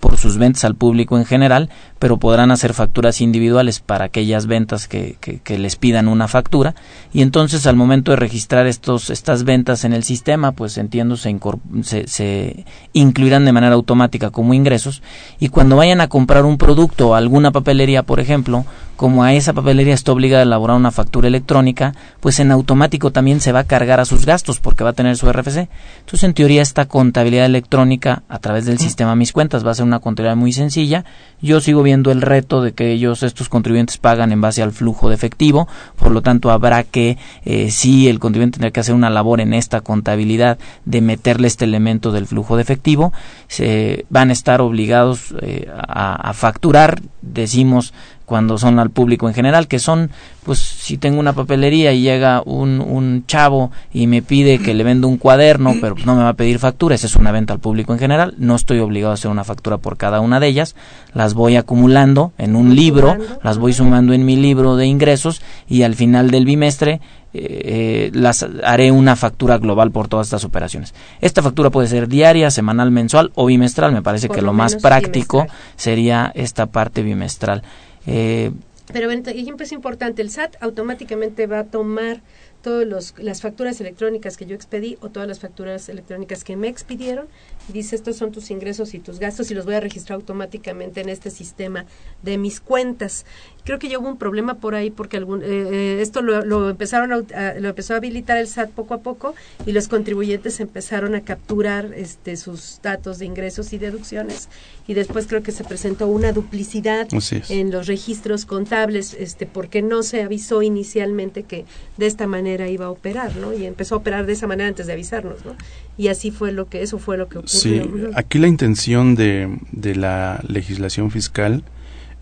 por 0.00 0.16
sus 0.16 0.38
ventas 0.38 0.64
al 0.64 0.74
público 0.74 1.18
en 1.18 1.24
general, 1.24 1.70
pero 1.98 2.16
podrán 2.16 2.50
hacer 2.50 2.74
facturas 2.74 3.20
individuales 3.20 3.80
para 3.80 4.06
aquellas 4.06 4.46
ventas 4.46 4.88
que, 4.88 5.16
que, 5.20 5.58
les 5.58 5.76
pidan 5.76 6.08
una 6.08 6.26
factura. 6.26 6.74
Y 7.12 7.22
entonces 7.22 7.66
al 7.66 7.76
momento 7.76 8.10
de 8.10 8.16
registrar 8.16 8.66
estos, 8.66 9.10
estas 9.10 9.44
ventas 9.44 9.84
en 9.84 9.92
el 9.92 10.02
sistema, 10.02 10.52
pues 10.52 10.78
entiendo 10.78 11.16
se, 11.16 11.38
se, 11.82 12.08
se 12.08 12.64
incluirán 12.92 13.44
de 13.44 13.52
manera 13.52 13.74
automática 13.74 14.30
como 14.30 14.54
ingresos. 14.54 15.02
Y 15.38 15.48
cuando 15.48 15.76
vayan 15.76 16.00
a 16.00 16.08
comprar 16.08 16.44
un 16.44 16.58
producto 16.58 17.10
o 17.10 17.14
alguna 17.14 17.52
papelería, 17.52 18.02
por 18.02 18.20
ejemplo, 18.20 18.64
como 19.00 19.24
a 19.24 19.32
esa 19.32 19.54
papelería 19.54 19.94
está 19.94 20.12
obligada 20.12 20.42
a 20.42 20.44
elaborar 20.44 20.76
una 20.76 20.90
factura 20.90 21.26
electrónica, 21.26 21.94
pues 22.20 22.38
en 22.38 22.50
automático 22.50 23.10
también 23.10 23.40
se 23.40 23.50
va 23.50 23.60
a 23.60 23.64
cargar 23.64 23.98
a 23.98 24.04
sus 24.04 24.26
gastos 24.26 24.60
porque 24.60 24.84
va 24.84 24.90
a 24.90 24.92
tener 24.92 25.16
su 25.16 25.32
RFC. 25.32 25.70
Entonces, 26.00 26.24
en 26.24 26.34
teoría, 26.34 26.60
esta 26.60 26.84
contabilidad 26.84 27.46
electrónica 27.46 28.24
a 28.28 28.40
través 28.40 28.66
del 28.66 28.78
sistema 28.78 29.16
Mis 29.16 29.32
Cuentas 29.32 29.66
va 29.66 29.70
a 29.70 29.74
ser 29.74 29.86
una 29.86 30.00
contabilidad 30.00 30.36
muy 30.36 30.52
sencilla. 30.52 31.06
Yo 31.40 31.62
sigo 31.62 31.82
viendo 31.82 32.12
el 32.12 32.20
reto 32.20 32.60
de 32.60 32.72
que 32.72 32.92
ellos, 32.92 33.22
estos 33.22 33.48
contribuyentes, 33.48 33.96
pagan 33.96 34.32
en 34.32 34.42
base 34.42 34.62
al 34.62 34.70
flujo 34.70 35.08
de 35.08 35.14
efectivo, 35.14 35.66
por 35.96 36.10
lo 36.10 36.20
tanto, 36.20 36.50
habrá 36.50 36.82
que, 36.82 37.16
eh, 37.46 37.70
sí, 37.70 38.06
el 38.06 38.18
contribuyente 38.18 38.58
tendrá 38.58 38.70
que 38.70 38.80
hacer 38.80 38.94
una 38.94 39.08
labor 39.08 39.40
en 39.40 39.54
esta 39.54 39.80
contabilidad 39.80 40.58
de 40.84 41.00
meterle 41.00 41.46
este 41.46 41.64
elemento 41.64 42.12
del 42.12 42.26
flujo 42.26 42.56
de 42.56 42.62
efectivo. 42.64 43.14
Se 43.48 44.04
van 44.10 44.28
a 44.28 44.34
estar 44.34 44.60
obligados 44.60 45.34
eh, 45.40 45.70
a 45.72 46.34
facturar, 46.34 47.00
decimos, 47.22 47.94
cuando 48.30 48.58
son 48.58 48.78
al 48.78 48.90
público 48.90 49.26
en 49.26 49.34
general, 49.34 49.66
que 49.66 49.80
son, 49.80 50.08
pues 50.44 50.60
si 50.60 50.98
tengo 50.98 51.18
una 51.18 51.32
papelería 51.32 51.92
y 51.92 52.02
llega 52.02 52.42
un, 52.46 52.80
un 52.80 53.24
chavo 53.26 53.72
y 53.92 54.06
me 54.06 54.22
pide 54.22 54.60
que 54.60 54.72
le 54.72 54.84
venda 54.84 55.08
un 55.08 55.16
cuaderno, 55.16 55.74
pero 55.80 55.96
no 56.06 56.14
me 56.14 56.22
va 56.22 56.28
a 56.28 56.34
pedir 56.34 56.60
factura, 56.60 56.94
esa 56.94 57.08
es 57.08 57.16
una 57.16 57.32
venta 57.32 57.54
al 57.54 57.58
público 57.58 57.92
en 57.92 57.98
general, 57.98 58.34
no 58.38 58.54
estoy 58.54 58.78
obligado 58.78 59.10
a 59.10 59.14
hacer 59.14 59.32
una 59.32 59.42
factura 59.42 59.78
por 59.78 59.96
cada 59.96 60.20
una 60.20 60.38
de 60.38 60.46
ellas, 60.46 60.76
las 61.12 61.34
voy 61.34 61.56
acumulando 61.56 62.30
en 62.38 62.54
un 62.54 62.76
libro, 62.76 63.16
las 63.42 63.58
voy 63.58 63.72
sumando 63.72 64.12
en 64.12 64.24
mi 64.24 64.36
libro 64.36 64.76
de 64.76 64.86
ingresos 64.86 65.42
y 65.68 65.82
al 65.82 65.96
final 65.96 66.30
del 66.30 66.44
bimestre 66.44 67.00
eh, 67.32 68.10
las 68.12 68.44
haré 68.64 68.90
una 68.90 69.14
factura 69.14 69.58
global 69.58 69.90
por 69.90 70.06
todas 70.06 70.28
estas 70.28 70.44
operaciones. 70.44 70.94
Esta 71.20 71.42
factura 71.42 71.70
puede 71.70 71.88
ser 71.88 72.06
diaria, 72.06 72.50
semanal, 72.50 72.92
mensual 72.92 73.32
o 73.34 73.46
bimestral. 73.46 73.92
Me 73.92 74.02
parece 74.02 74.28
que 74.28 74.42
lo, 74.42 74.52
más 74.52 74.76
práctico 74.76 75.46
sería 75.76 76.32
esta 76.34 76.66
parte 76.66 77.02
bimestral. 77.02 77.62
Eh, 78.06 78.50
Pero 78.92 79.10
ejemplo 79.10 79.64
es 79.64 79.72
importante, 79.72 80.22
el 80.22 80.30
SAT 80.30 80.56
automáticamente 80.60 81.46
va 81.46 81.60
a 81.60 81.64
tomar 81.64 82.22
todas 82.62 83.14
las 83.18 83.40
facturas 83.40 83.80
electrónicas 83.80 84.36
que 84.36 84.46
yo 84.46 84.54
expedí 84.54 84.98
o 85.00 85.08
todas 85.08 85.28
las 85.28 85.40
facturas 85.40 85.88
electrónicas 85.88 86.44
que 86.44 86.56
me 86.56 86.68
expidieron 86.68 87.26
y 87.68 87.72
dice 87.72 87.96
estos 87.96 88.16
son 88.16 88.32
tus 88.32 88.50
ingresos 88.50 88.94
y 88.94 88.98
tus 88.98 89.18
gastos 89.18 89.50
y 89.50 89.54
los 89.54 89.64
voy 89.64 89.74
a 89.74 89.80
registrar 89.80 90.16
automáticamente 90.16 91.00
en 91.00 91.08
este 91.08 91.30
sistema 91.30 91.84
de 92.22 92.38
mis 92.38 92.60
cuentas. 92.60 93.26
Creo 93.64 93.78
que 93.78 93.88
ya 93.88 93.98
hubo 93.98 94.08
un 94.08 94.16
problema 94.16 94.54
por 94.54 94.74
ahí 94.74 94.90
porque 94.90 95.16
algún, 95.16 95.42
eh, 95.42 95.46
eh, 95.48 95.98
esto 96.00 96.22
lo, 96.22 96.70
empezaron 96.70 97.12
a, 97.12 97.54
lo 97.54 97.68
empezó 97.68 97.94
a 97.94 97.98
habilitar 97.98 98.38
el 98.38 98.46
SAT 98.46 98.70
poco 98.70 98.94
a 98.94 98.98
poco 98.98 99.34
y 99.66 99.72
los 99.72 99.88
contribuyentes 99.88 100.60
empezaron 100.60 101.14
a 101.14 101.20
capturar 101.22 101.92
este 101.94 102.36
sus 102.36 102.80
datos 102.82 103.18
de 103.18 103.26
ingresos 103.26 103.72
y 103.72 103.78
deducciones 103.78 104.48
y 104.86 104.94
después 104.94 105.26
creo 105.26 105.42
que 105.42 105.52
se 105.52 105.62
presentó 105.62 106.08
una 106.08 106.32
duplicidad 106.32 107.06
en 107.48 107.70
los 107.70 107.86
registros 107.86 108.44
contables 108.44 109.14
este 109.14 109.46
porque 109.46 109.82
no 109.82 110.02
se 110.02 110.22
avisó 110.22 110.62
inicialmente 110.62 111.42
que 111.42 111.64
de 111.96 112.06
esta 112.06 112.26
manera 112.26 112.68
iba 112.68 112.86
a 112.86 112.90
operar 112.90 113.36
no 113.36 113.52
y 113.52 113.66
empezó 113.66 113.94
a 113.94 113.98
operar 113.98 114.26
de 114.26 114.32
esa 114.32 114.46
manera 114.46 114.68
antes 114.68 114.86
de 114.86 114.94
avisarnos 114.94 115.44
no 115.44 115.54
y 115.96 116.08
así 116.08 116.30
fue 116.30 116.50
lo 116.50 116.68
que 116.68 116.82
eso 116.82 116.98
fue 116.98 117.16
lo 117.18 117.28
que 117.28 117.38
ocurrió 117.38 117.49
sí 117.50 117.82
aquí 118.14 118.38
la 118.38 118.48
intención 118.48 119.14
de, 119.14 119.58
de 119.72 119.94
la 119.94 120.42
legislación 120.46 121.10
fiscal 121.10 121.64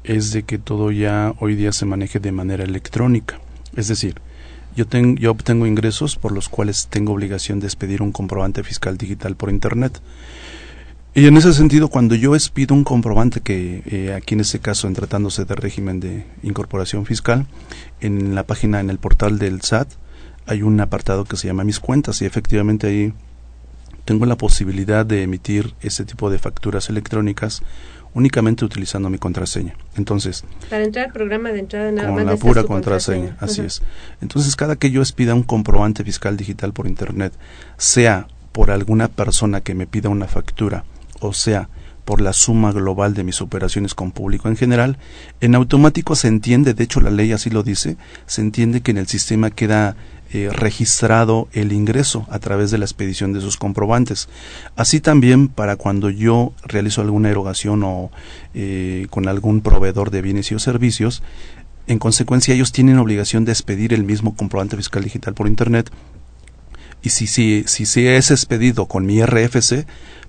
es 0.05 0.33
de 0.33 0.43
que 0.43 0.59
todo 0.59 0.91
ya 0.91 1.35
hoy 1.39 1.55
día 1.55 1.73
se 1.73 1.85
maneje 1.85 2.19
de 2.19 2.33
manera 2.33 2.65
electrónica. 2.65 3.41
Es 3.77 3.89
decir, 3.89 4.15
yo, 4.75 4.87
yo 5.17 5.31
obtengo 5.31 5.67
ingresos 5.67 6.17
por 6.17 6.33
los 6.33 6.49
cuales 6.49 6.89
tengo 6.89 7.13
obligación 7.13 7.61
de 7.61 7.67
expedir 7.67 8.01
un 8.01 8.13
comprobante 8.13 8.63
fiscal 8.63 8.97
digital 8.97 9.37
por 9.37 9.51
Internet. 9.51 10.01
Y 11.15 11.27
en 11.27 11.37
ese 11.37 11.53
sentido, 11.53 11.89
cuando 11.89 12.15
yo 12.15 12.35
expido 12.35 12.75
un 12.75 12.85
comprobante 12.85 13.41
que 13.41 13.83
eh, 13.87 14.15
aquí 14.15 14.35
en 14.35 14.41
este 14.41 14.61
caso, 14.61 14.87
en 14.87 14.95
tratándose 14.95 15.45
de 15.45 15.55
régimen 15.55 16.01
de 16.01 16.25
incorporación 16.43 17.07
fiscal, 17.07 17.47
en 18.01 18.35
la 18.35 18.45
página, 18.45 18.81
en 18.81 18.89
el 18.89 18.99
portal 18.99 19.39
del 19.39 19.61
SAT, 19.61 19.89
hay 20.47 20.63
un 20.63 20.81
apartado 20.81 21.25
que 21.25 21.37
se 21.37 21.49
llama 21.49 21.65
Mis 21.65 21.81
cuentas 21.81 22.23
y 22.23 22.25
efectivamente 22.25 22.87
ahí 22.87 23.13
tengo 24.09 24.25
la 24.25 24.39
posibilidad 24.39 25.05
de 25.05 25.23
emitir 25.23 25.75
ese 25.83 26.03
tipo 26.07 26.31
de 26.31 26.39
facturas 26.39 26.89
electrónicas 26.89 27.63
únicamente 28.15 28.65
utilizando 28.65 29.11
mi 29.11 29.19
contraseña. 29.19 29.75
Entonces, 29.99 30.45
para 30.71 30.83
entrar 30.83 31.09
al 31.09 31.13
programa 31.13 31.53
de 31.53 31.59
entrada 31.59 31.93
nada 31.93 32.09
con 32.09 32.25
la 32.25 32.37
pura 32.37 32.65
contraseña, 32.65 33.37
así 33.39 33.61
es. 33.61 33.83
Entonces, 34.23 34.57
cada 34.57 34.77
que 34.77 34.91
yo 34.91 35.03
expida 35.03 35.35
un 35.35 35.43
comprobante 35.43 36.05
fiscal 36.05 36.39
digital 36.39 36.73
por 36.73 36.87
internet, 36.87 37.35
sea 37.77 38.29
por 38.53 38.71
alguna 38.71 39.09
persona 39.09 39.61
que 39.61 39.75
me 39.75 39.87
pida 39.87 40.09
una 40.09 40.27
factura 40.27 40.85
o 41.21 41.35
sea 41.35 41.69
por 42.07 42.23
la 42.23 42.33
suma 42.33 42.73
global 42.73 43.13
de 43.13 43.25
mis 43.25 43.43
operaciones 43.43 43.93
con 43.93 44.13
público 44.13 44.49
en 44.49 44.57
general, 44.57 44.97
en 45.43 45.55
automático 45.55 46.17
se 46.17 46.29
entiende, 46.29 46.73
de 46.73 46.85
hecho 46.85 47.03
la 47.03 47.11
ley 47.11 47.33
así 47.33 47.51
lo 47.51 47.63
dice, 47.63 47.99
se 48.25 48.41
entiende 48.41 48.81
que 48.81 48.93
en 48.93 48.97
el 48.97 49.07
sistema 49.07 49.51
queda 49.51 49.95
eh, 50.33 50.51
registrado 50.53 51.49
el 51.53 51.73
ingreso 51.73 52.27
a 52.31 52.39
través 52.39 52.71
de 52.71 52.79
la 52.79 52.85
expedición 52.85 53.33
de 53.33 53.41
sus 53.41 53.57
comprobantes. 53.57 54.29
Así 54.77 55.01
también 55.01 55.49
para 55.49 55.77
cuando 55.77 56.11
yo 56.11 56.53
realizo 56.63 57.01
alguna 57.01 57.31
erogación 57.31 57.83
o 57.83 58.11
eh, 58.55 59.07
con 59.11 59.27
algún 59.27 59.63
proveedor 59.63 60.11
de 60.11 60.23
bienes 60.23 60.51
y 60.51 60.55
o 60.55 60.59
servicios, 60.59 61.23
en 61.87 61.99
consecuencia 61.99 62.55
ellos 62.55 62.73
tienen 62.73 62.99
obligación 62.99 63.45
de 63.45 63.53
expedir 63.53 63.95
el 63.95 64.05
mismo 64.05 64.37
comprobante 64.37 64.77
fiscal 64.77 65.03
digital 65.03 65.33
por 65.33 65.49
Internet 65.49 65.91
y 67.03 67.11
si, 67.11 67.27
si, 67.27 67.65
si 67.67 68.07
es 68.07 68.31
expedido 68.31 68.87
con 68.87 69.07
mi 69.07 69.23
RFC, 69.23 69.87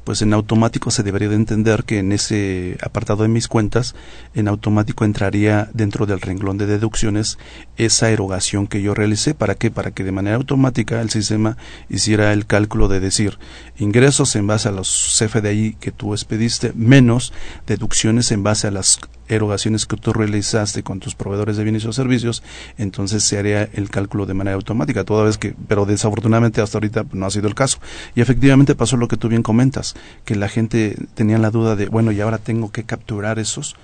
pues 0.10 0.24
en 0.24 0.34
automático 0.34 0.90
se 0.90 1.04
debería 1.04 1.30
de 1.30 1.36
entender 1.36 1.84
que 1.84 2.00
en 2.00 2.12
ese 2.12 2.80
apartado 2.82 3.22
de 3.22 3.30
mis 3.30 3.48
cuentas, 3.48 3.94
en 4.34 4.48
automático 4.48 5.06
entraría 5.06 5.70
dentro 5.76 6.08
del 6.08 6.20
renglón 6.20 6.58
de 6.58 6.66
deducciones 6.66 7.38
esa 7.78 8.10
erogación 8.10 8.66
que 8.66 8.82
yo 8.82 8.96
realicé. 8.96 9.36
¿Para 9.36 9.54
qué? 9.54 9.70
Para 9.70 9.92
que 9.92 10.04
de 10.04 10.12
manera 10.12 10.38
automática 10.38 11.00
el 11.00 11.12
sistema 11.12 11.58
hiciera 11.90 12.34
el 12.34 12.48
cálculo 12.48 12.88
de 12.88 13.00
decir 13.00 13.38
ingresos 13.78 14.36
en 14.36 14.48
base 14.48 14.70
a 14.70 14.72
los 14.72 15.16
CFDI 15.20 15.76
que 15.80 15.92
tú 15.92 16.16
expediste 16.16 16.74
menos 16.74 17.32
deducciones 17.68 18.32
en 18.32 18.42
base 18.42 18.66
a 18.66 18.72
las 18.72 19.00
erogaciones 19.30 19.86
que 19.86 19.96
tú 19.96 20.12
realizaste 20.12 20.84
con 20.84 21.00
tus 21.00 21.16
proveedores 21.16 21.56
de 21.56 21.64
bienes 21.64 21.86
o 21.86 21.94
servicios, 21.94 22.44
entonces 22.78 23.24
se 23.24 23.38
haría 23.38 23.70
el 23.74 23.90
cálculo 23.90 24.26
de 24.26 24.34
manera 24.34 24.56
automática, 24.56 25.04
toda 25.04 25.24
vez 25.24 25.38
que, 25.38 25.56
pero 25.68 25.86
desafortunadamente 25.86 26.62
hasta 26.62 26.80
ahorita 26.80 27.06
no 27.14 27.26
ha 27.26 27.32
sido 27.32 27.48
el 27.48 27.56
caso. 27.56 27.78
Y 28.16 28.22
efectivamente 28.22 28.76
pasó 28.76 28.98
lo 28.98 29.08
que 29.08 29.18
tú 29.18 29.30
bien 29.30 29.44
comentas, 29.44 29.96
que 30.26 30.36
la 30.36 30.50
gente 30.50 30.96
tenía 31.14 31.38
la 31.38 31.52
duda 31.52 31.76
de, 31.76 31.88
bueno, 31.88 32.12
y 32.12 32.22
ahora 32.22 32.38
tengo 32.38 32.72
que 32.72 32.84
capturar 32.84 33.40
esos 33.40 33.76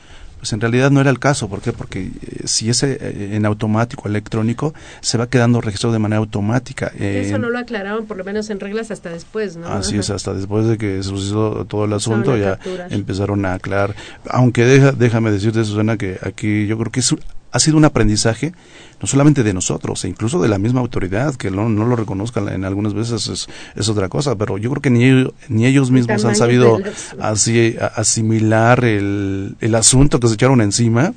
pues 0.45 0.53
en 0.53 0.61
realidad 0.61 0.91
no 0.91 1.01
era 1.01 1.09
el 1.09 1.17
caso. 1.17 1.47
¿Por 1.49 1.61
qué? 1.61 1.71
Porque 1.71 2.03
eh, 2.03 2.41
si 2.45 2.69
es 2.69 2.83
eh, 2.83 3.35
en 3.35 3.45
automático, 3.45 4.07
electrónico, 4.07 4.73
se 5.01 5.17
va 5.17 5.27
quedando 5.27 5.59
registrado 5.61 5.93
de 5.93 5.99
manera 5.99 6.19
automática. 6.19 6.91
Eso 6.99 7.39
no 7.39 7.49
lo 7.49 7.57
aclararon, 7.57 8.05
por 8.05 8.17
lo 8.17 8.23
menos 8.23 8.49
en 8.49 8.59
reglas, 8.59 8.91
hasta 8.91 9.09
después, 9.09 9.57
¿no? 9.57 9.67
Así 9.67 9.97
es, 9.97 10.09
hasta 10.11 10.33
después 10.33 10.67
de 10.67 10.77
que 10.77 11.01
sucedió 11.01 11.65
todo 11.65 11.85
el 11.85 11.93
asunto, 11.93 12.37
ya 12.37 12.59
empezaron 12.89 13.45
a 13.45 13.55
aclarar. 13.55 13.95
Aunque 14.29 14.65
deja, 14.65 14.91
déjame 14.91 15.31
decirte, 15.31 15.63
Susana, 15.63 15.97
que 15.97 16.19
aquí 16.21 16.67
yo 16.67 16.77
creo 16.77 16.91
que 16.91 16.99
es 16.99 17.15
ha 17.55 17.59
sido 17.59 17.77
un 17.77 17.85
aprendizaje 17.85 18.53
no 18.99 19.07
solamente 19.07 19.41
de 19.43 19.53
nosotros, 19.53 20.03
e 20.03 20.09
incluso 20.09 20.41
de 20.41 20.49
la 20.49 20.57
misma 20.57 20.81
autoridad, 20.81 21.35
que 21.35 21.51
no, 21.51 21.69
lo 21.69 21.95
reconozcan 21.95 22.49
en 22.49 22.65
algunas 22.65 22.93
veces 22.93 23.47
es, 23.75 23.89
otra 23.89 24.09
cosa, 24.09 24.35
pero 24.35 24.57
yo 24.57 24.69
creo 24.71 24.81
que 24.81 24.89
ni, 24.89 25.31
ni 25.47 25.65
ellos 25.65 25.89
mismos 25.89 26.25
han 26.25 26.35
sabido 26.35 26.79
así, 27.19 27.77
asimilar 27.95 28.83
el, 28.83 29.55
el 29.61 29.75
asunto 29.75 30.19
que 30.19 30.27
se 30.27 30.33
echaron 30.33 30.59
encima, 30.59 31.13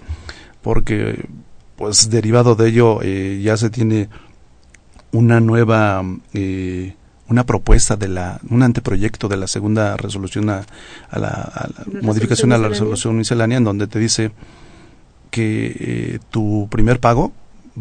porque 0.62 1.24
pues 1.74 2.09
derivado 2.09 2.55
de 2.55 2.68
ello 2.68 3.01
eh, 3.03 3.41
ya 3.43 3.57
se 3.57 3.70
tiene 3.70 4.09
una 5.11 5.41
nueva 5.41 6.05
eh, 6.34 6.95
una 7.28 7.45
propuesta 7.47 7.97
de 7.97 8.09
la 8.09 8.41
un 8.49 8.62
anteproyecto 8.62 9.28
de 9.28 9.36
la 9.36 9.47
segunda 9.47 9.97
resolución 9.97 10.51
a, 10.51 10.64
la, 11.12 11.68
modificación 12.03 12.53
a 12.53 12.59
la 12.59 12.68
resolución 12.68 13.16
miscelánea 13.16 13.59
en 13.59 13.64
donde 13.64 13.86
te 13.86 13.99
dice 13.99 14.30
que 15.31 15.76
eh, 15.79 16.18
tu 16.31 16.68
primer 16.70 17.01
pago 17.01 17.33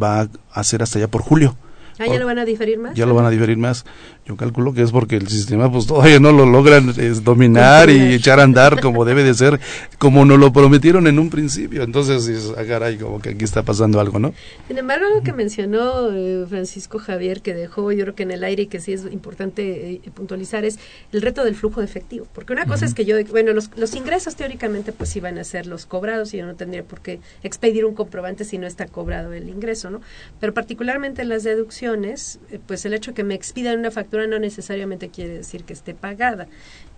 va 0.02 0.28
a 0.52 0.64
ser 0.64 0.84
hasta 0.84 1.00
allá 1.00 1.08
por 1.08 1.22
julio. 1.22 1.56
Ah, 2.00 2.06
ya 2.08 2.20
lo 2.20 2.26
van 2.26 2.40
a 2.40 2.46
diferir 2.46 2.78
más. 2.78 2.96
Ya 2.96 3.06
lo 3.06 3.16
van 3.16 3.26
a 3.26 3.30
diferir 3.30 3.58
más. 3.58 3.86
Yo 4.26 4.36
calculo 4.36 4.74
que 4.74 4.82
es 4.82 4.92
porque 4.92 5.16
el 5.16 5.28
sistema 5.28 5.72
pues 5.72 5.88
todavía 5.88 6.20
no 6.20 6.32
lo 6.32 6.46
logran 6.46 6.94
dominar 7.24 7.90
y 7.90 8.14
echar 8.14 8.40
a 8.40 8.44
andar 8.44 8.82
como 8.82 9.06
debe 9.06 9.24
de 9.24 9.34
ser, 9.34 9.60
como 9.98 10.26
nos 10.26 10.38
lo 10.38 10.52
prometieron 10.52 11.08
en 11.08 11.18
un 11.18 11.30
principio. 11.30 11.84
Entonces, 11.84 12.28
es, 12.28 12.54
ah, 12.58 12.64
caray, 12.68 12.98
como 12.98 13.22
que 13.22 13.30
aquí 13.30 13.46
está 13.46 13.64
pasando 13.64 14.00
algo, 14.00 14.20
¿no? 14.20 14.34
Sin 14.68 14.78
embargo, 14.78 15.06
algo 15.06 15.24
que 15.24 15.34
mencionó 15.34 16.12
eh, 16.12 16.46
Francisco 16.48 17.00
Javier, 17.00 17.42
que 17.42 17.54
dejó 17.54 17.92
yo 17.92 18.04
creo 18.04 18.16
que 18.16 18.24
en 18.24 18.32
el 18.32 18.44
aire 18.44 18.64
y 18.64 18.68
que 18.68 18.80
sí 18.80 18.94
es 18.94 19.06
importante 19.12 19.92
eh, 19.94 20.02
puntualizar, 20.14 20.66
es 20.66 20.78
el 21.14 21.22
reto 21.22 21.44
del 21.46 21.56
flujo 21.56 21.80
de 21.80 21.86
efectivo. 21.86 22.28
Porque 22.34 22.54
una 22.54 22.66
cosa 22.66 22.86
es 22.86 22.94
que 22.94 23.06
yo, 23.06 23.16
bueno, 23.32 23.54
los, 23.54 23.72
los 23.78 23.96
ingresos 23.96 24.36
teóricamente 24.36 24.92
pues 24.92 25.16
iban 25.16 25.38
a 25.38 25.44
ser 25.44 25.68
los 25.68 25.86
cobrados 25.86 26.34
y 26.34 26.38
yo 26.38 26.46
no 26.46 26.56
tendría 26.56 26.84
por 26.84 27.00
qué 27.00 27.20
expedir 27.44 27.86
un 27.86 27.96
comprobante 27.96 28.44
si 28.44 28.58
no 28.58 28.68
está 28.68 28.88
cobrado 28.88 29.34
el 29.34 29.50
ingreso, 29.50 29.90
¿no? 29.90 30.02
Pero 30.40 30.54
particularmente 30.54 31.22
en 31.22 31.30
las 31.30 31.44
deducciones, 31.44 31.87
eh, 31.96 32.60
pues 32.66 32.86
el 32.86 32.94
hecho 32.94 33.14
que 33.14 33.24
me 33.24 33.36
expidan 33.36 33.80
una 33.80 33.92
factura 33.92 34.28
no 34.28 34.40
necesariamente 34.40 35.10
quiere 35.10 35.36
decir 35.36 35.64
que 35.64 35.74
esté 35.74 35.94
pagada. 35.94 36.48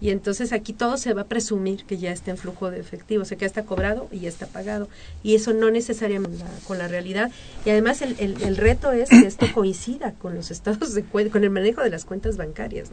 Y 0.01 0.11
entonces 0.11 0.53
aquí 0.53 0.71
todo 0.71 0.97
se 0.97 1.13
va 1.13 1.23
a 1.23 1.25
presumir 1.25 1.83
que 1.83 1.97
ya 1.97 2.11
está 2.11 2.31
en 2.31 2.37
flujo 2.37 2.71
de 2.71 2.79
efectivo, 2.79 3.23
o 3.23 3.25
sea 3.25 3.37
que 3.37 3.41
ya 3.41 3.47
está 3.47 3.63
cobrado 3.63 4.07
y 4.11 4.19
ya 4.19 4.29
está 4.29 4.47
pagado. 4.47 4.87
Y 5.23 5.35
eso 5.35 5.53
no 5.53 5.71
necesariamente 5.71 6.43
con 6.65 6.77
la 6.77 6.87
realidad. 6.87 7.31
Y 7.65 7.69
además 7.71 8.01
el, 8.01 8.57
reto 8.57 8.91
es 8.91 9.09
que 9.09 9.27
esto 9.27 9.47
coincida 9.53 10.13
con 10.13 10.35
los 10.35 10.51
estados 10.51 10.93
de 10.93 11.03
con 11.03 11.43
el 11.43 11.49
manejo 11.49 11.81
de 11.81 11.89
las 11.89 12.05
cuentas 12.05 12.37
bancarias. 12.37 12.89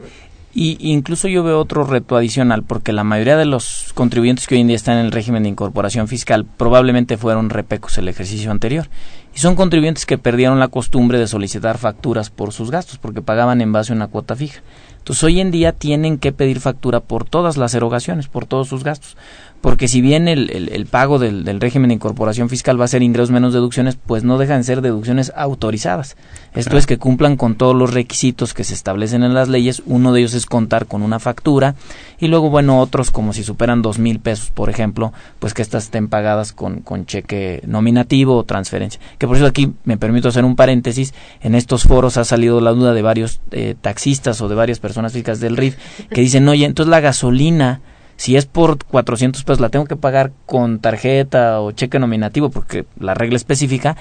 Y 0.53 0.77
incluso 0.79 1.27
yo 1.27 1.43
veo 1.43 1.59
otro 1.59 1.83
reto 1.83 2.17
adicional, 2.17 2.63
porque 2.63 2.91
la 2.91 3.03
mayoría 3.03 3.37
de 3.37 3.45
los 3.45 3.91
contribuyentes 3.93 4.47
que 4.47 4.55
hoy 4.55 4.61
en 4.61 4.67
día 4.67 4.75
están 4.75 4.97
en 4.97 5.05
el 5.05 5.11
régimen 5.11 5.43
de 5.43 5.49
incorporación 5.49 6.07
fiscal 6.07 6.45
probablemente 6.45 7.17
fueron 7.17 7.49
repecos 7.49 7.97
el 7.99 8.07
ejercicio 8.07 8.49
anterior. 8.49 8.89
Y 9.37 9.39
son 9.39 9.53
contribuyentes 9.53 10.07
que 10.07 10.17
perdieron 10.17 10.57
la 10.57 10.69
costumbre 10.69 11.19
de 11.19 11.27
solicitar 11.27 11.77
facturas 11.77 12.31
por 12.31 12.53
sus 12.53 12.71
gastos, 12.71 12.97
porque 12.97 13.21
pagaban 13.21 13.61
en 13.61 13.71
base 13.71 13.93
a 13.93 13.95
una 13.95 14.07
cuota 14.07 14.35
fija. 14.35 14.63
Entonces 14.97 15.23
hoy 15.23 15.39
en 15.39 15.51
día 15.51 15.73
tienen 15.73 16.17
que 16.17 16.31
pedir 16.31 16.59
factura 16.59 17.01
por 17.01 17.23
todas 17.23 17.55
las 17.55 17.75
erogaciones, 17.75 18.29
por 18.29 18.47
todos 18.47 18.67
sus 18.67 18.83
gastos 18.83 19.15
porque 19.61 19.87
si 19.87 20.01
bien 20.01 20.27
el, 20.27 20.49
el, 20.49 20.85
pago 20.85 21.19
del, 21.19 21.43
del, 21.43 21.59
régimen 21.59 21.89
de 21.89 21.95
incorporación 21.95 22.49
fiscal 22.49 22.79
va 22.79 22.85
a 22.85 22.87
ser 22.87 23.01
ingresos 23.01 23.31
menos 23.31 23.53
deducciones, 23.53 23.95
pues 23.95 24.23
no 24.23 24.37
dejan 24.37 24.59
de 24.59 24.63
ser 24.63 24.81
deducciones 24.81 25.31
autorizadas. 25.35 26.15
Esto 26.53 26.77
es 26.77 26.85
que 26.85 26.97
cumplan 26.97 27.37
con 27.37 27.55
todos 27.55 27.75
los 27.75 27.93
requisitos 27.93 28.53
que 28.53 28.63
se 28.63 28.73
establecen 28.73 29.23
en 29.23 29.33
las 29.33 29.47
leyes. 29.49 29.83
Uno 29.85 30.13
de 30.13 30.21
ellos 30.21 30.33
es 30.33 30.45
contar 30.45 30.85
con 30.85 31.01
una 31.01 31.19
factura 31.19 31.75
y 32.19 32.27
luego, 32.27 32.49
bueno, 32.49 32.79
otros 32.79 33.11
como 33.11 33.33
si 33.33 33.43
superan 33.43 33.81
dos 33.81 33.99
mil 33.99 34.19
pesos, 34.19 34.51
por 34.51 34.69
ejemplo, 34.69 35.13
pues 35.39 35.53
que 35.53 35.61
estas 35.61 35.85
estén 35.85 36.07
pagadas 36.07 36.53
con, 36.53 36.81
con 36.81 37.05
cheque 37.05 37.61
nominativo 37.65 38.37
o 38.37 38.43
transferencia. 38.43 38.99
Que 39.17 39.27
por 39.27 39.37
eso 39.37 39.45
aquí 39.45 39.73
me 39.83 39.97
permito 39.97 40.29
hacer 40.29 40.45
un 40.45 40.55
paréntesis. 40.55 41.13
En 41.41 41.55
estos 41.55 41.83
foros 41.83 42.17
ha 42.17 42.25
salido 42.25 42.61
la 42.61 42.71
duda 42.71 42.93
de 42.93 43.01
varios 43.01 43.41
eh, 43.51 43.75
taxistas 43.79 44.41
o 44.41 44.49
de 44.49 44.55
varias 44.55 44.79
personas 44.79 45.13
físicas 45.13 45.39
del 45.39 45.57
RIF 45.57 45.77
que 46.09 46.21
dicen, 46.21 46.47
oye, 46.47 46.65
entonces 46.65 46.89
la 46.89 46.99
gasolina 46.99 47.81
si 48.17 48.35
es 48.35 48.45
por 48.45 48.83
400 48.83 49.43
pesos 49.43 49.59
la 49.59 49.69
tengo 49.69 49.85
que 49.85 49.95
pagar 49.95 50.31
con 50.45 50.79
tarjeta 50.79 51.61
o 51.61 51.71
cheque 51.71 51.99
nominativo 51.99 52.49
porque 52.49 52.85
la 52.99 53.13
regla 53.13 53.37
específica 53.37 53.95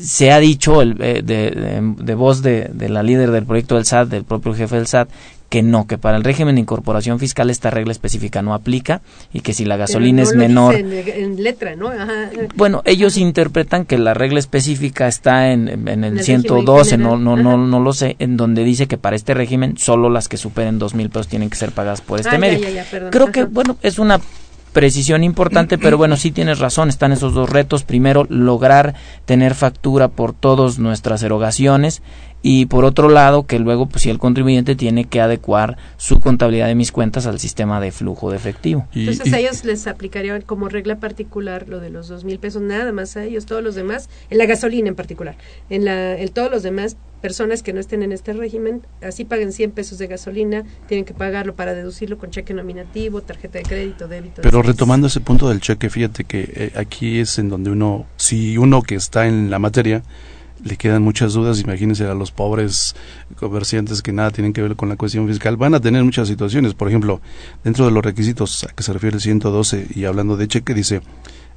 se 0.00 0.30
ha 0.30 0.38
dicho 0.38 0.80
el, 0.80 0.96
eh, 1.02 1.22
de, 1.24 1.82
de, 1.98 2.14
voz 2.14 2.42
de, 2.42 2.70
de, 2.72 2.88
la 2.88 3.02
líder 3.02 3.30
del 3.30 3.44
proyecto 3.44 3.74
del 3.74 3.84
SAT, 3.84 4.08
del 4.08 4.24
propio 4.24 4.54
jefe 4.54 4.76
del 4.76 4.86
SAT, 4.86 5.08
que 5.52 5.62
no, 5.62 5.86
que 5.86 5.98
para 5.98 6.16
el 6.16 6.24
régimen 6.24 6.54
de 6.54 6.62
incorporación 6.62 7.18
fiscal 7.18 7.50
esta 7.50 7.68
regla 7.68 7.92
específica 7.92 8.40
no 8.40 8.54
aplica 8.54 9.02
y 9.34 9.40
que 9.40 9.52
si 9.52 9.66
la 9.66 9.76
gasolina 9.76 10.22
es 10.22 10.34
menor. 10.34 10.74
En, 10.74 11.42
letra, 11.42 11.76
¿no? 11.76 11.90
Bueno, 12.54 12.80
ellos 12.86 13.18
interpretan 13.18 13.84
que 13.84 13.98
la 13.98 14.14
regla 14.14 14.38
específica 14.38 15.08
está 15.08 15.52
en, 15.52 15.68
en 15.88 16.04
el, 16.04 16.22
112, 16.22 16.96
no, 16.96 17.18
no, 17.18 17.36
no, 17.36 17.58
no 17.58 17.80
lo 17.80 17.92
sé, 17.92 18.16
en 18.18 18.38
donde 18.38 18.64
dice 18.64 18.86
que 18.86 18.96
para 18.96 19.14
este 19.14 19.34
régimen 19.34 19.76
solo 19.76 20.08
las 20.08 20.26
que 20.26 20.38
superen 20.38 20.78
dos 20.78 20.94
mil 20.94 21.10
pesos 21.10 21.28
tienen 21.28 21.50
que 21.50 21.56
ser 21.56 21.72
pagadas 21.72 22.00
por 22.00 22.18
este 22.18 22.36
ah, 22.36 22.38
medio. 22.38 22.66
Creo 23.10 23.30
que, 23.30 23.44
bueno, 23.44 23.76
es 23.82 23.98
una 23.98 24.22
precisión 24.72 25.22
importante, 25.22 25.76
pero 25.76 25.98
bueno, 25.98 26.16
sí 26.16 26.30
tienes 26.30 26.60
razón, 26.60 26.88
están 26.88 27.12
esos 27.12 27.34
dos 27.34 27.50
retos. 27.50 27.84
Primero, 27.84 28.26
lograr 28.30 28.94
tener 29.26 29.54
factura 29.54 30.08
por 30.08 30.32
todas 30.32 30.78
nuestras 30.78 31.22
erogaciones 31.22 32.00
y 32.42 32.66
por 32.66 32.84
otro 32.84 33.08
lado 33.08 33.46
que 33.46 33.58
luego 33.58 33.86
pues 33.86 34.02
si 34.02 34.10
el 34.10 34.18
contribuyente 34.18 34.74
tiene 34.74 35.04
que 35.04 35.20
adecuar 35.20 35.78
su 35.96 36.20
contabilidad 36.20 36.66
de 36.66 36.74
mis 36.74 36.92
cuentas 36.92 37.26
al 37.26 37.38
sistema 37.38 37.80
de 37.80 37.92
flujo 37.92 38.30
de 38.30 38.36
efectivo. 38.36 38.86
Entonces 38.94 39.32
a 39.32 39.38
ellos 39.38 39.64
les 39.64 39.86
aplicarían 39.86 40.42
como 40.42 40.68
regla 40.68 40.96
particular 40.98 41.68
lo 41.68 41.80
de 41.80 41.90
los 41.90 42.08
dos 42.08 42.24
mil 42.24 42.38
pesos 42.38 42.62
nada 42.62 42.92
más 42.92 43.16
a 43.16 43.24
ellos, 43.24 43.46
todos 43.46 43.62
los 43.62 43.74
demás, 43.74 44.08
en 44.30 44.38
la 44.38 44.46
gasolina 44.46 44.88
en 44.88 44.96
particular, 44.96 45.36
en 45.70 45.84
la, 45.84 46.18
en 46.18 46.28
todos 46.30 46.50
los 46.50 46.62
demás 46.62 46.96
personas 47.22 47.62
que 47.62 47.72
no 47.72 47.80
estén 47.80 48.02
en 48.02 48.10
este 48.10 48.32
régimen, 48.32 48.82
así 49.00 49.24
paguen 49.24 49.52
100 49.52 49.70
pesos 49.70 49.96
de 49.98 50.08
gasolina, 50.08 50.64
tienen 50.88 51.04
que 51.04 51.14
pagarlo 51.14 51.54
para 51.54 51.72
deducirlo 51.72 52.18
con 52.18 52.30
cheque 52.30 52.52
nominativo, 52.52 53.22
tarjeta 53.22 53.58
de 53.58 53.64
crédito, 53.64 54.08
débito. 54.08 54.42
Pero 54.42 54.60
retomando 54.60 55.06
ese 55.06 55.20
punto 55.20 55.48
del 55.48 55.60
cheque, 55.60 55.88
fíjate 55.88 56.24
que 56.24 56.52
eh, 56.52 56.72
aquí 56.74 57.20
es 57.20 57.38
en 57.38 57.48
donde 57.48 57.70
uno, 57.70 58.06
si 58.16 58.58
uno 58.58 58.82
que 58.82 58.96
está 58.96 59.28
en 59.28 59.50
la 59.50 59.60
materia, 59.60 60.02
le 60.64 60.76
quedan 60.76 61.02
muchas 61.02 61.32
dudas, 61.32 61.60
imagínense 61.60 62.04
a 62.04 62.14
los 62.14 62.30
pobres 62.30 62.94
comerciantes 63.36 64.02
que 64.02 64.12
nada 64.12 64.30
tienen 64.30 64.52
que 64.52 64.62
ver 64.62 64.76
con 64.76 64.88
la 64.88 64.96
cuestión 64.96 65.26
fiscal, 65.28 65.56
van 65.56 65.74
a 65.74 65.80
tener 65.80 66.04
muchas 66.04 66.28
situaciones. 66.28 66.74
Por 66.74 66.88
ejemplo, 66.88 67.20
dentro 67.64 67.84
de 67.84 67.90
los 67.90 68.04
requisitos 68.04 68.64
a 68.64 68.68
que 68.68 68.82
se 68.82 68.92
refiere 68.92 69.16
el 69.16 69.22
112 69.22 69.88
y 69.94 70.04
hablando 70.04 70.36
de 70.36 70.48
cheque, 70.48 70.74
dice 70.74 71.00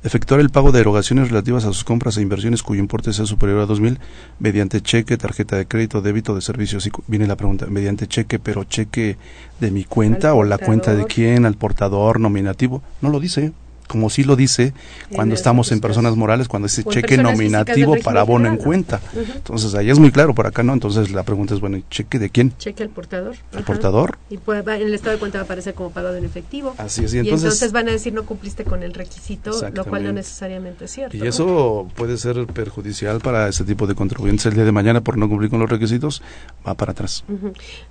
efectuar 0.04 0.40
el 0.40 0.52
pago 0.52 0.72
de 0.72 0.82
erogaciones 0.82 1.30
relativas 1.30 1.66
a 1.66 1.74
sus 1.74 1.84
compras 1.84 2.18
e 2.18 2.22
inversiones 2.22 2.62
cuyo 2.62 2.80
importe 2.80 3.12
sea 3.12 3.26
superior 3.26 3.60
a 3.62 3.66
2.000 3.66 3.98
mediante 4.38 4.82
cheque, 4.82 5.18
tarjeta 5.18 5.56
de 5.56 5.68
crédito, 5.68 6.02
débito 6.02 6.36
de 6.36 6.42
servicios. 6.42 6.86
Y 6.86 6.92
viene 7.08 7.26
la 7.26 7.36
pregunta, 7.36 7.66
mediante 7.66 8.08
cheque, 8.08 8.38
pero 8.38 8.64
cheque 8.66 9.18
de 9.60 9.72
mi 9.72 9.84
cuenta 9.84 10.36
o 10.36 10.44
la 10.44 10.60
cuenta 10.60 10.94
de 10.94 11.06
quién, 11.06 11.46
al 11.46 11.56
portador, 11.56 12.20
nominativo. 12.20 12.84
No 13.02 13.10
lo 13.10 13.20
dice 13.20 13.52
como 13.88 14.10
sí 14.10 14.24
lo 14.24 14.36
dice 14.36 14.74
cuando 15.14 15.36
estamos 15.36 15.72
en 15.72 15.80
personas 15.80 16.16
morales, 16.16 16.48
cuando 16.48 16.68
ese 16.68 16.84
cheque 16.84 17.18
nominativo 17.18 17.96
para 18.04 18.22
abono 18.22 18.48
en 18.48 18.58
cuenta. 18.58 19.02
Entonces 19.36 19.76
ahí 19.76 19.90
es 19.90 20.00
muy 20.00 20.12
claro, 20.12 20.34
por 20.34 20.48
acá 20.48 20.64
no. 20.64 20.74
Entonces 20.74 21.12
la 21.12 21.24
pregunta 21.24 21.54
es, 21.54 21.60
bueno, 21.60 21.82
¿cheque 21.90 22.20
de 22.20 22.30
quién? 22.30 22.56
Cheque 22.58 22.84
al 22.84 22.90
portador. 22.90 23.36
¿Al 23.54 23.64
portador? 23.64 24.18
Y 24.30 24.38
pues, 24.38 24.66
en 24.66 24.82
el 24.82 24.94
estado 24.94 25.14
de 25.14 25.20
cuenta 25.20 25.38
va 25.38 25.44
a 25.44 25.46
aparecer 25.46 25.74
como 25.74 25.92
pagado 25.92 26.16
en 26.18 26.26
efectivo. 26.26 26.76
Así 26.78 27.04
es. 27.04 27.14
Y 27.14 27.20
entonces, 27.20 27.72
van 27.72 27.88
a 27.90 27.92
decir 27.92 28.14
no 28.14 28.26
cumpliste 28.26 28.64
con 28.64 28.84
el 28.84 28.94
requisito, 28.94 29.52
lo 29.72 29.86
cual 29.86 30.04
no 30.04 30.14
necesariamente 30.14 30.86
es 30.86 30.92
cierto. 30.92 31.18
Y 31.18 31.28
eso 31.28 31.88
puede 31.96 32.18
ser 32.18 32.46
perjudicial 32.48 33.20
para 33.20 33.48
ese 33.48 33.64
tipo 33.64 33.88
de 33.88 33.96
contribuyentes 33.96 34.46
el 34.46 34.56
día 34.56 34.66
de 34.66 34.72
mañana 34.72 35.02
por 35.02 35.18
no 35.18 35.28
cumplir 35.28 35.50
con 35.50 35.60
los 35.60 35.70
requisitos, 35.70 36.22
va 36.68 36.74
para 36.76 36.92
atrás. 36.92 37.24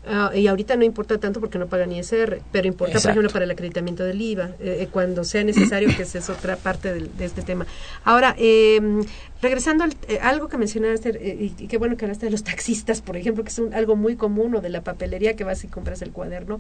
Ah, 0.07 0.31
y 0.35 0.47
ahorita 0.47 0.77
no 0.77 0.85
importa 0.85 1.19
tanto 1.19 1.41
porque 1.41 1.59
no 1.59 1.67
pagan 1.67 1.93
ISR, 1.93 2.41
pero 2.53 2.67
importa, 2.67 2.99
por 3.01 3.11
ejemplo, 3.11 3.31
para 3.31 3.45
el 3.45 3.51
acreditamiento 3.51 4.05
del 4.05 4.21
IVA, 4.21 4.51
eh, 4.61 4.79
eh, 4.81 4.89
cuando 4.91 5.25
sea 5.25 5.45
necesario 5.45 5.84
que 5.89 6.03
esa 6.03 6.18
es 6.18 6.30
otra 6.30 6.57
parte 6.57 6.93
de, 6.93 7.24
este 7.24 7.43
tema. 7.43 7.66
Ahora, 8.05 8.35
em, 8.39 9.03
regresando 9.43 9.85
al, 9.85 9.95
eh, 10.09 10.18
algo 10.22 10.49
que 10.49 10.57
mencionaste, 10.57 11.11
eh, 11.11 11.53
y, 11.59 11.66
qué 11.66 11.78
bueno 11.78 11.97
que 11.97 12.05
hablaste 12.05 12.26
de 12.26 12.32
los 12.32 12.45
taxistas, 12.45 13.01
por 13.01 13.16
ejemplo, 13.16 13.45
que 13.45 13.51
es 13.51 13.61
algo 13.72 13.97
muy 13.97 14.16
común, 14.16 14.55
o 14.55 14.61
de 14.61 14.68
la 14.68 14.82
papelería 14.82 15.37
que 15.37 15.45
vas 15.45 15.64
y 15.64 15.68
compras 15.68 16.03
el 16.03 16.12
cuaderno, 16.12 16.59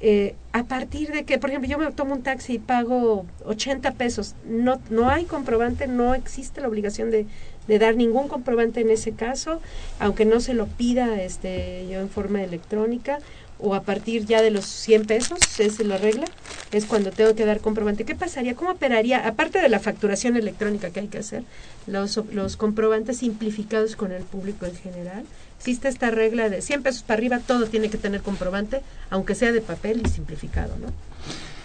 eh, 0.00 0.34
a 0.52 0.64
partir 0.64 1.12
de 1.12 1.24
que, 1.24 1.38
por 1.38 1.50
ejemplo, 1.50 1.68
yo 1.70 1.78
me 1.78 1.90
tomo 1.92 2.14
un 2.14 2.22
taxi 2.22 2.54
y 2.54 2.58
pago 2.58 3.26
80 3.44 3.92
pesos, 3.92 4.34
no, 4.46 4.80
no 4.90 5.08
hay 5.08 5.24
comprobante, 5.24 5.86
no 5.86 6.14
existe 6.14 6.60
la 6.60 6.68
obligación 6.68 7.10
de, 7.10 7.26
de 7.66 7.78
dar 7.78 7.96
ningún 7.96 8.28
comprobante 8.28 8.80
en 8.80 8.90
ese 8.90 9.12
caso, 9.12 9.60
aunque 9.98 10.24
no 10.24 10.40
se 10.40 10.54
lo 10.54 10.66
pida 10.66 11.22
este 11.22 11.86
yo 11.90 12.00
en 12.00 12.10
forma 12.10 12.42
electrónica 12.42 13.18
o 13.64 13.74
a 13.74 13.82
partir 13.82 14.26
ya 14.26 14.42
de 14.42 14.50
los 14.50 14.66
100 14.66 15.06
pesos, 15.06 15.38
es 15.58 15.78
la 15.80 15.96
regla, 15.96 16.26
es 16.70 16.84
cuando 16.84 17.10
tengo 17.10 17.34
que 17.34 17.46
dar 17.46 17.60
comprobante. 17.60 18.04
¿Qué 18.04 18.14
pasaría? 18.14 18.54
¿Cómo 18.54 18.72
operaría? 18.72 19.26
Aparte 19.26 19.58
de 19.58 19.70
la 19.70 19.80
facturación 19.80 20.36
electrónica 20.36 20.90
que 20.90 21.00
hay 21.00 21.08
que 21.08 21.18
hacer, 21.18 21.44
los, 21.86 22.20
los 22.32 22.58
comprobantes 22.58 23.18
simplificados 23.18 23.96
con 23.96 24.12
el 24.12 24.22
público 24.22 24.66
en 24.66 24.76
general. 24.76 25.24
Existe 25.58 25.88
esta 25.88 26.10
regla 26.10 26.50
de 26.50 26.60
100 26.60 26.82
pesos 26.82 27.02
para 27.02 27.18
arriba, 27.18 27.38
todo 27.38 27.66
tiene 27.66 27.88
que 27.88 27.96
tener 27.96 28.20
comprobante, 28.20 28.82
aunque 29.08 29.34
sea 29.34 29.50
de 29.50 29.62
papel 29.62 30.02
y 30.04 30.10
simplificado, 30.10 30.76
¿no? 30.76 30.88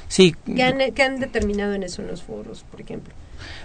Sí. 0.08 0.36
¿Qué 0.56 0.64
han, 0.64 0.93
qué 0.93 1.04
han 1.04 1.20
determinado 1.20 1.74
en 1.74 1.84
eso 1.84 2.02
en 2.02 2.08
los 2.08 2.24
foros, 2.24 2.64
por 2.72 2.80
ejemplo? 2.80 3.14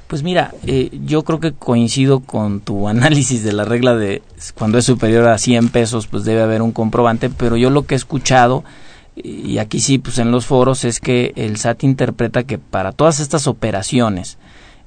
Pues 0.07 0.23
mira, 0.23 0.53
eh, 0.67 0.91
yo 1.05 1.23
creo 1.25 1.41
que 1.41 1.53
coincido 1.53 2.21
con 2.21 2.61
tu 2.61 2.89
análisis 2.89 3.43
de 3.43 3.53
la 3.53 3.65
regla 3.65 3.95
de 3.95 4.23
cuando 4.55 4.79
es 4.79 4.85
superior 4.85 5.27
a 5.29 5.39
100 5.39 5.69
pesos, 5.71 6.07
pues 6.07 6.25
debe 6.25 6.43
haber 6.43 6.63
un 6.63 6.73
comprobante, 6.73 7.31
pero 7.31 7.57
yo 7.57 7.71
lo 7.71 7.87
que 7.87 7.95
he 7.95 7.97
escuchado, 7.97 8.65
y 9.17 9.59
aquí 9.59 9.81
sí, 9.81 9.99
pues 9.99 10.19
en 10.19 10.31
los 10.31 10.47
foros, 10.47 10.85
es 10.85 11.01
que 11.01 11.33
el 11.37 11.57
SAT 11.57 11.85
interpreta 11.85 12.43
que 12.43 12.59
para 12.59 12.93
todas 12.93 13.21
estas 13.21 13.47
operaciones, 13.47 14.39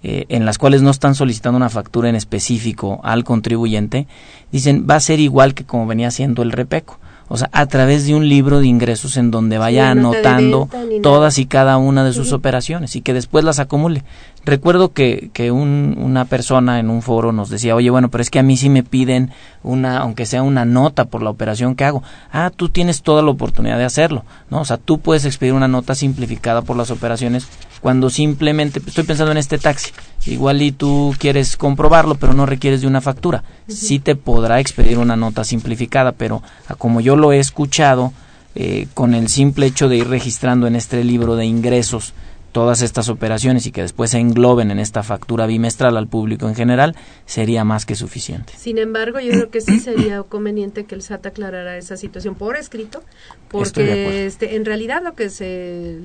eh, 0.03 0.25
en 0.29 0.45
las 0.45 0.57
cuales 0.57 0.81
no 0.81 0.91
están 0.91 1.15
solicitando 1.15 1.57
una 1.57 1.69
factura 1.69 2.09
en 2.09 2.15
específico 2.15 2.99
al 3.03 3.23
contribuyente, 3.23 4.07
dicen 4.51 4.85
va 4.89 4.95
a 4.95 4.99
ser 4.99 5.19
igual 5.19 5.53
que 5.53 5.63
como 5.63 5.88
venía 5.88 6.11
siendo 6.11 6.43
el 6.43 6.51
repeco 6.51 6.99
o 7.29 7.35
sea, 7.35 7.49
a 7.51 7.65
través 7.65 8.05
de 8.05 8.15
un 8.15 8.29
libro 8.29 8.59
de 8.59 8.67
ingresos 8.67 9.17
en 9.17 9.31
donde 9.31 9.57
vaya 9.57 9.91
anotando 9.91 10.69
todas 11.03 11.39
y 11.39 11.45
cada 11.45 11.77
una 11.77 12.05
de 12.05 12.13
sus 12.13 12.31
operaciones 12.31 12.95
y 12.95 13.01
que 13.01 13.13
después 13.13 13.43
las 13.43 13.59
acumule. 13.59 14.03
Recuerdo 14.47 14.93
que, 14.93 15.29
que 15.33 15.51
un, 15.51 15.97
una 15.99 16.23
persona 16.23 16.79
en 16.79 16.89
un 16.89 17.01
foro 17.01 17.33
nos 17.33 17.49
decía, 17.49 17.75
oye, 17.75 17.89
bueno, 17.89 18.09
pero 18.09 18.21
es 18.21 18.29
que 18.29 18.39
a 18.39 18.43
mí 18.43 18.55
sí 18.55 18.69
me 18.69 18.81
piden 18.81 19.31
una, 19.61 19.97
aunque 19.97 20.25
sea 20.25 20.41
una 20.41 20.63
nota 20.63 21.03
por 21.03 21.21
la 21.21 21.29
operación 21.29 21.75
que 21.75 21.83
hago. 21.83 22.01
Ah, 22.31 22.49
tú 22.55 22.69
tienes 22.69 23.01
toda 23.01 23.21
la 23.21 23.29
oportunidad 23.29 23.77
de 23.77 23.83
hacerlo, 23.83 24.23
¿no? 24.49 24.61
O 24.61 24.65
sea, 24.65 24.77
tú 24.77 24.99
puedes 24.99 25.25
expedir 25.25 25.51
una 25.51 25.67
nota 25.67 25.95
simplificada 25.95 26.61
por 26.61 26.77
las 26.77 26.91
operaciones 26.91 27.49
cuando 27.81 28.09
simplemente, 28.09 28.79
estoy 28.87 29.03
pensando 29.03 29.33
en 29.33 29.37
este 29.37 29.57
taxi, 29.57 29.91
igual 30.25 30.61
y 30.61 30.71
tú 30.71 31.13
quieres 31.19 31.57
comprobarlo, 31.57 32.15
pero 32.15 32.33
no 32.33 32.45
requieres 32.45 32.79
de 32.79 32.87
una 32.87 33.01
factura. 33.01 33.43
Sí 33.67 33.99
te 33.99 34.15
podrá 34.15 34.61
expedir 34.61 34.97
una 34.97 35.17
nota 35.17 35.43
simplificada, 35.43 36.13
pero 36.13 36.41
como 36.77 37.01
yo 37.01 37.17
lo 37.17 37.33
he 37.33 37.39
escuchado, 37.39 38.13
eh, 38.55 38.87
con 38.93 39.13
el 39.13 39.27
simple 39.27 39.65
hecho 39.65 39.89
de 39.89 39.97
ir 39.97 40.07
registrando 40.07 40.67
en 40.67 40.77
este 40.77 41.03
libro 41.03 41.35
de 41.35 41.45
ingresos 41.45 42.13
todas 42.57 42.81
estas 42.81 43.07
operaciones 43.07 43.67
y 43.67 43.71
que 43.71 43.83
después 43.83 44.09
se 44.09 44.17
engloben 44.17 44.71
en 44.71 44.79
esta 44.79 45.03
factura 45.03 45.45
bimestral 45.45 45.95
al 45.95 46.07
público 46.07 46.47
en 46.47 46.55
general, 46.55 46.95
sería 47.27 47.63
más 47.63 47.85
que 47.85 47.93
suficiente. 47.93 48.51
Sin 48.57 48.79
embargo, 48.79 49.19
yo 49.19 49.29
creo 49.29 49.51
que 49.51 49.61
sí 49.61 49.79
sería 49.79 50.23
conveniente 50.23 50.85
que 50.85 50.95
el 50.95 51.03
SAT 51.03 51.27
aclarara 51.27 51.77
esa 51.77 51.97
situación 51.97 52.33
por 52.33 52.57
escrito, 52.57 53.03
porque 53.47 54.25
este, 54.25 54.55
en 54.55 54.65
realidad 54.65 55.03
lo 55.03 55.13
que 55.13 55.29
se 55.29 55.99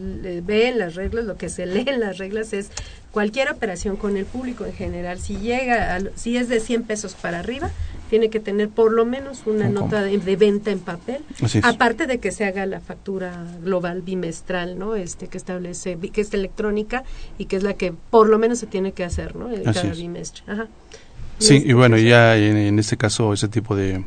ve 0.44 0.68
en 0.68 0.78
las 0.78 0.94
reglas, 0.94 1.24
lo 1.24 1.38
que 1.38 1.48
se 1.48 1.64
lee 1.64 1.86
en 1.86 2.00
las 2.00 2.18
reglas 2.18 2.52
es 2.52 2.70
cualquier 3.12 3.50
operación 3.50 3.96
con 3.96 4.16
el 4.16 4.24
público 4.24 4.64
en 4.64 4.72
general, 4.72 5.20
si 5.20 5.36
llega, 5.36 5.94
a, 5.94 6.00
si 6.16 6.36
es 6.36 6.48
de 6.48 6.58
100 6.58 6.84
pesos 6.84 7.14
para 7.14 7.38
arriba, 7.38 7.70
tiene 8.10 8.30
que 8.30 8.40
tener 8.40 8.68
por 8.68 8.92
lo 8.92 9.06
menos 9.06 9.44
una 9.46 9.68
nota 9.68 10.02
de, 10.02 10.36
venta 10.36 10.70
en 10.70 10.80
papel, 10.80 11.22
aparte 11.62 12.06
de 12.06 12.18
que 12.18 12.30
se 12.30 12.44
haga 12.44 12.66
la 12.66 12.80
factura 12.80 13.46
global 13.62 14.02
bimestral, 14.02 14.78
¿no? 14.78 14.96
Este 14.96 15.28
que 15.28 15.38
establece 15.38 15.98
que 15.98 16.20
es 16.20 16.34
electrónica 16.34 17.04
y 17.38 17.46
que 17.46 17.56
es 17.56 17.62
la 17.62 17.74
que 17.74 17.94
por 18.10 18.28
lo 18.28 18.38
menos 18.38 18.58
se 18.58 18.66
tiene 18.66 18.92
que 18.92 19.04
hacer, 19.04 19.36
¿no? 19.36 19.48
cada 19.64 19.94
bimestre. 19.94 20.42
Sí, 21.38 21.62
y 21.64 21.72
bueno, 21.72 21.96
ya 21.96 22.36
en, 22.36 22.78
este 22.78 22.96
caso 22.96 23.32
ese 23.32 23.48
tipo 23.48 23.74
de 23.76 24.04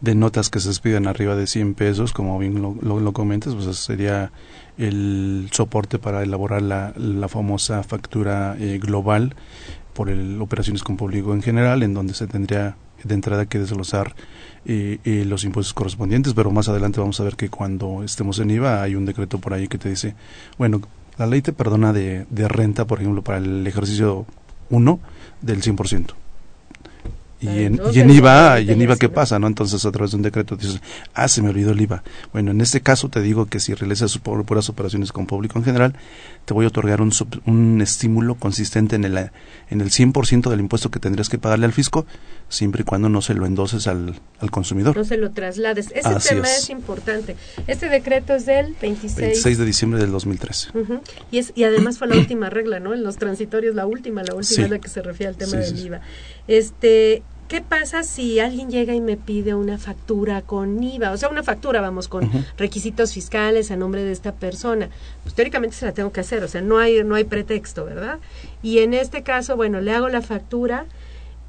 de 0.00 0.14
notas 0.14 0.50
que 0.50 0.60
se 0.60 0.68
expidan 0.68 1.06
arriba 1.06 1.36
de 1.36 1.46
100 1.46 1.74
pesos, 1.74 2.12
como 2.12 2.38
bien 2.38 2.60
lo, 2.60 2.74
lo, 2.82 3.12
comentas, 3.12 3.54
pues 3.54 3.76
sería 3.76 4.30
el 4.78 5.48
soporte 5.52 5.98
para 5.98 6.22
elaborar 6.22 6.62
la, 6.62 6.92
la 6.96 7.28
famosa 7.28 7.82
factura 7.82 8.56
eh, 8.58 8.78
global 8.78 9.34
por 9.94 10.10
el 10.10 10.40
operaciones 10.40 10.82
con 10.82 10.96
público 10.96 11.32
en 11.32 11.42
general, 11.42 11.82
en 11.82 11.94
donde 11.94 12.14
se 12.14 12.26
tendría 12.26 12.76
de 13.02 13.14
entrada 13.14 13.46
que 13.46 13.58
desglosar 13.58 14.14
eh, 14.64 14.98
eh, 15.04 15.24
los 15.26 15.44
impuestos 15.44 15.74
correspondientes, 15.74 16.34
pero 16.34 16.50
más 16.50 16.68
adelante 16.68 17.00
vamos 17.00 17.18
a 17.20 17.24
ver 17.24 17.36
que 17.36 17.48
cuando 17.48 18.02
estemos 18.02 18.38
en 18.38 18.50
IVA 18.50 18.82
hay 18.82 18.94
un 18.94 19.04
decreto 19.04 19.38
por 19.38 19.54
ahí 19.54 19.68
que 19.68 19.78
te 19.78 19.88
dice, 19.88 20.14
bueno, 20.58 20.80
la 21.18 21.26
ley 21.26 21.40
te 21.40 21.52
perdona 21.52 21.92
de, 21.92 22.26
de 22.28 22.48
renta, 22.48 22.86
por 22.86 23.00
ejemplo, 23.00 23.22
para 23.22 23.38
el 23.38 23.66
ejercicio 23.66 24.26
1 24.70 25.00
del 25.40 25.62
100%. 25.62 26.25
Y 27.38 27.64
en, 27.64 27.80
y 27.92 28.00
en 28.00 28.10
IVA, 28.10 28.60
y 28.60 28.70
en 28.70 28.80
IVA 28.80 28.96
¿qué 28.96 29.10
pasa? 29.10 29.38
no 29.38 29.46
Entonces 29.46 29.84
a 29.84 29.92
través 29.92 30.12
de 30.12 30.16
un 30.16 30.22
decreto 30.22 30.56
dices, 30.56 30.80
ah, 31.12 31.28
se 31.28 31.42
me 31.42 31.50
olvidó 31.50 31.72
el 31.72 31.80
IVA. 31.80 32.02
Bueno, 32.32 32.50
en 32.50 32.60
este 32.62 32.80
caso 32.80 33.10
te 33.10 33.20
digo 33.20 33.46
que 33.46 33.60
si 33.60 33.74
realizas 33.74 34.16
puras 34.18 34.68
operaciones 34.70 35.12
con 35.12 35.26
público 35.26 35.58
en 35.58 35.64
general, 35.64 35.94
te 36.46 36.54
voy 36.54 36.64
a 36.64 36.68
otorgar 36.68 37.02
un, 37.02 37.12
un 37.44 37.82
estímulo 37.82 38.36
consistente 38.36 38.96
en 38.96 39.04
el, 39.04 39.18
en 39.18 39.80
el 39.80 39.90
100% 39.90 40.48
del 40.48 40.60
impuesto 40.60 40.90
que 40.90 40.98
tendrías 40.98 41.28
que 41.28 41.38
pagarle 41.38 41.66
al 41.66 41.72
fisco, 41.72 42.06
siempre 42.48 42.82
y 42.82 42.84
cuando 42.84 43.08
no 43.08 43.20
se 43.20 43.34
lo 43.34 43.44
endoses 43.44 43.86
al, 43.86 44.18
al 44.40 44.50
consumidor. 44.50 44.96
No 44.96 45.04
se 45.04 45.16
lo 45.16 45.32
traslades. 45.32 45.90
Ese 45.94 46.34
tema 46.34 46.48
es. 46.48 46.70
importante. 46.70 47.36
Este 47.66 47.88
decreto 47.88 48.34
es 48.34 48.46
del 48.46 48.74
26, 48.80 49.16
26 49.16 49.58
de 49.58 49.64
diciembre 49.64 50.00
del 50.00 50.10
2013. 50.10 50.70
y, 51.30 51.38
es, 51.38 51.52
y 51.54 51.64
además 51.64 51.98
fue 51.98 52.06
la 52.06 52.16
última 52.16 52.48
regla, 52.48 52.80
¿no? 52.80 52.94
En 52.94 53.02
los 53.02 53.16
transitorios, 53.16 53.74
la 53.74 53.86
última, 53.86 54.22
la 54.22 54.34
última 54.34 54.64
es 54.64 54.70
la 54.70 54.78
que 54.78 54.88
se 54.88 55.02
refiere 55.02 55.28
al 55.30 55.36
tema 55.36 55.56
del 55.56 55.78
IVA. 55.78 56.00
Este, 56.48 57.22
¿Qué 57.48 57.60
pasa 57.60 58.02
si 58.02 58.40
alguien 58.40 58.70
llega 58.70 58.94
y 58.94 59.00
me 59.00 59.16
pide 59.16 59.54
una 59.54 59.78
factura 59.78 60.42
con 60.42 60.82
IVA? 60.82 61.12
O 61.12 61.16
sea, 61.16 61.28
una 61.28 61.44
factura, 61.44 61.80
vamos, 61.80 62.08
con 62.08 62.28
requisitos 62.56 63.12
fiscales 63.12 63.70
a 63.70 63.76
nombre 63.76 64.02
de 64.02 64.10
esta 64.10 64.32
persona. 64.32 64.88
Pues 65.22 65.34
teóricamente 65.34 65.76
se 65.76 65.86
la 65.86 65.92
tengo 65.92 66.10
que 66.10 66.20
hacer, 66.20 66.42
o 66.42 66.48
sea, 66.48 66.60
no 66.60 66.78
hay, 66.78 67.04
no 67.04 67.14
hay 67.14 67.22
pretexto, 67.22 67.84
¿verdad? 67.84 68.18
Y 68.62 68.78
en 68.78 68.94
este 68.94 69.22
caso, 69.22 69.54
bueno, 69.54 69.80
le 69.80 69.92
hago 69.92 70.08
la 70.08 70.22
factura. 70.22 70.86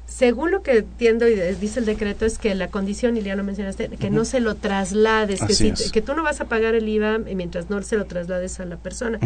Según 0.06 0.52
lo 0.52 0.62
que 0.62 0.78
entiendo 0.78 1.28
y 1.28 1.34
dice 1.34 1.80
el 1.80 1.86
decreto 1.86 2.24
es 2.24 2.38
que 2.38 2.54
la 2.54 2.68
condición, 2.68 3.16
y 3.16 3.22
ya 3.22 3.34
lo 3.34 3.44
mencionaste, 3.44 3.88
que 3.88 4.08
no 4.08 4.24
se 4.24 4.40
lo 4.40 4.54
traslades, 4.54 5.40
que, 5.40 5.74
que, 5.92 6.00
tú 6.00 6.14
no 6.14 6.22
vas 6.22 6.40
a 6.40 6.46
pagar 6.46 6.74
el 6.74 6.88
IVA 6.88 7.18
mientras 7.18 7.68
no 7.68 7.82
se 7.82 7.96
lo 7.96 8.06
traslades 8.06 8.58
a 8.60 8.64
la 8.64 8.76
persona. 8.76 9.18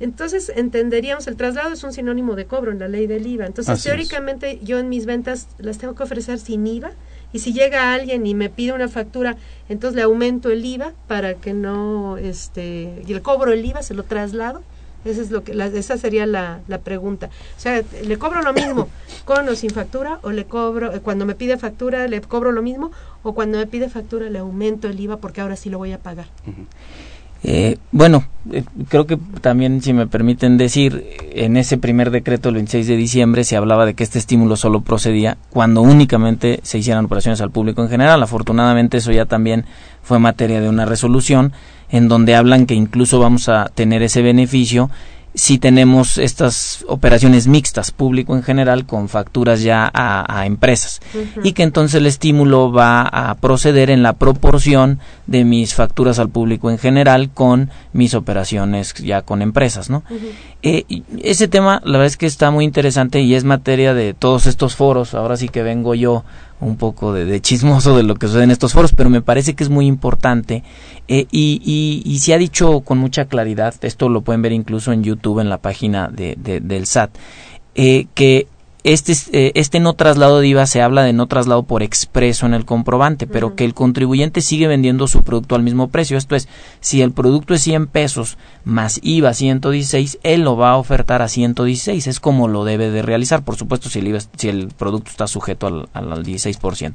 Entonces 0.00 0.52
entenderíamos, 0.54 1.26
el 1.26 1.36
traslado 1.36 1.72
es 1.72 1.84
un 1.84 1.92
sinónimo 1.92 2.34
de 2.34 2.46
cobro 2.46 2.72
en 2.72 2.78
la 2.78 2.88
ley 2.88 3.06
del 3.06 3.26
IVA. 3.26 3.46
Entonces, 3.46 3.82
teóricamente 3.82 4.58
yo 4.62 4.78
en 4.78 4.88
mis 4.88 5.06
ventas 5.06 5.48
las 5.58 5.78
tengo 5.78 5.94
que 5.94 6.02
ofrecer 6.02 6.38
sin 6.38 6.66
IVA 6.66 6.92
y 7.32 7.40
si 7.40 7.52
llega 7.52 7.92
alguien 7.94 8.26
y 8.26 8.34
me 8.34 8.48
pide 8.48 8.72
una 8.72 8.88
factura, 8.88 9.36
entonces 9.68 9.96
le 9.96 10.02
aumento 10.02 10.50
el 10.50 10.64
IVA 10.64 10.92
para 11.08 11.34
que 11.34 11.52
no, 11.52 12.16
este, 12.16 13.02
y 13.06 13.12
el 13.12 13.22
cobro 13.22 13.52
el 13.52 13.64
IVA, 13.64 13.82
se 13.82 13.94
lo 13.94 14.04
traslado. 14.04 14.62
Esa, 15.04 15.20
es 15.20 15.30
lo 15.30 15.44
que, 15.44 15.52
esa 15.52 15.98
sería 15.98 16.24
la, 16.26 16.60
la, 16.66 16.78
pregunta. 16.78 17.28
O 17.58 17.60
sea, 17.60 17.82
¿le 18.04 18.18
cobro 18.18 18.40
lo 18.40 18.54
mismo 18.54 18.88
con 19.26 19.46
o 19.48 19.54
sin 19.54 19.68
factura? 19.68 20.18
¿O 20.22 20.30
le 20.30 20.46
cobro, 20.46 20.94
eh, 20.94 21.00
cuando 21.00 21.26
me 21.26 21.34
pide 21.34 21.58
factura, 21.58 22.08
le 22.08 22.22
cobro 22.22 22.52
lo 22.52 22.62
mismo? 22.62 22.90
¿O 23.22 23.34
cuando 23.34 23.58
me 23.58 23.66
pide 23.66 23.90
factura, 23.90 24.30
le 24.30 24.38
aumento 24.38 24.88
el 24.88 24.98
IVA 24.98 25.18
porque 25.18 25.42
ahora 25.42 25.56
sí 25.56 25.68
lo 25.68 25.76
voy 25.76 25.92
a 25.92 25.98
pagar? 25.98 26.26
Eh, 27.46 27.76
bueno, 27.92 28.24
eh, 28.50 28.64
creo 28.88 29.06
que 29.06 29.18
también, 29.42 29.82
si 29.82 29.92
me 29.92 30.06
permiten 30.06 30.56
decir, 30.56 31.04
en 31.32 31.58
ese 31.58 31.76
primer 31.76 32.10
decreto 32.10 32.48
del 32.48 32.54
26 32.54 32.86
de 32.86 32.96
diciembre 32.96 33.44
se 33.44 33.56
hablaba 33.56 33.84
de 33.84 33.92
que 33.92 34.02
este 34.02 34.18
estímulo 34.18 34.56
solo 34.56 34.80
procedía 34.80 35.36
cuando 35.50 35.82
únicamente 35.82 36.60
se 36.62 36.78
hicieran 36.78 37.04
operaciones 37.04 37.42
al 37.42 37.50
público 37.50 37.82
en 37.82 37.90
general. 37.90 38.22
Afortunadamente 38.22 38.96
eso 38.96 39.12
ya 39.12 39.26
también 39.26 39.66
fue 40.02 40.18
materia 40.18 40.62
de 40.62 40.70
una 40.70 40.86
resolución 40.86 41.52
en 41.90 42.08
donde 42.08 42.34
hablan 42.34 42.64
que 42.64 42.74
incluso 42.74 43.20
vamos 43.20 43.50
a 43.50 43.70
tener 43.74 44.02
ese 44.02 44.22
beneficio 44.22 44.88
si 45.34 45.58
tenemos 45.58 46.18
estas 46.18 46.84
operaciones 46.88 47.48
mixtas, 47.48 47.90
público 47.90 48.36
en 48.36 48.44
general, 48.44 48.86
con 48.86 49.08
facturas 49.08 49.62
ya 49.62 49.90
a, 49.92 50.46
empresas. 50.46 51.00
Y 51.42 51.52
que 51.52 51.64
entonces 51.64 51.96
el 51.96 52.06
estímulo 52.06 52.70
va 52.70 53.02
a 53.02 53.34
proceder 53.34 53.90
en 53.90 54.02
la 54.02 54.12
proporción 54.12 55.00
de 55.26 55.44
mis 55.44 55.74
facturas 55.74 56.20
al 56.20 56.28
público 56.28 56.70
en 56.70 56.78
general 56.78 57.30
con 57.30 57.70
mis 57.92 58.14
operaciones 58.14 58.94
ya 58.94 59.22
con 59.22 59.42
empresas, 59.42 59.90
¿no? 59.90 60.04
Eh, 60.62 60.84
ese 61.20 61.48
tema, 61.48 61.82
la 61.84 61.98
verdad 61.98 62.06
es 62.06 62.16
que 62.16 62.26
está 62.26 62.50
muy 62.50 62.64
interesante 62.64 63.20
y 63.20 63.34
es 63.34 63.44
materia 63.44 63.92
de 63.92 64.14
todos 64.14 64.46
estos 64.46 64.76
foros. 64.76 65.14
Ahora 65.14 65.36
sí 65.36 65.48
que 65.48 65.62
vengo 65.62 65.94
yo 65.94 66.24
un 66.64 66.76
poco 66.76 67.12
de, 67.12 67.40
chismoso 67.40 67.96
de 67.96 68.02
lo 68.02 68.14
que 68.14 68.26
sucede 68.26 68.44
en 68.44 68.50
estos 68.50 68.72
foros, 68.72 68.92
pero 68.92 69.10
me 69.10 69.22
parece 69.22 69.54
que 69.54 69.64
es 69.64 69.70
muy 69.70 69.86
importante 69.86 70.62
eh, 71.08 71.26
y, 71.30 72.02
y, 72.04 72.18
se 72.18 72.34
ha 72.34 72.38
dicho 72.38 72.80
con 72.80 72.98
mucha 72.98 73.26
claridad, 73.26 73.74
esto 73.82 74.08
lo 74.08 74.22
pueden 74.22 74.42
ver 74.42 74.52
incluso 74.52 74.92
en 74.92 75.02
YouTube, 75.02 75.40
en 75.40 75.48
la 75.48 75.58
página 75.58 76.08
de, 76.08 76.36
del 76.36 76.86
SAT, 76.86 77.10
eh, 77.74 78.06
que 78.14 78.46
este, 78.84 79.14
eh, 79.32 79.52
este 79.54 79.80
no 79.80 79.94
traslado 79.94 80.40
de 80.40 80.48
IVA 80.48 80.66
se 80.66 80.82
habla 80.82 81.02
de 81.02 81.14
no 81.14 81.26
traslado 81.26 81.62
por 81.62 81.82
expreso 81.82 82.44
en 82.44 82.52
el 82.52 82.66
comprobante, 82.66 83.26
pero 83.26 83.56
que 83.56 83.64
el 83.64 83.72
contribuyente 83.72 84.42
sigue 84.42 84.68
vendiendo 84.68 85.08
su 85.08 85.22
producto 85.22 85.54
al 85.54 85.62
mismo 85.62 85.88
precio. 85.88 86.18
Esto 86.18 86.36
es, 86.36 86.48
si 86.80 87.00
el 87.00 87.12
producto 87.12 87.54
es 87.54 87.62
100 87.62 87.86
pesos 87.86 88.36
más 88.64 89.00
IVA 89.02 89.32
116, 89.32 90.18
él 90.22 90.42
lo 90.42 90.56
va 90.58 90.72
a 90.72 90.76
ofertar 90.76 91.22
a 91.22 91.28
116. 91.28 92.06
Es 92.06 92.20
como 92.20 92.46
lo 92.46 92.64
debe 92.64 92.90
de 92.90 93.00
realizar, 93.00 93.42
por 93.42 93.56
supuesto, 93.56 93.88
si 93.88 94.00
el, 94.00 94.20
si 94.36 94.50
el 94.50 94.68
producto 94.68 95.10
está 95.10 95.26
sujeto 95.26 95.66
al, 95.66 95.88
al 95.94 96.22
16%. 96.22 96.92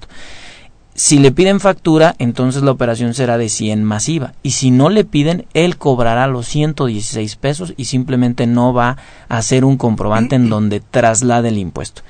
Si 1.00 1.18
le 1.18 1.32
piden 1.32 1.62
factura, 1.62 2.14
entonces 2.20 2.62
la 2.62 2.72
operación 2.72 3.14
será 3.14 3.38
de 3.38 3.48
100 3.48 3.86
masiva. 3.86 4.34
Y 4.44 4.52
si 4.52 4.70
no 4.70 4.90
le 4.90 5.06
piden, 5.06 5.46
él 5.54 5.78
cobrará 5.78 6.28
los 6.28 6.46
116 6.48 7.38
pesos 7.38 7.74
y 7.78 7.86
simplemente 7.86 8.48
no 8.48 8.74
va 8.74 8.98
a 9.30 9.38
hacer 9.38 9.64
un 9.64 9.78
comprobante 9.78 10.36
en 10.36 10.50
donde 10.50 10.82
traslade 10.82 11.48
el 11.48 11.58
impuesto. 11.58 12.02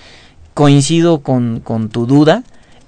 Coincido 0.56 1.20
con, 1.20 1.60
con 1.60 1.90
tu 1.90 2.08
duda. 2.08 2.42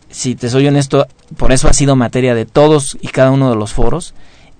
Si 0.10 0.34
te 0.34 0.50
soy 0.50 0.66
honesto, 0.66 1.06
por 1.38 1.52
eso 1.52 1.68
ha 1.68 1.74
sido 1.74 1.96
materia 1.96 2.34
de 2.34 2.48
todos 2.48 2.98
y 3.00 3.10
cada 3.10 3.30
uno 3.30 3.52
de 3.52 3.56
los 3.56 3.72
foros. 3.72 4.16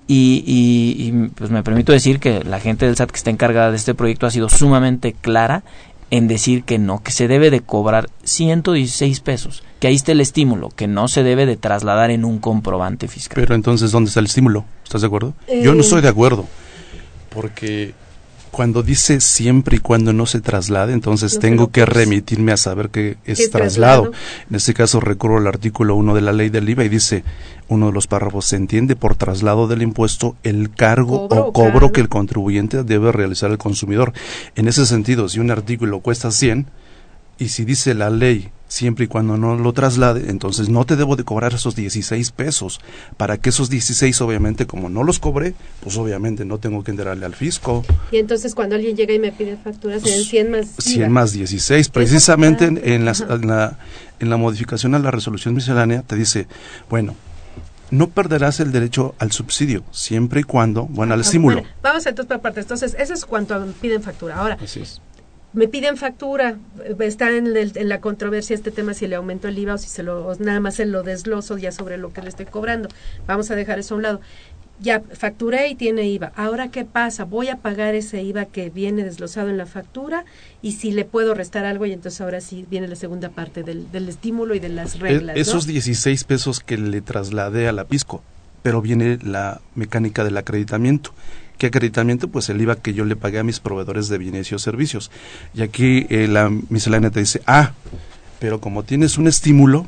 Y, 0.06 0.44
y, 0.46 1.08
y, 1.08 1.28
pues 1.30 1.50
me 1.50 1.64
permito 1.64 1.90
decir 1.90 2.20
que 2.20 2.44
la 2.44 2.60
gente 2.60 2.86
del 2.86 2.94
SAT 2.94 3.10
que 3.10 3.16
está 3.16 3.30
encargada 3.30 3.72
de 3.72 3.78
este 3.78 3.94
proyecto 3.94 4.28
ha 4.28 4.30
sido 4.30 4.48
sumamente 4.48 5.12
clara 5.12 5.64
en 6.12 6.28
decir 6.28 6.62
que 6.64 6.78
no, 6.78 7.02
que 7.02 7.10
se 7.10 7.26
debe 7.26 7.50
de 7.50 7.62
cobrar 7.62 8.10
116 8.24 9.20
pesos, 9.20 9.64
que 9.80 9.86
ahí 9.86 9.94
está 9.94 10.12
el 10.12 10.20
estímulo, 10.20 10.68
que 10.68 10.86
no 10.86 11.08
se 11.08 11.22
debe 11.22 11.46
de 11.46 11.56
trasladar 11.56 12.10
en 12.10 12.26
un 12.26 12.38
comprobante 12.38 13.08
fiscal. 13.08 13.34
Pero 13.34 13.54
entonces, 13.54 13.92
¿dónde 13.92 14.08
está 14.08 14.20
el 14.20 14.26
estímulo? 14.26 14.66
¿Estás 14.84 15.00
de 15.00 15.06
acuerdo? 15.06 15.32
Yo 15.62 15.74
no 15.74 15.80
estoy 15.80 16.02
de 16.02 16.08
acuerdo, 16.08 16.44
porque 17.30 17.94
cuando 18.52 18.82
dice 18.82 19.20
siempre 19.20 19.78
y 19.78 19.80
cuando 19.80 20.12
no 20.12 20.26
se 20.26 20.42
traslade, 20.42 20.92
entonces 20.92 21.38
tengo 21.38 21.70
que 21.70 21.86
remitirme 21.86 22.52
a 22.52 22.58
saber 22.58 22.90
que 22.90 23.16
es 23.24 23.50
traslado. 23.50 24.12
En 24.50 24.56
este 24.56 24.74
caso 24.74 25.00
recurro 25.00 25.38
al 25.38 25.46
artículo 25.46 25.96
1 25.96 26.14
de 26.14 26.20
la 26.20 26.34
ley 26.34 26.50
del 26.50 26.68
IVA 26.68 26.84
y 26.84 26.90
dice, 26.90 27.24
uno 27.68 27.86
de 27.86 27.92
los 27.92 28.06
párrafos, 28.06 28.44
se 28.44 28.56
entiende 28.56 28.94
por 28.94 29.16
traslado 29.16 29.68
del 29.68 29.80
impuesto 29.80 30.36
el 30.42 30.70
cargo 30.70 31.28
o 31.30 31.52
cobro 31.54 31.92
que 31.92 32.02
el 32.02 32.10
contribuyente 32.10 32.84
debe 32.84 33.10
realizar 33.10 33.50
al 33.50 33.56
consumidor. 33.56 34.12
En 34.54 34.68
ese 34.68 34.84
sentido, 34.84 35.30
si 35.30 35.40
un 35.40 35.50
artículo 35.50 36.00
cuesta 36.00 36.30
100 36.30 36.66
y 37.38 37.48
si 37.48 37.64
dice 37.64 37.94
la 37.94 38.10
ley 38.10 38.50
siempre 38.72 39.04
y 39.04 39.08
cuando 39.08 39.36
no 39.36 39.54
lo 39.54 39.74
traslade, 39.74 40.30
entonces 40.30 40.70
no 40.70 40.86
te 40.86 40.96
debo 40.96 41.14
de 41.14 41.24
cobrar 41.24 41.52
esos 41.52 41.76
16 41.76 42.32
pesos. 42.32 42.80
Para 43.18 43.36
que 43.36 43.50
esos 43.50 43.68
16, 43.68 44.18
obviamente, 44.22 44.66
como 44.66 44.88
no 44.88 45.04
los 45.04 45.18
cobré, 45.18 45.54
pues 45.80 45.98
obviamente 45.98 46.46
no 46.46 46.56
tengo 46.56 46.82
que 46.82 46.90
enterarle 46.90 47.26
al 47.26 47.34
fisco. 47.34 47.84
Y 48.10 48.16
entonces 48.16 48.54
cuando 48.54 48.74
alguien 48.76 48.96
llega 48.96 49.12
y 49.12 49.18
me 49.18 49.30
pide 49.30 49.58
facturas, 49.58 50.00
pues, 50.00 50.26
100 50.26 50.50
más 50.50 50.68
100 50.78 51.12
más 51.12 51.32
16. 51.34 51.90
Precisamente 51.90 52.64
en, 52.64 52.80
en, 52.82 53.04
la, 53.04 53.78
en 54.18 54.30
la 54.30 54.36
modificación 54.38 54.94
a 54.94 54.98
la 54.98 55.10
resolución 55.10 55.54
miscelánea 55.54 56.00
te 56.00 56.16
dice, 56.16 56.46
bueno, 56.88 57.14
no 57.90 58.08
perderás 58.08 58.58
el 58.60 58.72
derecho 58.72 59.14
al 59.18 59.32
subsidio, 59.32 59.84
siempre 59.90 60.40
y 60.40 60.44
cuando, 60.44 60.84
bueno, 60.86 61.12
al 61.12 61.20
estímulo. 61.20 61.62
vamos 61.82 62.06
entonces 62.06 62.26
por 62.26 62.40
partes. 62.40 62.64
Entonces, 62.64 62.96
eso 62.98 63.12
es 63.12 63.26
cuanto 63.26 63.62
piden 63.82 64.02
factura. 64.02 64.36
Ahora, 64.36 64.56
Así 64.62 64.80
es 64.80 65.02
me 65.52 65.68
piden 65.68 65.96
factura, 65.96 66.56
está 67.00 67.30
en, 67.30 67.54
en, 67.56 67.88
la 67.88 68.00
controversia 68.00 68.54
este 68.54 68.70
tema 68.70 68.94
si 68.94 69.06
le 69.06 69.16
aumento 69.16 69.48
el 69.48 69.58
IVA 69.58 69.74
o 69.74 69.78
si 69.78 69.88
se 69.88 70.02
lo 70.02 70.34
nada 70.36 70.60
más 70.60 70.76
se 70.76 70.86
lo 70.86 71.02
desgloso 71.02 71.58
ya 71.58 71.72
sobre 71.72 71.98
lo 71.98 72.12
que 72.12 72.22
le 72.22 72.28
estoy 72.28 72.46
cobrando. 72.46 72.88
Vamos 73.26 73.50
a 73.50 73.54
dejar 73.54 73.78
eso 73.78 73.94
a 73.94 73.96
un 73.98 74.02
lado. 74.02 74.20
Ya 74.80 75.00
facturé 75.00 75.68
y 75.68 75.74
tiene 75.74 76.08
IVA. 76.08 76.32
Ahora 76.34 76.70
qué 76.70 76.84
pasa? 76.84 77.24
Voy 77.24 77.48
a 77.48 77.56
pagar 77.58 77.94
ese 77.94 78.22
IVA 78.22 78.46
que 78.46 78.70
viene 78.70 79.04
desglosado 79.04 79.48
en 79.48 79.58
la 79.58 79.66
factura 79.66 80.24
y 80.62 80.72
si 80.72 80.90
le 80.90 81.04
puedo 81.04 81.34
restar 81.34 81.66
algo 81.66 81.86
y 81.86 81.92
entonces 81.92 82.20
ahora 82.20 82.40
sí 82.40 82.66
viene 82.68 82.88
la 82.88 82.96
segunda 82.96 83.28
parte 83.28 83.62
del, 83.62 83.92
del 83.92 84.08
estímulo 84.08 84.54
y 84.54 84.58
de 84.58 84.70
las 84.70 84.98
reglas. 84.98 85.36
esos 85.36 85.66
16 85.66 86.24
pesos 86.24 86.60
que 86.60 86.78
le 86.78 87.00
trasladé 87.02 87.68
a 87.68 87.72
la 87.72 87.84
pisco, 87.84 88.24
pero 88.62 88.80
viene 88.80 89.18
la 89.22 89.60
mecánica 89.74 90.24
del 90.24 90.38
acreditamiento 90.38 91.12
¿Qué 91.62 91.68
acreditamiento? 91.68 92.26
Pues 92.26 92.48
el 92.48 92.60
IVA 92.60 92.74
que 92.74 92.92
yo 92.92 93.04
le 93.04 93.14
pagué 93.14 93.38
a 93.38 93.44
mis 93.44 93.60
proveedores 93.60 94.08
de 94.08 94.18
bienes 94.18 94.50
y 94.50 94.58
servicios. 94.58 95.12
Y 95.54 95.62
aquí 95.62 96.08
eh, 96.10 96.26
la 96.26 96.50
miscelánea 96.50 97.10
te 97.10 97.20
dice, 97.20 97.40
ah, 97.46 97.70
pero 98.40 98.60
como 98.60 98.82
tienes 98.82 99.16
un 99.16 99.28
estímulo, 99.28 99.86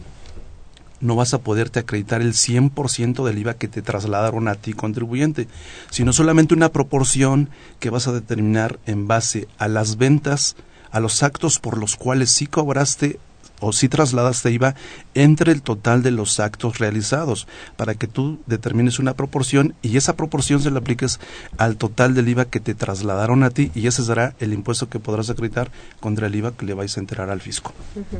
no 1.01 1.16
vas 1.16 1.35
a 1.35 1.39
poderte 1.39 1.81
acreditar 1.81 2.22
el 2.22 2.35
100% 2.35 3.25
del 3.25 3.39
IVA 3.39 3.55
que 3.55 3.66
te 3.66 3.83
trasladaron 3.83 4.47
a 4.47 4.55
ti 4.55 4.72
contribuyente, 4.72 5.49
sino 5.91 6.12
solamente 6.12 6.55
una 6.55 6.70
proporción 6.70 7.51
que 7.81 7.91
vas 7.91 8.07
a 8.07 8.12
determinar 8.12 8.79
en 8.87 9.09
base 9.09 9.49
a 9.59 9.66
las 9.66 9.97
ventas, 9.97 10.55
a 10.93 11.01
los 11.01 11.25
actos 11.25 11.59
por 11.59 11.77
los 11.77 11.97
cuales 11.97 12.31
sí 12.31 12.47
cobraste 12.47 13.18
o 13.65 13.73
si 13.73 13.89
trasladaste 13.89 14.51
IVA 14.51 14.75
entre 15.15 15.51
el 15.51 15.62
total 15.62 16.03
de 16.03 16.11
los 16.11 16.39
actos 16.39 16.79
realizados 16.79 17.49
para 17.77 17.95
que 17.95 18.07
tú 18.07 18.39
determines 18.47 18.99
una 18.99 19.15
proporción 19.15 19.75
y 19.81 19.97
esa 19.97 20.17
proporción 20.17 20.61
se 20.61 20.71
la 20.71 20.81
apliques 20.81 21.19
al 21.57 21.77
total 21.77 22.15
del 22.15 22.29
IVA 22.29 22.45
que 22.45 22.61
te 22.61 22.75
trasladaron 22.75 23.43
a 23.43 23.51
ti 23.51 23.71
y 23.75 23.87
ese 23.87 24.05
será 24.05 24.35
el 24.39 24.53
impuesto 24.53 24.91
que 24.91 24.99
podrás 24.99 25.31
acreditar 25.31 25.71
contra 25.99 26.27
el 26.27 26.35
IVA 26.35 26.53
que 26.53 26.67
le 26.67 26.75
vais 26.75 26.95
a 26.97 27.01
enterar 27.01 27.31
al 27.31 27.41
fisco. 27.41 27.73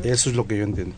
Eso 0.03 0.31
es 0.31 0.37
lo 0.37 0.47
que 0.47 0.57
yo 0.57 0.65
entiendo. 0.65 0.97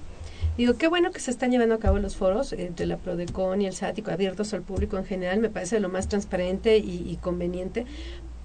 Digo, 0.57 0.79
qué 0.79 0.89
bueno 0.89 1.11
que 1.11 1.21
se 1.21 1.31
están 1.31 1.51
llevando 1.51 1.75
a 1.75 1.79
cabo 1.79 1.99
los 1.99 2.17
foros 2.17 2.55
entre 2.55 2.87
la 2.87 2.97
Prodecon 2.97 3.61
y 3.61 3.67
el 3.67 3.75
SATICO 3.75 4.11
abiertos 4.11 4.55
al 4.55 4.63
público 4.63 4.97
en 4.97 5.05
general, 5.05 5.39
me 5.39 5.51
parece 5.51 5.81
lo 5.81 5.91
más 5.91 6.09
transparente 6.09 6.79
y, 6.79 7.19
conveniente, 7.21 7.85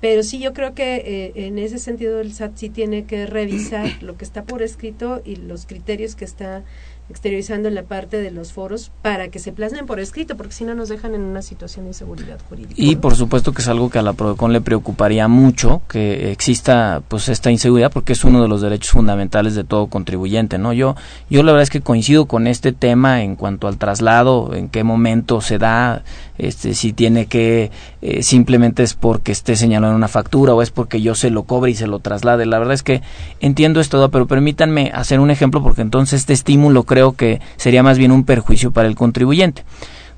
pero 0.02 0.24
sí, 0.24 0.40
yo 0.40 0.52
creo 0.54 0.74
que 0.74 0.96
eh, 0.96 1.32
en 1.36 1.60
ese 1.60 1.78
sentido 1.78 2.20
el 2.20 2.34
SAT 2.34 2.58
sí 2.58 2.70
tiene 2.70 3.06
que 3.06 3.28
revisar 3.28 4.02
lo 4.02 4.18
que 4.18 4.26
está 4.26 4.44
por 4.44 4.64
escrito 4.64 5.22
y 5.24 5.36
los 5.36 5.68
criterios 5.68 6.16
que 6.16 6.26
está 6.26 6.64
exteriorizando 7.12 7.68
en 7.68 7.76
la 7.76 7.84
parte 7.84 8.18
de 8.18 8.32
los 8.32 8.54
foros 8.54 8.92
para 9.02 9.28
que 9.28 9.40
se 9.40 9.52
plasmen 9.52 9.86
por 9.86 10.00
escrito, 10.00 10.36
porque 10.38 10.54
si 10.54 10.64
no 10.64 10.74
nos 10.74 10.90
dejan 10.90 11.14
en 11.14 11.22
una 11.22 11.42
situación 11.42 11.86
de 11.86 11.92
inseguridad 11.92 12.40
jurídica. 12.50 12.74
Y 12.76 12.96
por 12.96 13.16
supuesto 13.16 13.52
que 13.52 13.62
es 13.62 13.68
algo 13.68 13.90
que 13.90 14.00
a 14.00 14.02
la 14.02 14.14
Prodecon 14.14 14.54
le 14.54 14.62
preocuparía 14.62 15.28
mucho 15.28 15.82
que 15.88 16.32
exista 16.32 17.04
pues 17.08 17.30
esta 17.30 17.52
inseguridad 17.52 17.92
porque 17.92 18.14
es 18.14 18.24
uno 18.24 18.42
de 18.42 18.48
los 18.48 18.62
derechos 18.62 18.92
fundamentales 18.92 19.56
de 19.56 19.64
todo 19.64 19.88
contribuyente, 19.88 20.58
¿no? 20.58 20.74
Yo 20.74 20.96
yo 21.30 21.44
la 21.44 21.52
verdad 21.52 21.64
es 21.64 21.70
que 21.70 21.82
coincido 21.82 22.26
con 22.26 22.48
este 22.48 22.72
tema 22.72 23.24
en 23.24 23.36
cuanto 23.36 23.68
al 23.68 23.78
traslado, 23.78 24.54
en 24.54 24.70
qué 24.70 24.84
momento 24.84 25.42
se 25.42 25.58
da, 25.58 26.04
este 26.38 26.74
si 26.74 26.94
tiene 26.94 27.28
que 27.28 27.72
eh, 28.02 28.24
simplemente 28.24 28.84
es 28.84 28.94
porque 28.94 29.32
esté 29.32 29.56
señalado 29.56 29.92
en 29.92 29.98
una 29.98 30.08
factura 30.08 30.54
o 30.54 30.62
es 30.62 30.72
porque 30.72 31.02
yo 31.02 31.16
se 31.16 31.30
lo 31.30 31.44
cobre 31.44 31.72
y 31.72 31.76
se 31.76 31.88
lo 31.88 32.00
traslade. 32.00 32.46
La 32.46 32.60
verdad 32.60 32.74
es 32.74 32.84
que 32.84 33.02
entiendo 33.40 33.80
esto, 33.80 34.10
pero 34.10 34.28
permítanme 34.28 34.92
hacer 34.94 35.20
un 35.20 35.32
ejemplo 35.32 35.62
porque 35.62 35.82
entonces 35.82 36.22
este 36.22 36.34
estímulo 36.34 36.84
creo 36.84 37.01
que 37.14 37.42
sería 37.58 37.84
más 37.84 37.98
bien 37.98 38.12
un 38.12 38.24
perjuicio 38.24 38.72
para 38.72 38.88
el 38.88 38.96
contribuyente. 38.96 39.64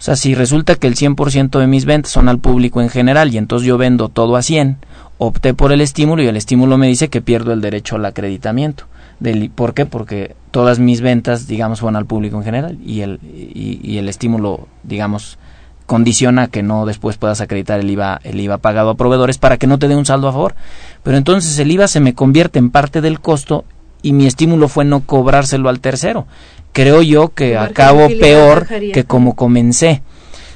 O 0.03 0.05
sea, 0.05 0.17
si 0.17 0.35
resulta 0.35 0.75
que 0.75 0.87
el 0.87 0.95
100% 0.95 1.59
de 1.59 1.67
mis 1.67 1.85
ventas 1.85 2.11
son 2.11 2.27
al 2.27 2.39
público 2.39 2.81
en 2.81 2.89
general 2.89 3.33
y 3.33 3.37
entonces 3.37 3.65
yo 3.65 3.77
vendo 3.77 4.09
todo 4.09 4.35
a 4.35 4.41
100, 4.41 4.77
opté 5.17 5.53
por 5.53 5.71
el 5.71 5.79
estímulo 5.79 6.21
y 6.21 6.27
el 6.27 6.35
estímulo 6.35 6.77
me 6.77 6.87
dice 6.87 7.07
que 7.07 7.21
pierdo 7.21 7.53
el 7.53 7.61
derecho 7.61 7.95
al 7.95 8.05
acreditamiento. 8.05 8.83
¿Por 9.55 9.73
qué? 9.73 9.85
Porque 9.85 10.35
todas 10.51 10.79
mis 10.79 10.99
ventas, 10.99 11.47
digamos, 11.47 11.81
van 11.81 11.95
al 11.95 12.05
público 12.05 12.35
en 12.35 12.43
general 12.43 12.77
y 12.85 12.99
el, 12.99 13.19
y, 13.23 13.97
el 13.97 14.09
estímulo, 14.09 14.67
digamos, 14.83 15.37
condiciona 15.85 16.47
que 16.47 16.63
no 16.63 16.85
después 16.85 17.15
puedas 17.15 17.39
acreditar 17.39 17.79
el 17.79 17.89
IVA, 17.89 18.19
el 18.23 18.41
IVA 18.41 18.57
pagado 18.57 18.89
a 18.89 18.95
proveedores 18.95 19.37
para 19.37 19.57
que 19.57 19.67
no 19.67 19.79
te 19.79 19.87
dé 19.87 19.95
un 19.95 20.05
saldo 20.05 20.27
a 20.27 20.33
favor. 20.33 20.55
Pero 21.03 21.15
entonces 21.15 21.57
el 21.59 21.71
IVA 21.71 21.87
se 21.87 22.01
me 22.01 22.13
convierte 22.13 22.59
en 22.59 22.71
parte 22.71 22.99
del 22.99 23.21
costo 23.21 23.63
y 24.01 24.11
mi 24.11 24.25
estímulo 24.25 24.67
fue 24.67 24.83
no 24.83 25.05
cobrárselo 25.05 25.69
al 25.69 25.79
tercero 25.79 26.27
creo 26.73 27.01
yo 27.01 27.29
que 27.29 27.57
acabo 27.57 28.07
peor 28.19 28.67
que 28.67 29.05
como 29.05 29.35
comencé. 29.35 30.01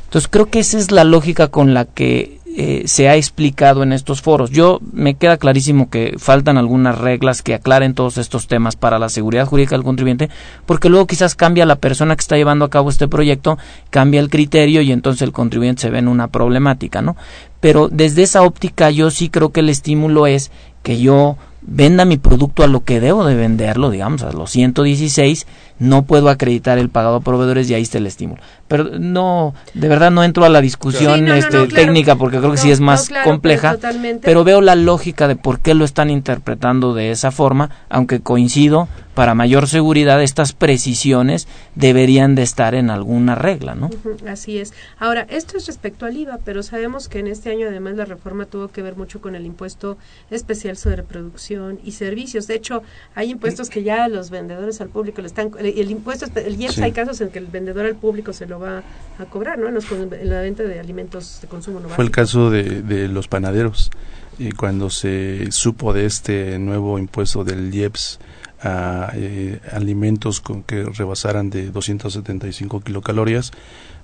Entonces 0.05 0.28
creo 0.30 0.49
que 0.49 0.59
esa 0.59 0.78
es 0.78 0.91
la 0.91 1.03
lógica 1.03 1.47
con 1.47 1.74
la 1.74 1.86
que 1.86 2.38
eh, 2.59 2.88
se 2.88 3.07
ha 3.07 3.15
explicado 3.15 3.84
en 3.84 3.93
estos 3.93 4.24
foros. 4.24 4.49
Yo 4.49 4.80
me 4.91 5.13
queda 5.13 5.38
clarísimo 5.38 5.91
que 5.91 6.15
faltan 6.18 6.57
algunas 6.57 6.97
reglas 6.97 7.43
que 7.43 7.53
aclaren 7.53 7.93
todos 7.93 8.18
estos 8.18 8.47
temas 8.47 8.76
para 8.76 8.97
la 8.97 9.09
seguridad 9.09 9.45
jurídica 9.45 9.76
del 9.76 9.84
contribuyente, 9.84 10.30
porque 10.65 10.89
luego 10.89 11.05
quizás 11.05 11.36
cambia 11.36 11.68
la 11.68 11.76
persona 11.76 12.15
que 12.15 12.22
está 12.22 12.36
llevando 12.36 12.65
a 12.65 12.72
cabo 12.72 12.89
este 12.89 13.07
proyecto, 13.07 13.59
cambia 13.91 14.20
el 14.20 14.32
criterio 14.32 14.82
y 14.82 14.91
entonces 14.91 15.22
el 15.22 15.34
contribuyente 15.34 15.84
se 15.84 15.91
ve 15.91 15.99
en 15.99 16.07
una 16.07 16.30
problemática, 16.30 17.03
¿no? 17.03 17.15
Pero 17.59 17.89
desde 17.89 18.24
esa 18.24 18.41
óptica 18.41 18.89
yo 18.89 19.11
sí 19.11 19.30
creo 19.30 19.51
que 19.51 19.59
el 19.59 19.70
estímulo 19.70 20.26
es 20.26 20.49
que 20.82 20.99
yo 20.99 21.38
venda 21.61 22.05
mi 22.05 22.18
producto 22.18 22.63
a 22.63 22.68
lo 22.68 22.84
que 22.84 22.99
debo 22.99 23.26
de 23.26 23.36
venderlo, 23.36 23.91
digamos, 23.91 24.24
a 24.24 24.32
los 24.32 24.49
116, 24.49 25.45
no 25.80 26.04
puedo 26.04 26.30
acreditar 26.30 26.78
el 26.78 26.90
pagado 26.90 27.18
a 27.18 27.22
proveedores 27.22 27.70
y 27.70 27.74
ahí 27.74 27.84
está 27.84 27.98
el 27.98 28.08
estímulo. 28.08 28.42
Pero 28.68 28.99
no, 28.99 29.53
de 29.74 29.88
verdad 29.88 30.11
no 30.11 30.24
entro 30.24 30.45
a 30.45 30.49
la 30.49 30.61
discusión 30.61 31.28
este, 31.30 31.68
técnica 31.68 32.15
porque 32.15 32.39
creo 32.39 32.51
que 32.51 32.57
sí 32.57 32.72
es 32.72 32.80
más 32.80 33.09
compleja, 33.24 33.78
pero 34.22 34.43
veo 34.43 34.61
la 34.61 34.76
lógica 34.76 35.28
de 35.28 35.36
por 35.36 35.59
qué 35.59 35.74
lo 35.74 35.86
están 35.86 36.09
interpretando 36.09 36.93
de 36.93 37.11
esa 37.11 37.32
forma, 37.32 37.70
aunque 37.89 38.20
coincido, 38.20 38.88
para 39.18 39.34
mayor 39.34 39.68
seguridad 39.68 40.22
estas 40.22 40.53
precisiones 40.53 41.47
deberían 41.74 42.36
de 42.36 42.43
estar 42.43 42.76
en 42.76 42.91
alguna 42.91 43.34
regla, 43.34 43.74
¿no? 43.74 43.89
así 44.28 44.59
es. 44.59 44.74
Ahora, 44.99 45.26
esto 45.28 45.57
es 45.57 45.65
respecto 45.65 46.05
al 46.05 46.15
IVA, 46.15 46.38
pero 46.45 46.61
sabemos 46.61 47.07
que 47.07 47.18
en 47.18 47.26
este 47.26 47.49
año 47.49 47.68
además 47.68 47.95
la 47.95 48.05
reforma 48.05 48.45
tuvo 48.45 48.68
que 48.68 48.84
ver 48.84 48.95
mucho 48.95 49.20
con 49.20 49.34
el 49.34 49.47
impuesto 49.47 49.97
especial 50.30 50.78
sobre 50.78 51.01
producción 51.01 51.80
y 51.84 51.93
servicios. 51.93 52.45
De 52.45 52.53
hecho, 52.53 52.84
hay 53.15 53.32
impuestos 53.32 53.72
que 53.72 53.82
ya 53.82 54.07
los 54.07 54.30
vendedores 54.30 54.82
al 54.82 54.89
público 54.89 55.22
le 55.22 55.28
están 55.28 55.49
el 55.57 55.89
impuesto, 55.89 56.28
el 56.36 56.61
IEPS 56.61 56.78
hay 56.78 56.91
casos 56.91 57.20
en 57.20 57.30
que 57.30 57.39
el 57.39 57.47
vendedor 57.47 57.88
al 57.88 57.95
público 57.95 58.34
se 58.34 58.45
lo 58.45 58.57
va 58.58 58.84
a 59.20 59.26
cobrar, 59.26 59.58
¿no? 59.58 59.68
En, 59.68 60.30
la 60.30 60.41
venta 60.41 60.64
de 60.64 60.80
alimentos 60.80 61.39
de 61.41 61.47
consumo 61.47 61.80
no 61.80 61.89
Fue 61.89 62.03
el 62.03 62.12
caso 62.12 62.49
de, 62.49 62.82
de 62.82 63.08
los 63.08 63.28
panaderos. 63.28 63.91
Y 64.39 64.51
cuando 64.51 64.89
se 64.89 65.51
supo 65.51 65.93
de 65.93 66.05
este 66.05 66.60
nuevo 66.60 66.99
impuesto 66.99 67.43
del 67.43 67.74
IEPS 67.74 68.20
a 68.62 69.12
eh, 69.16 69.60
alimentos 69.72 70.41
con 70.41 70.64
que 70.64 70.84
rebasaran 70.84 71.49
de 71.49 71.70
275 71.70 72.82
kilocalorías, 72.82 73.51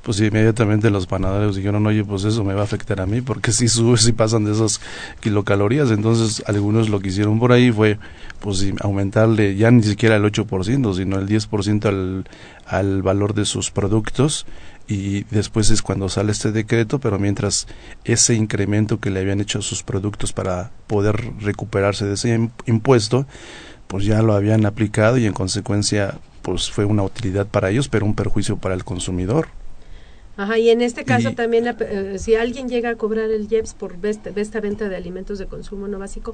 pues 0.04 0.20
inmediatamente 0.20 0.89
los 0.89 1.08
panaderos 1.08 1.56
dijeron, 1.56 1.88
oye, 1.88 2.04
pues 2.04 2.26
eso 2.26 2.43
me 2.43 2.54
va 2.54 2.62
a 2.62 2.66
afectar 2.66 2.99
a 2.99 3.06
mí, 3.06 3.22
porque 3.22 3.51
si 3.54 3.70
sube, 3.70 3.97
si 3.97 4.12
pasan 4.12 4.43
de 4.43 4.51
esas 4.51 4.82
kilocalorías, 5.22 5.91
entonces 5.91 6.43
algunos 6.45 6.89
lo 6.89 6.99
que 6.99 7.08
hicieron 7.10 7.39
por 7.39 7.54
ahí 7.54 7.72
fue, 7.72 7.97
pues 8.39 8.66
aumentarle 8.82 9.56
ya 9.56 9.72
ni 9.72 9.82
siquiera 9.82 10.18
el 10.18 10.24
8%, 10.24 10.93
sino 10.93 11.18
el 11.18 11.28
10% 11.28 11.86
al, 11.86 12.26
al 12.66 13.01
valor 13.01 13.34
de 13.34 13.45
sus 13.45 13.72
productos, 13.72 14.45
y 14.88 15.24
después 15.26 15.70
es 15.70 15.82
cuando 15.82 16.10
sale 16.10 16.34
este 16.34 16.51
decreto, 16.51 16.99
pero 16.99 17.18
mientras 17.18 17.68
ese 18.04 18.36
incremento 18.36 18.99
que 18.99 19.10
le 19.10 19.22
habían 19.22 19.39
hecho 19.39 19.60
a 19.60 19.62
sus 19.62 19.84
productos 19.84 20.34
para 20.34 20.72
poder 20.88 21.32
recuperarse 21.39 22.06
de 22.06 22.16
ese 22.16 22.49
impuesto, 22.66 23.26
pues 23.88 24.04
ya 24.04 24.22
lo 24.22 24.34
habían 24.34 24.66
aplicado 24.66 25.18
y 25.18 25.26
en 25.26 25.34
consecuencia 25.34 26.20
pues 26.41 26.70
fue 26.70 26.84
una 26.84 27.04
utilidad 27.04 27.47
para 27.47 27.70
ellos, 27.70 27.88
pero 27.88 28.06
un 28.06 28.16
perjuicio 28.16 28.58
para 28.58 28.76
el 28.76 28.84
consumidor. 28.84 29.47
Ajá, 30.36 30.58
y 30.58 30.70
en 30.70 30.82
este 30.82 31.06
caso 31.06 31.34
también, 31.34 31.68
eh, 31.68 32.18
si 32.18 32.36
alguien 32.36 32.68
llega 32.68 32.90
a 32.90 32.96
cobrar 32.96 33.30
el 33.30 33.48
IEPS 33.52 33.76
por 33.76 33.96
esta, 34.04 34.60
venta 34.62 34.90
de 34.90 34.96
alimentos 34.96 35.38
de 35.38 35.46
consumo 35.46 35.88
no 35.88 36.00
básico, 36.00 36.34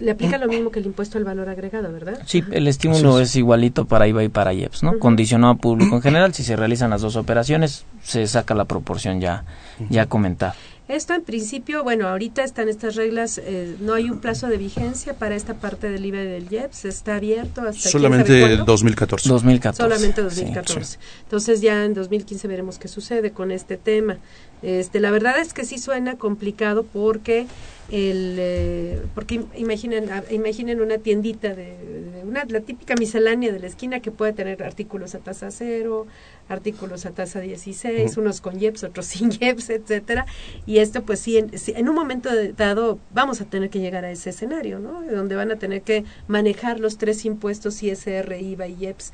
le 0.00 0.10
aplica 0.10 0.38
lo 0.38 0.48
mismo 0.48 0.70
que 0.70 0.80
el 0.80 0.86
impuesto 0.86 1.18
al 1.18 1.24
valor 1.24 1.48
agregado, 1.48 1.92
¿verdad? 1.92 2.20
Sí, 2.26 2.42
el 2.50 2.66
estímulo 2.68 3.20
es. 3.20 3.36
igualito 3.36 3.84
para 3.84 4.08
IVA 4.08 4.24
y 4.24 4.28
para 4.28 4.54
IEPS, 4.54 4.82
¿no? 4.82 4.98
Condicionado 4.98 5.52
a 5.52 5.56
público 5.56 5.96
en 5.96 6.02
general, 6.02 6.32
si 6.32 6.42
se 6.42 6.56
realizan 6.56 6.90
las 6.90 7.02
dos 7.02 7.16
operaciones, 7.16 7.84
se 8.02 8.26
saca 8.26 8.54
la 8.54 8.64
proporción 8.64 9.20
ya, 9.20 9.44
ya 9.90 10.06
comentada. 10.06 10.54
Esto 10.88 11.12
en 11.12 11.22
principio, 11.22 11.84
bueno, 11.84 12.08
ahorita 12.08 12.42
están 12.42 12.70
estas 12.70 12.94
reglas, 12.94 13.36
eh, 13.36 13.76
no 13.80 13.92
hay 13.92 14.08
un 14.08 14.20
plazo 14.20 14.48
de 14.48 14.56
vigencia 14.56 15.12
para 15.12 15.36
esta 15.36 15.52
parte 15.52 15.90
del 15.90 16.06
IVA 16.06 16.22
y 16.22 16.26
del 16.26 16.50
IEPS, 16.50 16.86
está 16.86 17.16
abierto 17.16 17.60
hasta... 17.60 17.90
Solamente 17.90 18.42
el 18.42 18.64
2014. 18.64 19.28
2014. 19.28 19.82
Solamente 19.82 20.22
2014. 20.22 20.98
Entonces 21.24 21.60
ya 21.60 21.84
en 21.84 21.92
2015 21.92 22.48
veremos 22.48 22.78
qué 22.78 22.88
sucede 22.88 23.32
con 23.32 23.50
este 23.50 23.76
tema. 23.76 24.16
Este, 24.62 24.98
la 24.98 25.10
verdad 25.10 25.38
es 25.38 25.52
que 25.52 25.66
sí 25.66 25.78
suena 25.78 26.16
complicado 26.16 26.84
porque 26.84 27.46
el 27.90 28.36
eh, 28.38 29.02
porque 29.14 29.42
imaginen 29.56 30.10
imaginen 30.30 30.80
una 30.80 30.98
tiendita 30.98 31.54
de, 31.54 32.22
una 32.24 32.44
la 32.44 32.60
típica 32.60 32.94
miscelánea 32.96 33.52
de 33.52 33.60
la 33.60 33.66
esquina 33.66 34.00
que 34.00 34.10
puede 34.10 34.32
tener 34.32 34.62
artículos 34.62 35.14
a 35.14 35.20
tasa 35.20 35.50
cero 35.50 36.06
artículos 36.48 37.06
a 37.06 37.10
tasa 37.10 37.40
16 37.40 38.16
unos 38.16 38.40
con 38.40 38.60
IEPS 38.60 38.84
otros 38.84 39.06
sin 39.06 39.30
IEPS 39.32 39.70
etcétera 39.70 40.26
y 40.66 40.78
esto 40.78 41.02
pues 41.02 41.20
sí 41.20 41.38
en, 41.38 41.50
en, 41.52 41.88
un 41.88 41.94
momento 41.94 42.30
dado 42.56 42.98
vamos 43.12 43.40
a 43.40 43.44
tener 43.44 43.70
que 43.70 43.80
llegar 43.80 44.04
a 44.04 44.10
ese 44.10 44.30
escenario 44.30 44.78
no 44.78 45.02
donde 45.02 45.36
van 45.36 45.50
a 45.50 45.56
tener 45.56 45.82
que 45.82 46.04
manejar 46.26 46.80
los 46.80 46.98
tres 46.98 47.24
impuestos 47.24 47.82
ISR 47.82 48.36
IVA 48.40 48.68
y 48.68 48.76
IEPS 48.80 49.12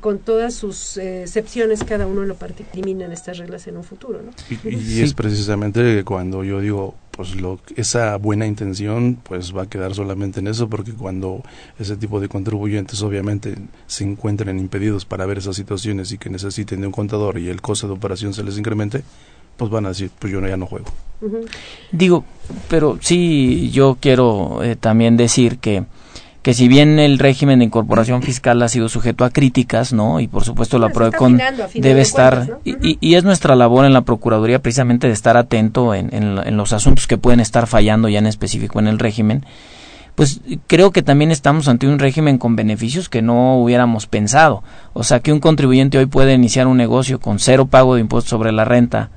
con 0.00 0.18
todas 0.18 0.54
sus 0.54 0.96
eh, 0.96 1.22
excepciones, 1.22 1.84
cada 1.84 2.06
uno 2.06 2.22
lo 2.24 2.36
en 2.74 3.12
estas 3.12 3.38
reglas 3.38 3.66
en 3.66 3.76
un 3.76 3.84
futuro. 3.84 4.20
¿no? 4.22 4.30
Y, 4.68 5.00
es 5.00 5.14
precisamente 5.14 6.02
cuando 6.04 6.44
yo 6.44 6.60
digo, 6.60 6.94
pues 7.12 7.36
lo, 7.36 7.60
esa 7.76 8.16
buena 8.16 8.46
intención 8.46 9.18
pues 9.22 9.54
va 9.54 9.62
a 9.62 9.68
quedar 9.68 9.94
solamente 9.94 10.40
en 10.40 10.48
eso, 10.48 10.68
porque 10.68 10.92
cuando 10.92 11.42
ese 11.78 11.96
tipo 11.96 12.20
de 12.20 12.28
contribuyentes 12.28 13.02
obviamente 13.02 13.54
se 13.86 14.04
encuentren 14.04 14.58
impedidos 14.58 15.04
para 15.04 15.26
ver 15.26 15.38
esas 15.38 15.54
situaciones 15.54 16.10
y 16.12 16.18
que 16.18 16.30
necesiten 16.30 16.80
de 16.80 16.86
un 16.86 16.92
contador 16.92 17.38
y 17.38 17.48
el 17.48 17.60
costo 17.60 17.86
de 17.86 17.92
operación 17.92 18.32
se 18.34 18.42
les 18.42 18.58
incremente, 18.58 19.04
pues 19.56 19.70
van 19.70 19.86
a 19.86 19.90
decir, 19.90 20.10
pues 20.18 20.32
yo 20.32 20.40
ya 20.40 20.56
no 20.56 20.66
juego. 20.66 20.86
Digo, 21.92 22.24
pero 22.68 22.98
sí, 23.00 23.70
yo 23.70 23.96
quiero 24.00 24.62
eh, 24.62 24.74
también 24.74 25.16
decir 25.16 25.58
que 25.58 25.84
que 26.42 26.54
si 26.54 26.66
bien 26.66 26.98
el 26.98 27.20
régimen 27.20 27.60
de 27.60 27.66
incorporación 27.66 28.22
fiscal 28.22 28.60
ha 28.62 28.68
sido 28.68 28.88
sujeto 28.88 29.24
a 29.24 29.30
críticas, 29.30 29.92
¿no? 29.92 30.18
Y 30.18 30.26
por 30.26 30.44
supuesto 30.44 30.78
la 30.78 30.88
PRODECON 30.88 31.40
debe 31.74 32.00
estar, 32.00 32.58
y, 32.64 33.14
es 33.14 33.22
nuestra 33.22 33.54
labor 33.54 33.84
en 33.84 33.92
la 33.92 34.02
Procuraduría 34.02 34.60
precisamente 34.60 35.06
de 35.06 35.12
estar 35.12 35.36
atento 35.36 35.94
en, 35.94 36.10
en 36.12 36.56
los 36.56 36.72
asuntos 36.72 37.06
que 37.06 37.16
pueden 37.16 37.38
estar 37.38 37.68
fallando 37.68 38.08
ya 38.08 38.18
en 38.18 38.26
específico 38.26 38.80
en 38.80 38.88
el 38.88 38.98
régimen. 38.98 39.46
Pues 40.16 40.40
creo 40.66 40.90
que 40.90 41.02
también 41.02 41.30
estamos 41.30 41.68
ante 41.68 41.86
un 41.86 41.98
régimen 41.98 42.38
con 42.38 42.56
beneficios 42.56 43.08
que 43.08 43.22
no 43.22 43.56
hubiéramos 43.56 44.06
pensado. 44.06 44.62
O 44.92 45.04
sea, 45.04 45.20
que 45.20 45.32
un 45.32 45.40
contribuyente 45.40 45.96
hoy 45.96 46.06
puede 46.06 46.34
iniciar 46.34 46.66
un 46.66 46.76
negocio 46.76 47.18
con 47.18 47.38
cero 47.38 47.66
pago 47.66 47.94
de 47.94 48.02
impuestos 48.02 48.28
sobre 48.28 48.52
la 48.52 48.64
renta, 48.66 49.10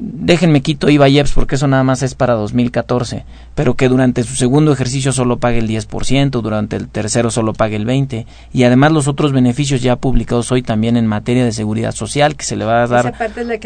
déjenme 0.00 0.62
quito 0.62 0.88
IVA 0.88 1.08
y 1.08 1.18
EPS 1.18 1.32
porque 1.32 1.56
eso 1.56 1.68
nada 1.68 1.84
más 1.84 2.02
es 2.02 2.14
para 2.14 2.34
2014, 2.34 3.24
pero 3.60 3.74
que 3.74 3.90
durante 3.90 4.22
su 4.22 4.36
segundo 4.36 4.72
ejercicio 4.72 5.12
solo 5.12 5.36
pague 5.36 5.58
el 5.58 5.68
10%, 5.68 6.30
durante 6.40 6.76
el 6.76 6.88
tercero 6.88 7.30
solo 7.30 7.52
pague 7.52 7.76
el 7.76 7.86
20%, 7.86 8.24
y 8.54 8.64
además 8.64 8.90
los 8.90 9.06
otros 9.06 9.32
beneficios 9.32 9.82
ya 9.82 9.96
publicados 9.96 10.50
hoy 10.50 10.62
también 10.62 10.96
en 10.96 11.06
materia 11.06 11.44
de 11.44 11.52
seguridad 11.52 11.94
social, 11.94 12.36
que 12.36 12.44
se 12.46 12.56
le 12.56 12.64
va 12.64 12.84
a 12.84 12.86
dar 12.86 13.14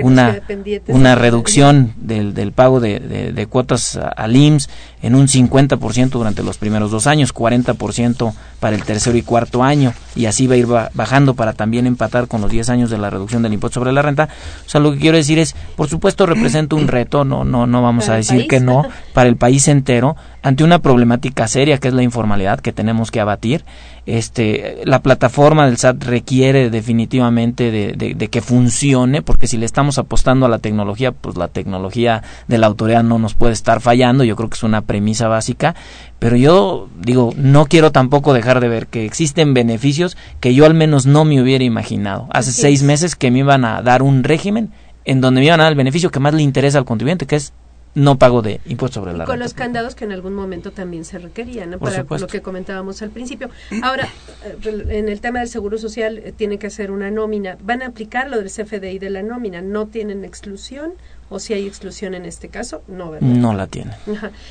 una, 0.03 0.41
una 0.89 1.15
reducción 1.15 1.93
del, 1.97 2.35
del 2.35 2.51
pago 2.51 2.81
de, 2.81 2.99
de, 3.33 3.47
cuotas 3.47 3.97
al 4.17 4.35
IMSS 4.35 4.69
en 5.01 5.15
un 5.15 5.29
50% 5.29 6.09
durante 6.09 6.43
los 6.43 6.59
primeros 6.59 6.91
dos 6.91 7.07
años, 7.07 7.33
40% 7.33 8.35
para 8.59 8.75
el 8.75 8.83
tercero 8.83 9.17
y 9.17 9.23
cuarto 9.23 9.63
año, 9.63 9.93
y 10.17 10.27
así 10.27 10.49
va 10.49 10.55
a 10.55 10.57
ir 10.57 10.67
bajando 10.67 11.35
para 11.35 11.53
también 11.53 11.87
empatar 11.87 12.27
con 12.27 12.41
los 12.41 12.51
10 12.51 12.71
años 12.71 12.91
de 12.91 12.99
la 12.99 13.11
reducción 13.11 13.43
del 13.43 13.53
impuesto 13.53 13.79
sobre 13.79 13.93
la 13.93 14.03
renta. 14.03 14.29
O 14.65 14.69
sea, 14.69 14.81
lo 14.81 14.93
que 14.93 14.99
quiero 14.99 15.19
decir 15.19 15.39
es, 15.39 15.55
por 15.77 15.89
supuesto, 15.89 16.25
representa 16.27 16.75
un 16.75 16.89
reto, 16.89 17.25
no, 17.25 17.45
no, 17.45 17.67
no 17.67 17.83
vamos 17.83 18.09
a 18.09 18.15
decir 18.15 18.49
que 18.49 18.61
no, 18.61 18.89
para 19.13 19.29
el 19.29 19.37
país 19.37 19.69
entero, 19.85 20.17
ante 20.43 20.65
una 20.65 20.79
problemática 20.79 21.47
seria 21.47 21.79
que 21.79 21.89
es 21.89 21.95
la 21.95 22.03
informalidad 22.03 22.61
que 22.61 22.73
tenemos 22.73 23.11
que 23.11 23.21
abatir. 23.21 23.65
Este, 24.07 24.81
la 24.85 25.01
plataforma 25.03 25.67
del 25.67 25.77
SAT 25.77 26.05
requiere 26.05 26.71
definitivamente 26.71 27.71
de, 27.71 28.15
de, 28.15 28.29
que 28.29 28.41
funcione, 28.41 29.21
porque 29.21 29.47
si 29.47 29.59
le 29.59 29.67
estamos 29.67 29.99
apostando 29.99 30.47
a 30.47 30.49
la 30.49 30.59
tecnología, 30.59 31.13
pues 31.13 31.37
la 31.37 31.49
tecnología 31.49 32.23
de 32.49 32.59
la 32.59 32.67
autoridad 32.67 33.03
no 33.03 33.19
nos 33.19 33.35
puede 33.35 33.53
estar 33.53 33.81
fallando, 33.81 34.25
yo 34.25 34.37
creo 34.37 34.49
que 34.49 34.57
es 34.57 34.63
una 34.63 34.83
premisa 34.83 35.29
básica, 35.29 35.75
pero 36.19 36.37
yo 36.37 36.89
digo, 36.99 37.33
no 37.37 37.67
quiero 37.67 37.93
tampoco 37.93 38.33
dejar 38.33 38.61
de 38.61 38.69
ver 38.69 38.87
que 38.87 39.05
existen 39.05 39.53
beneficios 39.53 40.17
que 40.41 40.55
yo 40.55 40.65
al 40.65 40.75
menos 40.75 41.05
no 41.07 41.25
me 41.25 41.41
hubiera 41.41 41.65
imaginado. 41.65 42.29
Hace 42.31 42.53
seis 42.53 42.83
meses 42.83 43.17
que 43.17 43.31
me 43.31 43.41
iban 43.41 43.65
a 43.65 43.83
dar 43.83 44.03
un 44.03 44.25
régimen 44.25 44.71
en 45.05 45.21
donde 45.21 45.41
me 45.41 45.47
iban 45.47 45.61
a 45.61 45.65
dar 45.65 45.73
el 45.73 45.79
beneficio 45.79 46.11
que 46.11 46.21
más 46.21 46.35
le 46.35 46.43
interesa 46.43 46.79
al 46.79 46.85
contribuyente, 46.85 47.27
que 47.27 47.37
es 47.37 47.53
no 47.95 48.19
pago 48.19 48.43
de 48.43 48.61
impuestos 48.67 49.03
sobre 49.03 49.17
la 49.17 49.25
con 49.25 49.39
los 49.39 49.55
candados 49.55 49.95
que 49.95 50.05
en 50.05 50.13
algún 50.13 50.35
momento 50.35 50.73
también 50.73 51.05
se 51.05 51.19
requerían, 51.19 51.71
¿no? 51.71 51.79
para 51.79 52.03
lo 52.03 52.27
que 52.27 52.43
comentábamos 52.43 53.03
al 53.03 53.11
principio. 53.11 53.51
Ahora, 53.83 54.09
eh, 54.45 54.87
en 54.89 55.09
el 55.09 55.21
tema 55.21 55.41
del 55.41 55.49
seguro 55.49 55.79
social 55.79 56.19
eh, 56.19 56.33
tiene 56.37 56.59
que 56.59 56.67
hacer 56.67 56.91
una 56.91 57.11
nómina. 57.11 57.57
¿Van 57.63 57.83
a 57.83 57.87
aplicar 57.87 58.29
lo 58.29 58.39
del 58.39 58.51
CFDI 58.51 58.99
de 58.99 59.11
la 59.11 59.23
nómina? 59.23 59.63
¿No 59.63 59.87
tienen 59.87 60.25
exclusión? 60.25 60.95
¿O 61.31 61.39
si 61.39 61.55
hay 61.55 61.67
exclusión 61.67 62.15
en 62.15 62.27
este 62.27 62.49
caso? 62.49 62.83
No, 62.87 63.11
¿verdad? 63.11 63.27
No 63.27 63.55
la 63.55 63.67
tienen. 63.67 63.95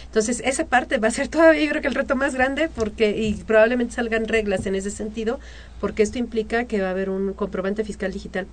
Entonces, 0.06 0.42
esa 0.44 0.66
parte 0.66 0.98
va 0.98 1.10
a 1.10 1.12
ser 1.12 1.28
todavía, 1.28 1.62
yo 1.64 1.70
creo 1.70 1.82
que 1.82 1.88
el 1.88 1.96
reto 1.96 2.16
más 2.16 2.34
grande, 2.34 2.70
porque 2.74 3.12
y 3.12 3.36
probablemente 3.36 3.94
salgan 3.94 4.28
reglas 4.28 4.66
en 4.66 4.76
ese 4.76 4.90
sentido, 4.90 5.40
porque 5.80 6.02
esto 6.04 6.18
implica 6.18 6.66
que 6.66 6.82
va 6.82 6.88
a 6.88 6.92
haber 6.92 7.10
un 7.10 7.34
comprobante 7.34 7.84
fiscal 7.84 8.12
digital 8.12 8.48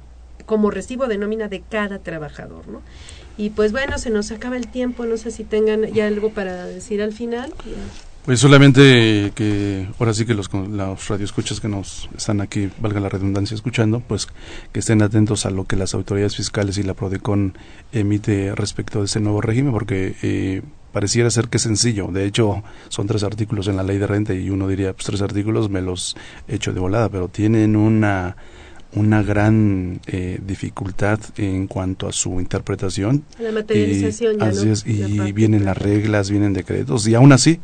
como 0.50 0.70
recibo 0.70 1.06
de 1.06 1.16
nómina 1.16 1.46
de 1.46 1.60
cada 1.60 2.00
trabajador, 2.00 2.66
¿no? 2.66 2.82
Y 3.40 3.48
pues 3.48 3.72
bueno, 3.72 3.96
se 3.96 4.10
nos 4.10 4.32
acaba 4.32 4.58
el 4.58 4.68
tiempo, 4.68 5.06
no 5.06 5.16
sé 5.16 5.30
si 5.30 5.44
tengan 5.44 5.86
ya 5.94 6.06
algo 6.06 6.28
para 6.28 6.66
decir 6.66 7.00
al 7.00 7.14
final. 7.14 7.54
Pues 8.26 8.38
solamente 8.38 9.32
que 9.34 9.88
ahora 9.98 10.12
sí 10.12 10.26
que 10.26 10.34
los, 10.34 10.52
los 10.52 11.08
radioescuchas 11.08 11.58
que 11.58 11.66
nos 11.66 12.10
están 12.14 12.42
aquí, 12.42 12.68
valga 12.80 13.00
la 13.00 13.08
redundancia, 13.08 13.54
escuchando, 13.54 14.00
pues 14.00 14.28
que 14.72 14.80
estén 14.80 15.00
atentos 15.00 15.46
a 15.46 15.50
lo 15.50 15.64
que 15.64 15.76
las 15.76 15.94
autoridades 15.94 16.36
fiscales 16.36 16.76
y 16.76 16.82
la 16.82 16.92
PRODECON 16.92 17.56
emite 17.92 18.54
respecto 18.54 18.98
de 18.98 19.06
este 19.06 19.20
nuevo 19.20 19.40
régimen, 19.40 19.72
porque 19.72 20.16
eh, 20.20 20.60
pareciera 20.92 21.30
ser 21.30 21.48
que 21.48 21.56
es 21.56 21.62
sencillo. 21.62 22.08
De 22.08 22.26
hecho, 22.26 22.62
son 22.90 23.06
tres 23.06 23.22
artículos 23.22 23.68
en 23.68 23.76
la 23.76 23.82
ley 23.82 23.96
de 23.96 24.06
renta 24.06 24.34
y 24.34 24.50
uno 24.50 24.68
diría, 24.68 24.92
pues 24.92 25.06
tres 25.06 25.22
artículos 25.22 25.70
me 25.70 25.80
los 25.80 26.14
echo 26.46 26.74
de 26.74 26.80
volada, 26.80 27.08
pero 27.08 27.28
tienen 27.28 27.74
una 27.74 28.36
una 28.94 29.22
gran 29.22 30.00
eh, 30.06 30.40
dificultad 30.44 31.20
en 31.36 31.66
cuanto 31.66 32.08
a 32.08 32.12
su 32.12 32.40
interpretación. 32.40 33.24
La 33.38 33.52
materialización. 33.52 34.38
y 34.86 35.32
vienen 35.32 35.64
las 35.64 35.76
reglas, 35.76 36.30
vienen 36.30 36.52
decretos, 36.52 37.06
y 37.06 37.14
aún 37.14 37.32
así, 37.32 37.60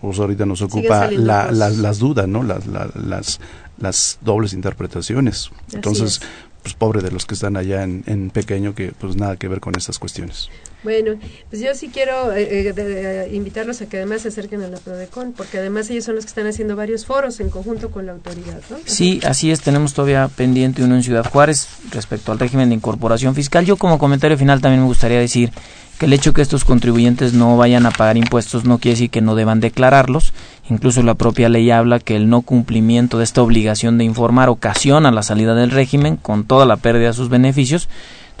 pues 0.00 0.18
ahorita 0.18 0.46
nos 0.46 0.62
ocupa 0.62 1.10
la, 1.10 1.50
las 1.50 1.98
dudas, 1.98 2.26
¿no? 2.26 2.42
Las, 2.42 2.66
las, 2.66 3.40
las 3.78 4.18
dobles 4.22 4.52
interpretaciones. 4.52 5.50
Entonces, 5.72 6.20
pues 6.62 6.74
pobre 6.74 7.00
de 7.00 7.10
los 7.10 7.26
que 7.26 7.34
están 7.34 7.56
allá 7.56 7.82
en, 7.82 8.04
en 8.06 8.30
pequeño, 8.30 8.74
que 8.74 8.92
pues 8.92 9.16
nada 9.16 9.36
que 9.36 9.48
ver 9.48 9.60
con 9.60 9.74
estas 9.76 9.98
cuestiones. 9.98 10.50
Bueno, 10.82 11.12
pues 11.50 11.60
yo 11.60 11.74
sí 11.74 11.90
quiero 11.92 12.32
eh, 12.32 12.68
eh, 12.68 12.74
eh, 12.76 13.30
invitarlos 13.32 13.82
a 13.82 13.86
que 13.86 13.98
además 13.98 14.22
se 14.22 14.28
acerquen 14.28 14.62
a 14.62 14.68
la 14.68 14.78
PRODECON, 14.78 15.32
porque 15.32 15.58
además 15.58 15.90
ellos 15.90 16.04
son 16.04 16.14
los 16.14 16.24
que 16.24 16.30
están 16.30 16.46
haciendo 16.46 16.74
varios 16.74 17.04
foros 17.04 17.38
en 17.40 17.50
conjunto 17.50 17.90
con 17.90 18.06
la 18.06 18.12
autoridad. 18.12 18.60
¿no? 18.70 18.78
Sí, 18.86 19.20
así 19.24 19.50
es, 19.50 19.60
tenemos 19.60 19.92
todavía 19.92 20.28
pendiente 20.28 20.82
uno 20.82 20.96
en 20.96 21.02
Ciudad 21.02 21.28
Juárez 21.28 21.68
respecto 21.90 22.32
al 22.32 22.38
régimen 22.38 22.70
de 22.70 22.76
incorporación 22.76 23.34
fiscal. 23.34 23.66
Yo 23.66 23.76
como 23.76 23.98
comentario 23.98 24.38
final 24.38 24.62
también 24.62 24.80
me 24.80 24.88
gustaría 24.88 25.18
decir 25.18 25.50
que 25.98 26.06
el 26.06 26.14
hecho 26.14 26.32
que 26.32 26.40
estos 26.40 26.64
contribuyentes 26.64 27.34
no 27.34 27.58
vayan 27.58 27.84
a 27.84 27.90
pagar 27.90 28.16
impuestos 28.16 28.64
no 28.64 28.78
quiere 28.78 28.94
decir 28.94 29.10
que 29.10 29.20
no 29.20 29.34
deban 29.34 29.60
declararlos. 29.60 30.32
Incluso 30.70 31.02
la 31.02 31.14
propia 31.14 31.48
ley 31.48 31.70
habla 31.72 31.98
que 31.98 32.14
el 32.14 32.30
no 32.30 32.42
cumplimiento 32.42 33.18
de 33.18 33.24
esta 33.24 33.42
obligación 33.42 33.98
de 33.98 34.04
informar 34.04 34.48
ocasiona 34.48 35.10
la 35.10 35.24
salida 35.24 35.56
del 35.56 35.72
régimen 35.72 36.16
con 36.16 36.44
toda 36.44 36.64
la 36.64 36.76
pérdida 36.76 37.08
de 37.08 37.12
sus 37.12 37.28
beneficios 37.28 37.88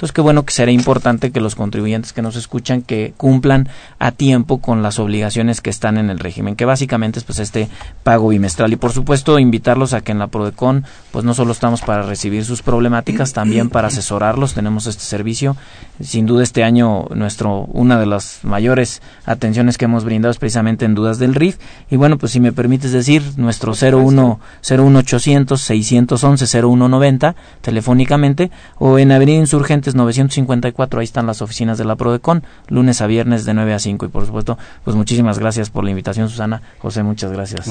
entonces, 0.00 0.14
qué 0.14 0.22
bueno 0.22 0.46
que 0.46 0.54
será 0.54 0.70
importante 0.70 1.30
que 1.30 1.42
los 1.42 1.54
contribuyentes 1.54 2.14
que 2.14 2.22
nos 2.22 2.34
escuchan 2.34 2.80
que 2.80 3.12
cumplan 3.18 3.68
a 3.98 4.12
tiempo 4.12 4.56
con 4.62 4.82
las 4.82 4.98
obligaciones 4.98 5.60
que 5.60 5.68
están 5.68 5.98
en 5.98 6.08
el 6.08 6.18
régimen, 6.18 6.56
que 6.56 6.64
básicamente 6.64 7.18
es 7.18 7.24
pues 7.26 7.38
este 7.38 7.68
pago 8.02 8.28
bimestral. 8.28 8.72
Y 8.72 8.76
por 8.76 8.92
supuesto, 8.92 9.38
invitarlos 9.38 9.92
a 9.92 10.00
que 10.00 10.12
en 10.12 10.18
la 10.18 10.28
Prodecon, 10.28 10.86
pues 11.12 11.26
no 11.26 11.34
solo 11.34 11.52
estamos 11.52 11.82
para 11.82 12.00
recibir 12.00 12.46
sus 12.46 12.62
problemáticas, 12.62 13.34
también 13.34 13.68
para 13.68 13.88
asesorarlos. 13.88 14.54
Tenemos 14.54 14.86
este 14.86 15.02
servicio. 15.02 15.54
Sin 16.02 16.24
duda, 16.24 16.44
este 16.44 16.64
año, 16.64 17.04
nuestro, 17.14 17.66
una 17.66 18.00
de 18.00 18.06
las 18.06 18.40
mayores 18.42 19.02
atenciones 19.26 19.76
que 19.76 19.84
hemos 19.84 20.04
brindado 20.04 20.32
es 20.32 20.38
precisamente 20.38 20.86
en 20.86 20.94
dudas 20.94 21.18
del 21.18 21.34
RIF. 21.34 21.58
Y 21.90 21.96
bueno, 21.96 22.16
pues 22.16 22.32
si 22.32 22.40
me 22.40 22.52
permites 22.52 22.92
decir, 22.92 23.22
nuestro 23.36 23.74
01, 23.74 24.40
01800 24.66 25.60
611 25.60 26.46
0190 26.46 27.36
telefónicamente 27.60 28.50
o 28.78 28.98
en 28.98 29.12
Avenida 29.12 29.36
Insurgentes 29.36 29.89
954, 29.94 31.00
ahí 31.00 31.04
están 31.04 31.26
las 31.26 31.42
oficinas 31.42 31.78
de 31.78 31.84
la 31.84 31.96
Prodecon, 31.96 32.44
lunes 32.68 33.00
a 33.00 33.06
viernes 33.06 33.44
de 33.44 33.54
9 33.54 33.74
a 33.74 33.78
5 33.78 34.06
y 34.06 34.08
por 34.08 34.26
supuesto, 34.26 34.58
pues 34.84 34.96
muchísimas 34.96 35.38
gracias 35.38 35.70
por 35.70 35.84
la 35.84 35.90
invitación 35.90 36.28
Susana, 36.28 36.62
José, 36.78 37.02
muchas 37.02 37.32
gracias. 37.32 37.68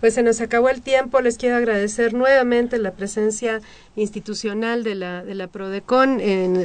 Pues 0.00 0.14
se 0.14 0.22
nos 0.22 0.40
acabó 0.40 0.68
el 0.68 0.82
tiempo, 0.82 1.20
les 1.20 1.38
quiero 1.38 1.56
agradecer 1.56 2.14
nuevamente 2.14 2.78
la 2.78 2.92
presencia 2.92 3.60
institucional 3.96 4.84
de 4.84 4.94
la, 4.94 5.22
de 5.22 5.34
la 5.34 5.48
Prodecon, 5.48 6.18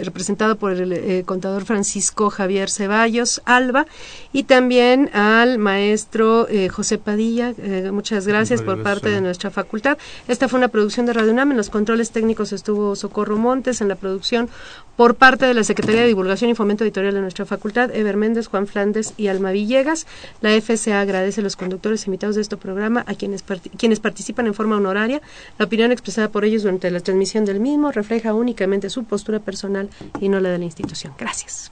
representado 0.04 0.56
por 0.56 0.72
el 0.74 0.94
eh, 0.94 1.24
contador 1.26 1.66
Francisco 1.66 2.30
Javier 2.30 2.70
Ceballos 2.70 3.42
Alba, 3.46 3.86
y 4.32 4.44
también 4.44 5.10
al 5.14 5.58
maestro 5.58 6.48
eh, 6.50 6.70
José 6.70 6.98
Padilla. 6.98 7.54
Eh, 7.58 7.90
muchas 7.92 8.28
gracias 8.28 8.62
por 8.62 8.82
parte 8.82 9.10
de 9.10 9.22
nuestra 9.22 9.52
facultad. 9.52 9.98
Esta 10.28 10.48
fue 10.48 10.58
una 10.58 10.70
producción 10.70 11.06
de 11.06 11.14
Radio 11.14 11.32
UNAM. 11.32 11.52
En 11.52 11.58
los 11.58 11.70
controles 11.70 12.12
técnicos 12.12 12.54
estuvo 12.54 12.96
Socorro 12.96 13.38
Montes, 13.38 13.82
en 13.82 13.90
la 13.90 13.96
producción 13.96 14.50
por 14.96 15.16
parte 15.16 15.46
de 15.46 15.54
la 15.54 15.64
Secretaría 15.64 16.02
de 16.02 16.08
Divulgación 16.08 16.50
y 16.50 16.56
Fomento 16.56 16.84
Editorial 16.84 17.14
de 17.14 17.22
nuestra 17.22 17.46
facultad, 17.46 17.96
Ever 17.96 18.18
Méndez, 18.18 18.48
Juan 18.48 18.66
Flandes 18.66 19.14
y 19.16 19.28
Alma 19.28 19.52
Villegas. 19.52 20.08
La 20.42 20.60
FCA 20.60 21.02
agradece 21.02 21.42
a 21.42 21.44
los 21.44 21.56
conductores 21.56 22.08
invitados 22.08 22.36
de 22.36 22.42
este 22.42 22.58
programa, 22.58 23.04
a 23.06 23.14
quienes, 23.14 23.44
quienes 23.78 24.00
participan 24.00 24.48
en 24.48 24.56
forma 24.56 24.78
honoraria. 24.78 25.22
La 25.60 25.66
opinión 25.66 25.92
expresada 25.92 26.30
por 26.30 26.46
ellos 26.46 26.64
durante 26.64 26.90
la 26.90 26.98
transmisión 27.18 27.46
del 27.46 27.60
mismo 27.60 27.92
refleja 27.92 28.36
únicamente 28.36 28.92
su 28.92 29.06
postura 29.06 29.40
personal 29.40 29.90
y 30.20 30.30
no 30.30 30.40
la 30.40 30.50
de 30.50 30.60
la 30.60 30.66
institución. 30.66 31.14
Gracias. 31.18 31.72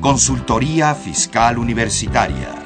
Consultoría 0.00 0.94
Fiscal 0.94 1.58
Universitaria 1.58 2.65